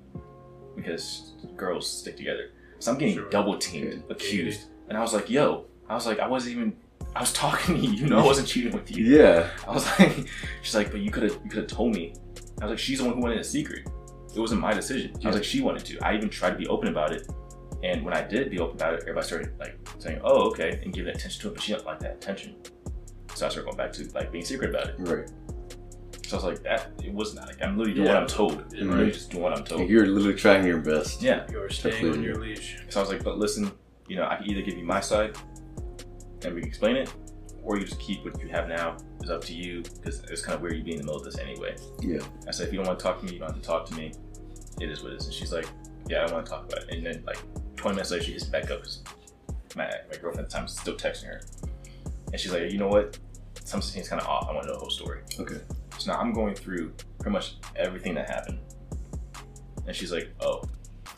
because 0.75 1.33
girls 1.57 1.89
stick 1.89 2.15
together. 2.15 2.51
So 2.77 2.91
I'm 2.91 2.99
getting 2.99 3.15
Sure. 3.15 3.29
double 3.31 3.57
teamed, 3.57 4.03
Okay. 4.03 4.13
accused, 4.13 4.61
and 4.87 4.95
I 4.95 5.01
was 5.01 5.13
like, 5.15 5.31
"Yo," 5.31 5.65
I 5.89 5.95
was 5.95 6.05
like, 6.05 6.19
"I 6.19 6.27
wasn't 6.27 6.57
even." 6.57 6.73
I 7.15 7.21
was 7.21 7.33
talking 7.43 7.73
to 7.75 7.81
you. 7.81 7.89
You 7.91 8.05
know, 8.07 8.19
I 8.19 8.23
wasn't 8.23 8.47
cheating 8.47 8.71
with 8.71 8.95
you. 8.95 9.03
yeah. 9.17 9.49
I 9.67 9.71
was 9.73 9.85
like, 9.99 10.27
she's 10.61 10.75
like, 10.75 10.91
but 10.91 10.99
you 11.01 11.09
could 11.09 11.23
have, 11.23 11.39
you 11.43 11.49
could 11.49 11.57
have 11.63 11.67
told 11.67 11.95
me. 11.95 12.13
I 12.61 12.65
was 12.65 12.71
like, 12.73 12.79
she's 12.79 12.99
the 12.99 13.05
one 13.05 13.15
who 13.15 13.21
wanted 13.21 13.39
a 13.39 13.43
secret. 13.43 13.87
It 14.35 14.39
wasn't 14.39 14.61
my 14.61 14.73
decision. 14.73 15.11
I 15.23 15.27
was 15.27 15.35
like, 15.35 15.43
she 15.43 15.59
wanted 15.61 15.85
to. 15.85 15.97
I 16.05 16.15
even 16.15 16.29
tried 16.29 16.51
to 16.51 16.57
be 16.57 16.67
open 16.67 16.87
about 16.89 17.11
it, 17.13 17.27
and 17.83 18.03
when 18.05 18.13
I 18.13 18.21
did 18.23 18.51
be 18.51 18.59
open 18.59 18.75
about 18.77 18.93
it, 18.93 18.99
everybody 19.01 19.25
started 19.25 19.49
like 19.59 19.75
saying, 19.97 20.19
"Oh, 20.23 20.49
okay," 20.51 20.79
and 20.83 20.93
giving 20.93 21.15
attention 21.15 21.41
to 21.41 21.47
it. 21.49 21.53
But 21.55 21.63
she 21.63 21.73
didn't 21.73 21.85
like 21.87 21.99
that 21.99 22.13
attention, 22.19 22.55
so 23.35 23.45
I 23.47 23.49
started 23.49 23.65
going 23.65 23.77
back 23.77 23.91
to 23.93 24.07
like 24.13 24.31
being 24.31 24.45
secret 24.45 24.69
about 24.69 24.89
it. 24.89 24.95
Right. 24.99 25.27
So 26.33 26.39
I 26.39 26.49
was 26.49 26.55
like, 26.55 26.63
that 26.63 26.91
it 27.03 27.13
was 27.13 27.35
not. 27.35 27.45
Like, 27.45 27.61
I'm 27.61 27.77
literally 27.77 27.93
doing 27.93 28.07
Yeah. 28.07 28.13
what 28.15 28.23
I'm 28.23 28.27
told. 28.27 28.53
Yeah, 28.53 28.57
I'm 28.57 28.87
literally 28.87 29.03
mm-hmm. 29.03 29.11
just 29.11 29.29
doing 29.29 29.43
what 29.43 29.55
I'm 29.55 29.63
told. 29.63 29.87
You're 29.87 30.07
literally 30.07 30.35
trying 30.35 30.65
your 30.65 30.79
best. 30.79 31.21
Yeah. 31.21 31.45
You 31.51 31.61
are 31.61 31.69
staying 31.69 32.09
on 32.11 32.23
your 32.23 32.37
leash. 32.37 32.77
So 32.89 32.99
I 32.99 33.03
was 33.03 33.11
like, 33.11 33.23
but 33.23 33.37
listen, 33.37 33.71
you 34.07 34.15
know, 34.15 34.25
I 34.27 34.37
can 34.37 34.49
either 34.49 34.63
give 34.63 34.75
you 34.75 34.83
my 34.83 34.99
side 34.99 35.37
and 36.43 36.55
we 36.55 36.61
can 36.61 36.69
explain 36.69 36.95
it, 36.95 37.13
or 37.61 37.77
you 37.77 37.85
just 37.85 37.99
keep 37.99 38.25
what 38.25 38.41
you 38.41 38.47
have 38.47 38.67
now. 38.67 38.97
It's 39.21 39.29
up 39.29 39.43
to 39.43 39.53
you 39.53 39.83
because 39.83 40.23
it's 40.23 40.41
kind 40.41 40.55
of 40.55 40.61
weird 40.63 40.75
you 40.75 40.83
being 40.83 40.99
in 40.99 41.05
the 41.05 41.11
middle 41.11 41.19
of 41.19 41.23
this 41.23 41.37
anyway. 41.37 41.75
Yeah. 42.01 42.21
I 42.47 42.51
said, 42.51 42.65
if 42.65 42.73
you 42.73 42.79
don't 42.79 42.87
want 42.87 42.97
to 42.97 43.03
talk 43.03 43.19
to 43.19 43.25
me, 43.25 43.33
you 43.33 43.39
don't 43.39 43.49
have 43.49 43.61
to 43.61 43.67
talk 43.67 43.85
to 43.89 43.93
me. 43.93 44.11
It 44.81 44.89
is 44.89 45.03
what 45.03 45.13
it 45.13 45.17
is. 45.17 45.25
And 45.25 45.35
she's 45.35 45.53
like, 45.53 45.67
yeah, 46.09 46.23
I 46.23 46.25
don't 46.25 46.33
want 46.33 46.47
to 46.47 46.51
talk 46.51 46.65
about 46.65 46.81
it. 46.81 46.95
And 46.95 47.05
then 47.05 47.23
like 47.27 47.37
20 47.75 47.93
minutes 47.93 48.09
later, 48.09 48.23
she 48.23 48.31
hits 48.31 48.45
back 48.45 48.71
up 48.71 48.79
because 48.79 49.03
my, 49.75 49.85
my 50.09 50.17
girlfriend 50.17 50.39
at 50.39 50.49
the 50.49 50.55
time 50.55 50.65
is 50.65 50.75
still 50.75 50.95
texting 50.95 51.25
her. 51.25 51.41
And 52.31 52.41
she's 52.41 52.51
like, 52.51 52.71
you 52.71 52.79
know 52.79 52.87
what? 52.87 53.19
Something 53.65 53.87
seems 53.87 54.09
kind 54.09 54.19
of 54.19 54.27
off. 54.27 54.47
I 54.49 54.53
want 54.53 54.63
to 54.63 54.69
know 54.69 54.73
the 54.73 54.79
whole 54.79 54.89
story. 54.89 55.21
Okay. 55.39 55.61
So 55.97 56.11
now 56.11 56.19
I'm 56.19 56.33
going 56.33 56.55
through 56.55 56.93
pretty 57.19 57.33
much 57.33 57.57
everything 57.75 58.15
that 58.15 58.29
happened. 58.29 58.59
And 59.87 59.95
she's 59.95 60.11
like, 60.11 60.33
oh. 60.41 60.63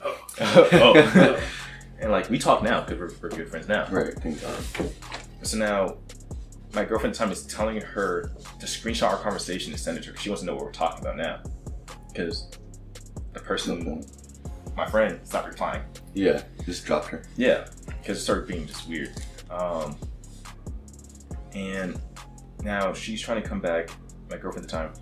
Oh. 0.04 0.28
oh. 0.42 1.42
and 2.00 2.12
like, 2.12 2.30
we 2.30 2.40
talk 2.40 2.64
now 2.64 2.82
because 2.82 3.00
we're, 3.00 3.30
we're 3.30 3.36
good 3.36 3.50
friends 3.50 3.68
now. 3.68 3.88
Right. 3.90 4.14
Thank 4.14 4.42
God. 4.42 4.64
So 5.42 5.58
now, 5.58 5.98
my 6.74 6.84
girlfriend 6.84 7.14
at 7.14 7.20
the 7.20 7.26
time 7.26 7.32
is 7.32 7.46
telling 7.46 7.80
her 7.80 8.32
to 8.60 8.66
screenshot 8.66 9.12
our 9.12 9.18
conversation 9.18 9.72
and 9.72 9.80
send 9.80 9.98
it 9.98 10.04
to 10.04 10.12
her 10.12 10.18
she 10.18 10.30
wants 10.30 10.42
to 10.42 10.46
know 10.46 10.56
what 10.56 10.66
we're 10.66 10.72
talking 10.72 11.02
about 11.02 11.18
now. 11.18 11.42
Because 12.08 12.50
the 13.34 13.40
person, 13.40 14.04
my 14.76 14.86
friend, 14.90 15.20
stopped 15.24 15.48
replying. 15.48 15.84
Yeah. 16.14 16.44
Just 16.66 16.86
dropped 16.86 17.08
her. 17.08 17.24
Yeah, 17.38 17.68
because 17.86 18.18
it 18.18 18.22
started 18.22 18.48
being 18.48 18.66
just 18.66 18.88
weird. 18.88 19.12
Um, 19.50 19.96
and 21.54 22.00
now 22.64 22.94
she's 22.94 23.22
trying 23.22 23.42
to 23.42 23.48
come 23.48 23.62
back, 23.62 23.90
my 24.30 24.38
girlfriend 24.38 24.66
at 24.66 24.72
the 24.72 24.78
time, 24.78 24.94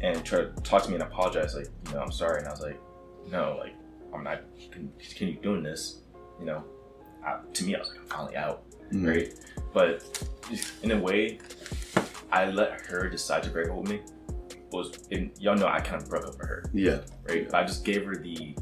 and 0.00 0.24
try 0.24 0.40
to 0.40 0.50
talk 0.62 0.82
to 0.84 0.88
me 0.88 0.94
and 0.94 1.02
apologize. 1.04 1.54
Like, 1.54 1.68
you 1.88 1.94
know, 1.94 2.00
I'm 2.00 2.12
sorry. 2.12 2.38
And 2.40 2.48
I 2.48 2.50
was 2.50 2.60
like, 2.60 2.80
no, 3.30 3.56
like, 3.58 3.74
I'm 4.14 4.24
not 4.24 4.40
con- 4.72 4.92
continue 4.98 5.40
doing 5.40 5.62
this. 5.62 6.00
You 6.38 6.46
know, 6.46 6.64
I, 7.24 7.38
to 7.52 7.64
me, 7.64 7.74
I 7.74 7.78
was 7.80 7.88
like, 7.90 7.98
I'm 8.00 8.06
finally 8.06 8.36
out. 8.36 8.62
Mhm. 8.92 9.06
right? 9.06 9.34
But 9.72 10.02
in 10.82 10.90
a 10.90 10.98
way, 10.98 11.38
I 12.32 12.46
let 12.50 12.80
her 12.86 13.08
decide 13.08 13.42
to 13.44 13.50
break 13.50 13.68
up 13.68 13.76
with 13.76 13.88
me. 13.90 14.00
Was 14.72 15.06
and 15.12 15.30
y'all 15.38 15.56
know 15.56 15.66
I 15.66 15.80
kind 15.80 16.00
of 16.02 16.08
broke 16.08 16.24
up 16.26 16.38
with 16.38 16.46
her, 16.48 16.70
Yeah. 16.72 17.00
right? 17.28 17.48
But 17.50 17.54
I 17.56 17.64
just 17.64 17.84
gave 17.84 18.04
her 18.06 18.16
the 18.16 18.56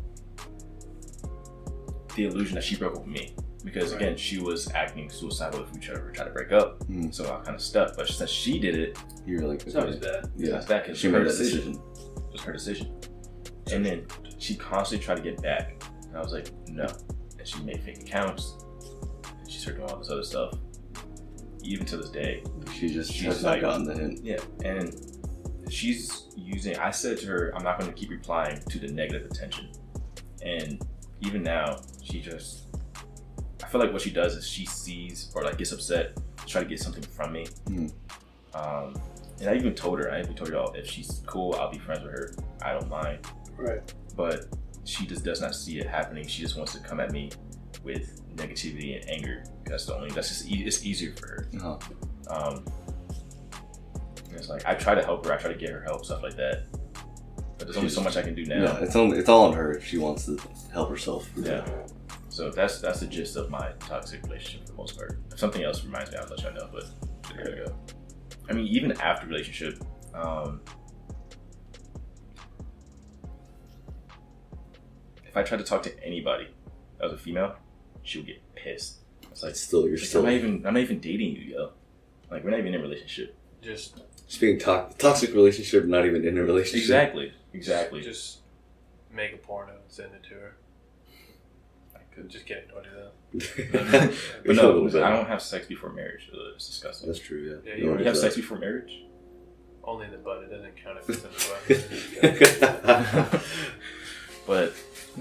the 2.14 2.24
illusion 2.26 2.54
that 2.56 2.64
she 2.64 2.76
broke 2.76 2.96
up 2.96 3.04
with 3.06 3.12
me 3.12 3.34
because 3.72 3.92
Right. 3.92 4.02
again 4.02 4.16
she 4.16 4.38
was 4.40 4.70
acting 4.72 5.08
suicidal 5.10 5.62
if 5.62 5.72
we 5.72 5.80
tried 5.80 5.96
to 5.96 6.12
try 6.12 6.24
to 6.24 6.30
break 6.30 6.52
up. 6.52 6.80
Mm. 6.88 7.14
So 7.14 7.24
I 7.24 7.42
kind 7.44 7.54
of 7.54 7.60
stuck. 7.62 7.96
But 7.96 8.08
since 8.08 8.30
she 8.30 8.58
did 8.58 8.74
it, 8.76 8.98
You're 9.26 9.42
like, 9.42 9.62
It's 9.66 9.74
always 9.76 9.96
okay. 9.96 10.10
bad. 10.10 10.30
Yeah. 10.36 10.50
that's 10.52 10.66
that 10.66 10.84
because 10.84 10.98
She 10.98 11.08
made 11.08 11.20
that 11.20 11.24
decision. 11.24 11.72
decision. 11.72 11.82
It 12.16 12.32
was 12.32 12.40
her 12.42 12.52
decision. 12.52 12.94
And 13.72 13.84
then 13.84 14.06
she 14.38 14.54
constantly 14.56 15.04
tried 15.04 15.16
to 15.16 15.22
get 15.22 15.42
back. 15.42 15.82
And 16.06 16.16
I 16.16 16.20
was 16.20 16.32
like, 16.32 16.48
no. 16.68 16.86
And 17.38 17.46
she 17.46 17.60
made 17.62 17.82
fake 17.82 18.00
accounts. 18.00 18.54
And 19.38 19.50
she 19.50 19.58
started 19.58 19.80
doing 19.80 19.90
all 19.90 19.98
this 19.98 20.10
other 20.10 20.22
stuff. 20.24 20.54
Even 21.62 21.84
to 21.86 21.98
this 21.98 22.08
day. 22.08 22.42
She 22.74 22.88
just 22.88 23.12
She's 23.12 23.24
has 23.24 23.42
not 23.42 23.60
gotten 23.60 23.84
the 23.84 23.94
hint. 23.94 24.20
Yeah. 24.24 24.38
And 24.64 24.96
she's 25.68 26.28
using, 26.36 26.78
I 26.78 26.90
said 26.90 27.18
to 27.18 27.26
her, 27.26 27.52
I'm 27.54 27.62
not 27.62 27.78
going 27.78 27.92
to 27.92 27.98
keep 27.98 28.08
replying 28.10 28.58
to 28.70 28.78
the 28.78 28.88
negative 28.88 29.26
attention. 29.30 29.68
And 30.42 30.80
even 31.20 31.42
now, 31.42 31.80
she 32.02 32.20
just, 32.22 32.67
feel 33.68 33.80
like 33.80 33.92
what 33.92 34.02
she 34.02 34.10
does 34.10 34.34
is 34.36 34.48
she 34.48 34.64
sees 34.66 35.30
or 35.34 35.44
like 35.44 35.58
gets 35.58 35.72
upset, 35.72 36.16
try 36.46 36.62
to 36.62 36.68
get 36.68 36.80
something 36.80 37.02
from 37.02 37.32
me. 37.32 37.46
Hmm. 37.66 37.86
Um, 38.54 38.94
and 39.40 39.48
I 39.50 39.54
even 39.54 39.74
told 39.74 39.98
her, 40.00 40.10
I 40.12 40.20
even 40.20 40.34
told 40.34 40.50
y'all, 40.50 40.72
if 40.74 40.86
she's 40.88 41.22
cool, 41.26 41.54
I'll 41.54 41.70
be 41.70 41.78
friends 41.78 42.02
with 42.02 42.12
her. 42.12 42.32
I 42.62 42.72
don't 42.72 42.88
mind 42.88 43.18
Right. 43.56 43.80
but 44.16 44.46
she 44.84 45.06
just 45.06 45.24
does 45.24 45.40
not 45.40 45.54
see 45.54 45.78
it 45.78 45.86
happening. 45.86 46.26
She 46.26 46.42
just 46.42 46.56
wants 46.56 46.72
to 46.72 46.80
come 46.80 46.98
at 46.98 47.12
me 47.12 47.30
with 47.84 48.20
negativity 48.36 48.98
and 49.00 49.08
anger. 49.10 49.44
That's 49.66 49.86
the 49.86 49.94
only. 49.94 50.10
That's 50.10 50.28
just 50.28 50.48
e- 50.50 50.64
it's 50.64 50.84
easier 50.84 51.12
for 51.14 51.26
her. 51.28 51.48
Uh-huh. 51.56 51.78
Um, 52.30 52.64
it's 54.30 54.48
like 54.48 54.64
I 54.66 54.74
try 54.74 54.94
to 54.94 55.04
help 55.04 55.26
her. 55.26 55.32
I 55.32 55.36
try 55.36 55.52
to 55.52 55.58
get 55.58 55.70
her 55.70 55.82
help, 55.82 56.04
stuff 56.04 56.22
like 56.22 56.36
that. 56.36 56.64
But 57.58 57.66
there's 57.66 57.76
only 57.76 57.88
so 57.90 58.00
much 58.00 58.16
I 58.16 58.22
can 58.22 58.34
do 58.34 58.44
now. 58.46 58.62
Yeah, 58.62 58.78
it's 58.80 58.96
only 58.96 59.18
it's 59.18 59.28
all 59.28 59.46
on 59.46 59.52
her 59.52 59.72
if 59.76 59.84
she 59.86 59.98
wants 59.98 60.26
to 60.26 60.38
help 60.72 60.88
herself. 60.90 61.28
Yeah. 61.36 61.66
So 62.38 62.50
that's 62.50 62.80
that's 62.80 63.00
the 63.00 63.06
gist 63.08 63.34
of 63.34 63.50
my 63.50 63.72
toxic 63.80 64.22
relationship 64.22 64.60
for 64.60 64.66
the 64.70 64.78
most 64.78 64.96
part. 64.96 65.18
If 65.32 65.40
something 65.40 65.64
else 65.64 65.84
reminds 65.84 66.12
me, 66.12 66.18
I'll 66.18 66.28
let 66.28 66.40
you 66.40 66.52
know. 66.52 66.68
But 66.72 66.84
there 67.34 67.58
you 67.58 67.66
go. 67.66 67.74
I 68.48 68.52
mean, 68.52 68.68
even 68.68 68.92
after 69.00 69.26
relationship, 69.26 69.82
um, 70.14 70.60
if 75.26 75.36
I 75.36 75.42
tried 75.42 75.58
to 75.58 75.64
talk 75.64 75.82
to 75.82 76.04
anybody 76.04 76.46
as 77.02 77.10
a 77.10 77.18
female, 77.18 77.56
she 78.04 78.18
would 78.18 78.28
get 78.28 78.54
pissed. 78.54 78.98
It's 79.32 79.42
like, 79.42 79.50
It's 79.50 79.60
still 79.60 79.88
you're 79.88 79.98
like, 79.98 80.06
still 80.06 80.20
I'm 80.20 80.26
not 80.26 80.34
even 80.34 80.64
I'm 80.64 80.74
not 80.74 80.80
even 80.84 81.00
dating 81.00 81.34
you, 81.34 81.42
yo. 81.42 81.72
Like 82.30 82.44
we're 82.44 82.50
not 82.50 82.60
even 82.60 82.72
in 82.72 82.80
a 82.80 82.84
relationship. 82.84 83.36
Just 83.62 84.00
speaking 84.28 84.60
to- 84.60 84.90
toxic 84.96 85.34
relationship, 85.34 85.86
not 85.86 86.06
even 86.06 86.24
in 86.24 86.38
a 86.38 86.44
relationship. 86.44 86.82
Exactly. 86.84 87.32
Exactly. 87.52 88.00
Just 88.00 88.42
make 89.12 89.32
a 89.34 89.38
porno 89.38 89.72
and 89.72 89.80
send 89.88 90.14
it 90.14 90.22
to 90.28 90.34
her. 90.34 90.57
I 92.20 92.22
could 92.22 92.30
just 92.30 92.46
kidding. 92.46 92.64
Don't 92.68 92.84
do 92.84 92.90
that. 93.70 94.14
but 94.46 94.56
no. 94.56 94.86
I 95.04 95.10
don't 95.10 95.26
have 95.28 95.42
sex 95.42 95.66
before 95.66 95.90
marriage. 95.92 96.30
Ugh, 96.32 96.38
It's 96.56 96.66
disgusting. 96.68 97.08
That's 97.08 97.20
true. 97.20 97.60
Yeah. 97.64 97.72
Yeah, 97.72 97.78
you 97.78 97.90
one 97.90 97.98
You 97.98 98.04
have 98.06 98.16
sex 98.16 98.34
that. 98.34 98.40
before 98.40 98.58
marriage? 98.58 99.02
Only 99.84 100.06
in 100.06 100.12
the 100.12 100.18
butt. 100.18 100.42
It 100.42 100.50
doesn't 100.50 100.76
count 100.82 100.98
if 100.98 101.08
it's 101.10 101.24
in 101.24 101.30
the 101.32 103.30
butt. 103.30 103.42
But 104.46 104.72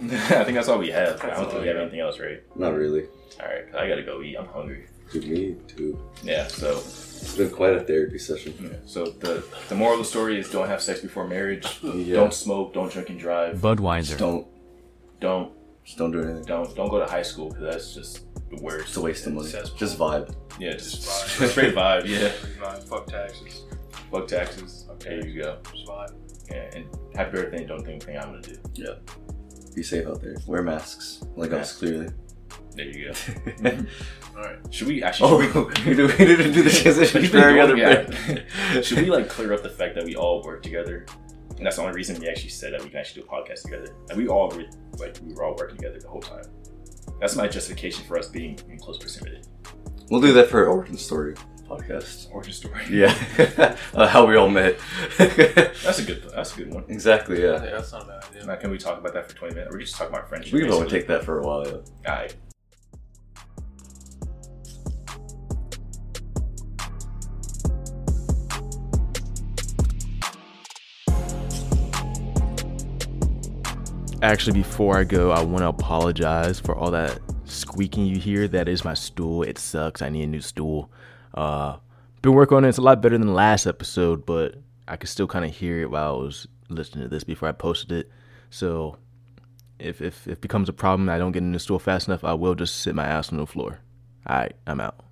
I 0.10 0.44
think 0.46 0.56
that's 0.56 0.70
all 0.70 0.78
we 0.80 0.90
have. 0.92 1.22
I 1.22 1.32
don't 1.32 1.50
think 1.50 1.62
we 1.62 1.68
have 1.68 1.76
anything 1.78 2.00
else, 2.00 2.18
right? 2.20 2.42
not 2.56 2.74
really. 2.76 3.08
All 3.42 3.46
right. 3.46 3.66
I 3.76 3.88
gotta 3.90 4.04
go 4.04 4.22
eat. 4.22 4.38
I'm 4.38 4.48
hungry. 4.48 4.88
To 5.12 5.20
me 5.22 5.58
too. 5.68 6.00
Yeah. 6.24 6.48
So, 6.48 6.78
It's 6.78 7.36
been 7.36 7.50
quite 7.50 7.74
a 7.74 7.82
therapy 7.82 8.20
session. 8.20 8.54
yeah. 8.62 8.78
so 8.86 9.06
the 9.08 9.44
the 9.70 9.76
moral 9.76 9.94
of 9.96 10.00
the 10.00 10.06
story 10.06 10.40
is 10.40 10.50
don't 10.50 10.68
have 10.68 10.82
sex 10.82 11.02
before 11.02 11.28
marriage. 11.28 11.68
Yeah. 11.84 12.16
Don't 12.16 12.34
smoke. 12.34 12.74
Don't 12.74 12.90
drink 12.92 13.10
and 13.10 13.20
drive. 13.20 13.54
Just 13.54 13.64
Budweiser. 13.64 14.18
don't 14.18 14.48
Don't 15.20 15.52
just 15.88 15.98
don't 15.98 16.12
do 16.12 16.22
anything. 16.22 16.44
don't 16.44 16.76
don't 16.76 16.90
go 16.90 17.00
to 17.00 17.06
high 17.06 17.22
school 17.22 17.48
because 17.48 17.64
that's 17.64 17.94
just 17.94 18.26
the 18.50 18.62
worst. 18.62 18.90
It's 18.90 18.98
a 18.98 19.02
waste 19.02 19.26
of 19.26 19.34
money. 19.34 19.48
Cesspool. 19.48 19.78
Just 19.78 19.98
vibe. 19.98 20.36
Yeah, 20.60 20.74
just, 20.74 20.96
Just 20.96 21.08
vibe. 21.10 21.40
just 21.40 21.52
straight 21.54 21.76
vibe. 21.76 22.06
Yeah. 22.06 22.32
Nah, 22.60 22.72
fuck 22.74 23.08
taxes. 23.08 23.64
Fuck 24.12 24.28
taxes. 24.28 24.84
Fuck 24.86 25.00
There 25.00 25.26
you 25.26 25.42
go. 25.42 25.58
Just 25.72 25.88
vibe. 25.88 26.14
Yeah, 26.52 26.70
and 26.76 26.86
happy 27.16 27.32
birthday. 27.38 27.66
Don't 27.66 27.86
do 27.86 27.92
anything 27.92 28.18
I'm 28.18 28.26
gonna 28.26 28.42
do. 28.42 28.58
Yeah. 28.74 28.96
Be 29.76 29.82
safe 29.82 30.06
out 30.08 30.22
there. 30.22 30.36
Wear 30.46 30.62
masks. 30.62 31.24
Like 31.38 31.54
us, 31.54 31.78
clearly. 31.78 32.10
There 32.76 32.86
you 32.86 33.14
go. 33.14 33.70
All 34.36 34.44
right. 34.44 34.58
Should 34.70 34.90
we 34.90 35.02
actually? 35.04 35.32
oh, 35.32 35.38
we 35.38 35.48
we 35.86 35.96
didn't 35.96 36.52
do 36.52 36.64
the 36.64 36.70
transition 36.70 37.22
We've 37.22 37.32
for 37.32 37.38
every 37.38 37.62
other 37.62 37.76
bit. 37.78 38.84
Should 38.84 38.98
we 39.00 39.10
like 39.10 39.30
clear 39.30 39.54
up 39.54 39.64
the 39.64 39.70
fact 39.70 39.96
that 39.96 40.04
we 40.04 40.18
all 40.18 40.44
work 40.44 40.62
together? 40.62 41.06
And 41.58 41.66
that's 41.66 41.78
the 41.78 41.82
only 41.82 41.96
reason 41.96 42.20
we 42.20 42.28
actually 42.28 42.50
said 42.50 42.74
that 42.74 42.84
we 42.84 42.90
can 42.90 43.00
actually 43.00 43.24
do 43.24 43.28
a 43.28 43.32
podcast 43.32 43.64
together. 43.64 43.96
And 44.10 44.18
we 44.18 44.28
all 44.28 44.50
were 44.50 44.66
like 44.98 45.18
we 45.26 45.34
were 45.34 45.44
all 45.44 45.56
working 45.56 45.78
together 45.78 46.00
the 46.00 46.08
whole 46.08 46.22
time. 46.22 46.46
That's 47.20 47.36
my 47.36 47.48
justification 47.48 48.06
for 48.06 48.18
us 48.20 48.30
being 48.30 48.60
in 48.70 48.78
close 48.78 48.98
proximity. 48.98 49.42
We'll 50.10 50.22
do 50.22 50.34
that 50.34 50.50
for 50.50 50.60
our 50.66 50.68
origin 50.72 50.98
story 50.98 51.36
podcast. 51.68 52.32
Origin 52.32 52.54
story. 52.54 52.82
Yeah, 52.90 53.14
uh, 53.94 54.08
how 54.08 54.26
we 54.26 54.36
all 54.36 54.50
met. 54.50 54.80
That's 55.18 56.00
a 56.00 56.04
good. 56.04 56.24
That's 56.34 56.54
a 56.54 56.58
good 56.58 56.74
one. 56.74 56.86
exactly. 56.88 57.46
I 57.46 57.54
Yeah, 57.54 57.60
that's 57.60 57.92
not 57.92 58.04
a 58.04 58.08
bad 58.08 58.24
idea. 58.30 58.46
Now, 58.46 58.56
can 58.56 58.72
we 58.72 58.78
talk 58.78 59.00
about 59.00 59.14
that 59.14 59.30
for 59.30 59.36
twenty 59.36 59.56
minutes? 59.56 59.74
Or 59.74 59.78
we 59.78 59.84
just 59.84 59.96
talk 59.98 60.10
about 60.10 60.30
friendship. 60.30 60.54
we 60.54 60.60
can 60.62 60.70
probably 60.70 60.86
basically? 60.86 61.00
take 61.00 61.08
that 61.10 61.24
for 61.26 61.40
a 61.40 61.46
while. 61.46 61.66
Yeah. 61.66 62.12
All 62.12 62.16
right. 62.16 62.36
Actually, 74.24 74.54
before 74.54 74.98
I 74.98 75.04
go, 75.04 75.30
I 75.32 75.44
want 75.44 75.60
to 75.60 75.68
apologize 75.68 76.60
for 76.60 76.76
all 76.76 76.90
that 76.92 77.20
squeaking 77.46 78.08
you 78.08 78.18
hear. 78.18 78.48
That 78.48 78.68
is 78.68 78.84
my 78.84 78.96
stool. 78.96 79.44
It 79.44 79.60
sucks. 79.60 80.02
I 80.02 80.10
need 80.10 80.24
a 80.24 80.28
new 80.28 80.42
stool. 80.42 80.92
Uh, 81.36 81.78
been 82.24 82.34
working 82.34 82.58
on 82.58 82.66
it. 82.66 82.70
It's 82.70 82.80
a 82.80 82.82
lot 82.82 83.00
better 83.02 83.16
than 83.16 83.28
the 83.28 83.34
last 83.34 83.68
episode, 83.68 84.26
but 84.26 84.56
I 84.88 84.96
could 84.96 85.10
still 85.10 85.28
kind 85.28 85.46
of 85.46 85.56
hear 85.56 85.82
it 85.82 85.92
while 85.92 86.16
I 86.16 86.18
was 86.18 86.48
listening 86.68 87.04
to 87.04 87.10
this 87.10 87.24
before 87.24 87.48
I 87.48 87.52
posted 87.52 87.92
it. 87.92 88.12
So, 88.50 88.98
if 89.78 90.02
if 90.02 90.28
if 90.28 90.34
it 90.34 90.42
becomes 90.42 90.68
a 90.68 90.74
problem, 90.74 91.10
I 91.10 91.20
don't 91.20 91.32
get 91.32 91.44
in 91.44 91.52
the 91.52 91.60
stool 91.60 91.78
fast 91.78 92.08
enough. 92.08 92.24
I 92.24 92.34
will 92.34 92.56
just 92.56 92.78
sit 92.78 92.96
my 92.96 93.06
ass 93.06 93.32
on 93.32 93.38
the 93.38 93.46
floor. 93.46 93.80
All 94.26 94.36
right, 94.36 94.56
I'm 94.66 94.82
out. 94.82 95.07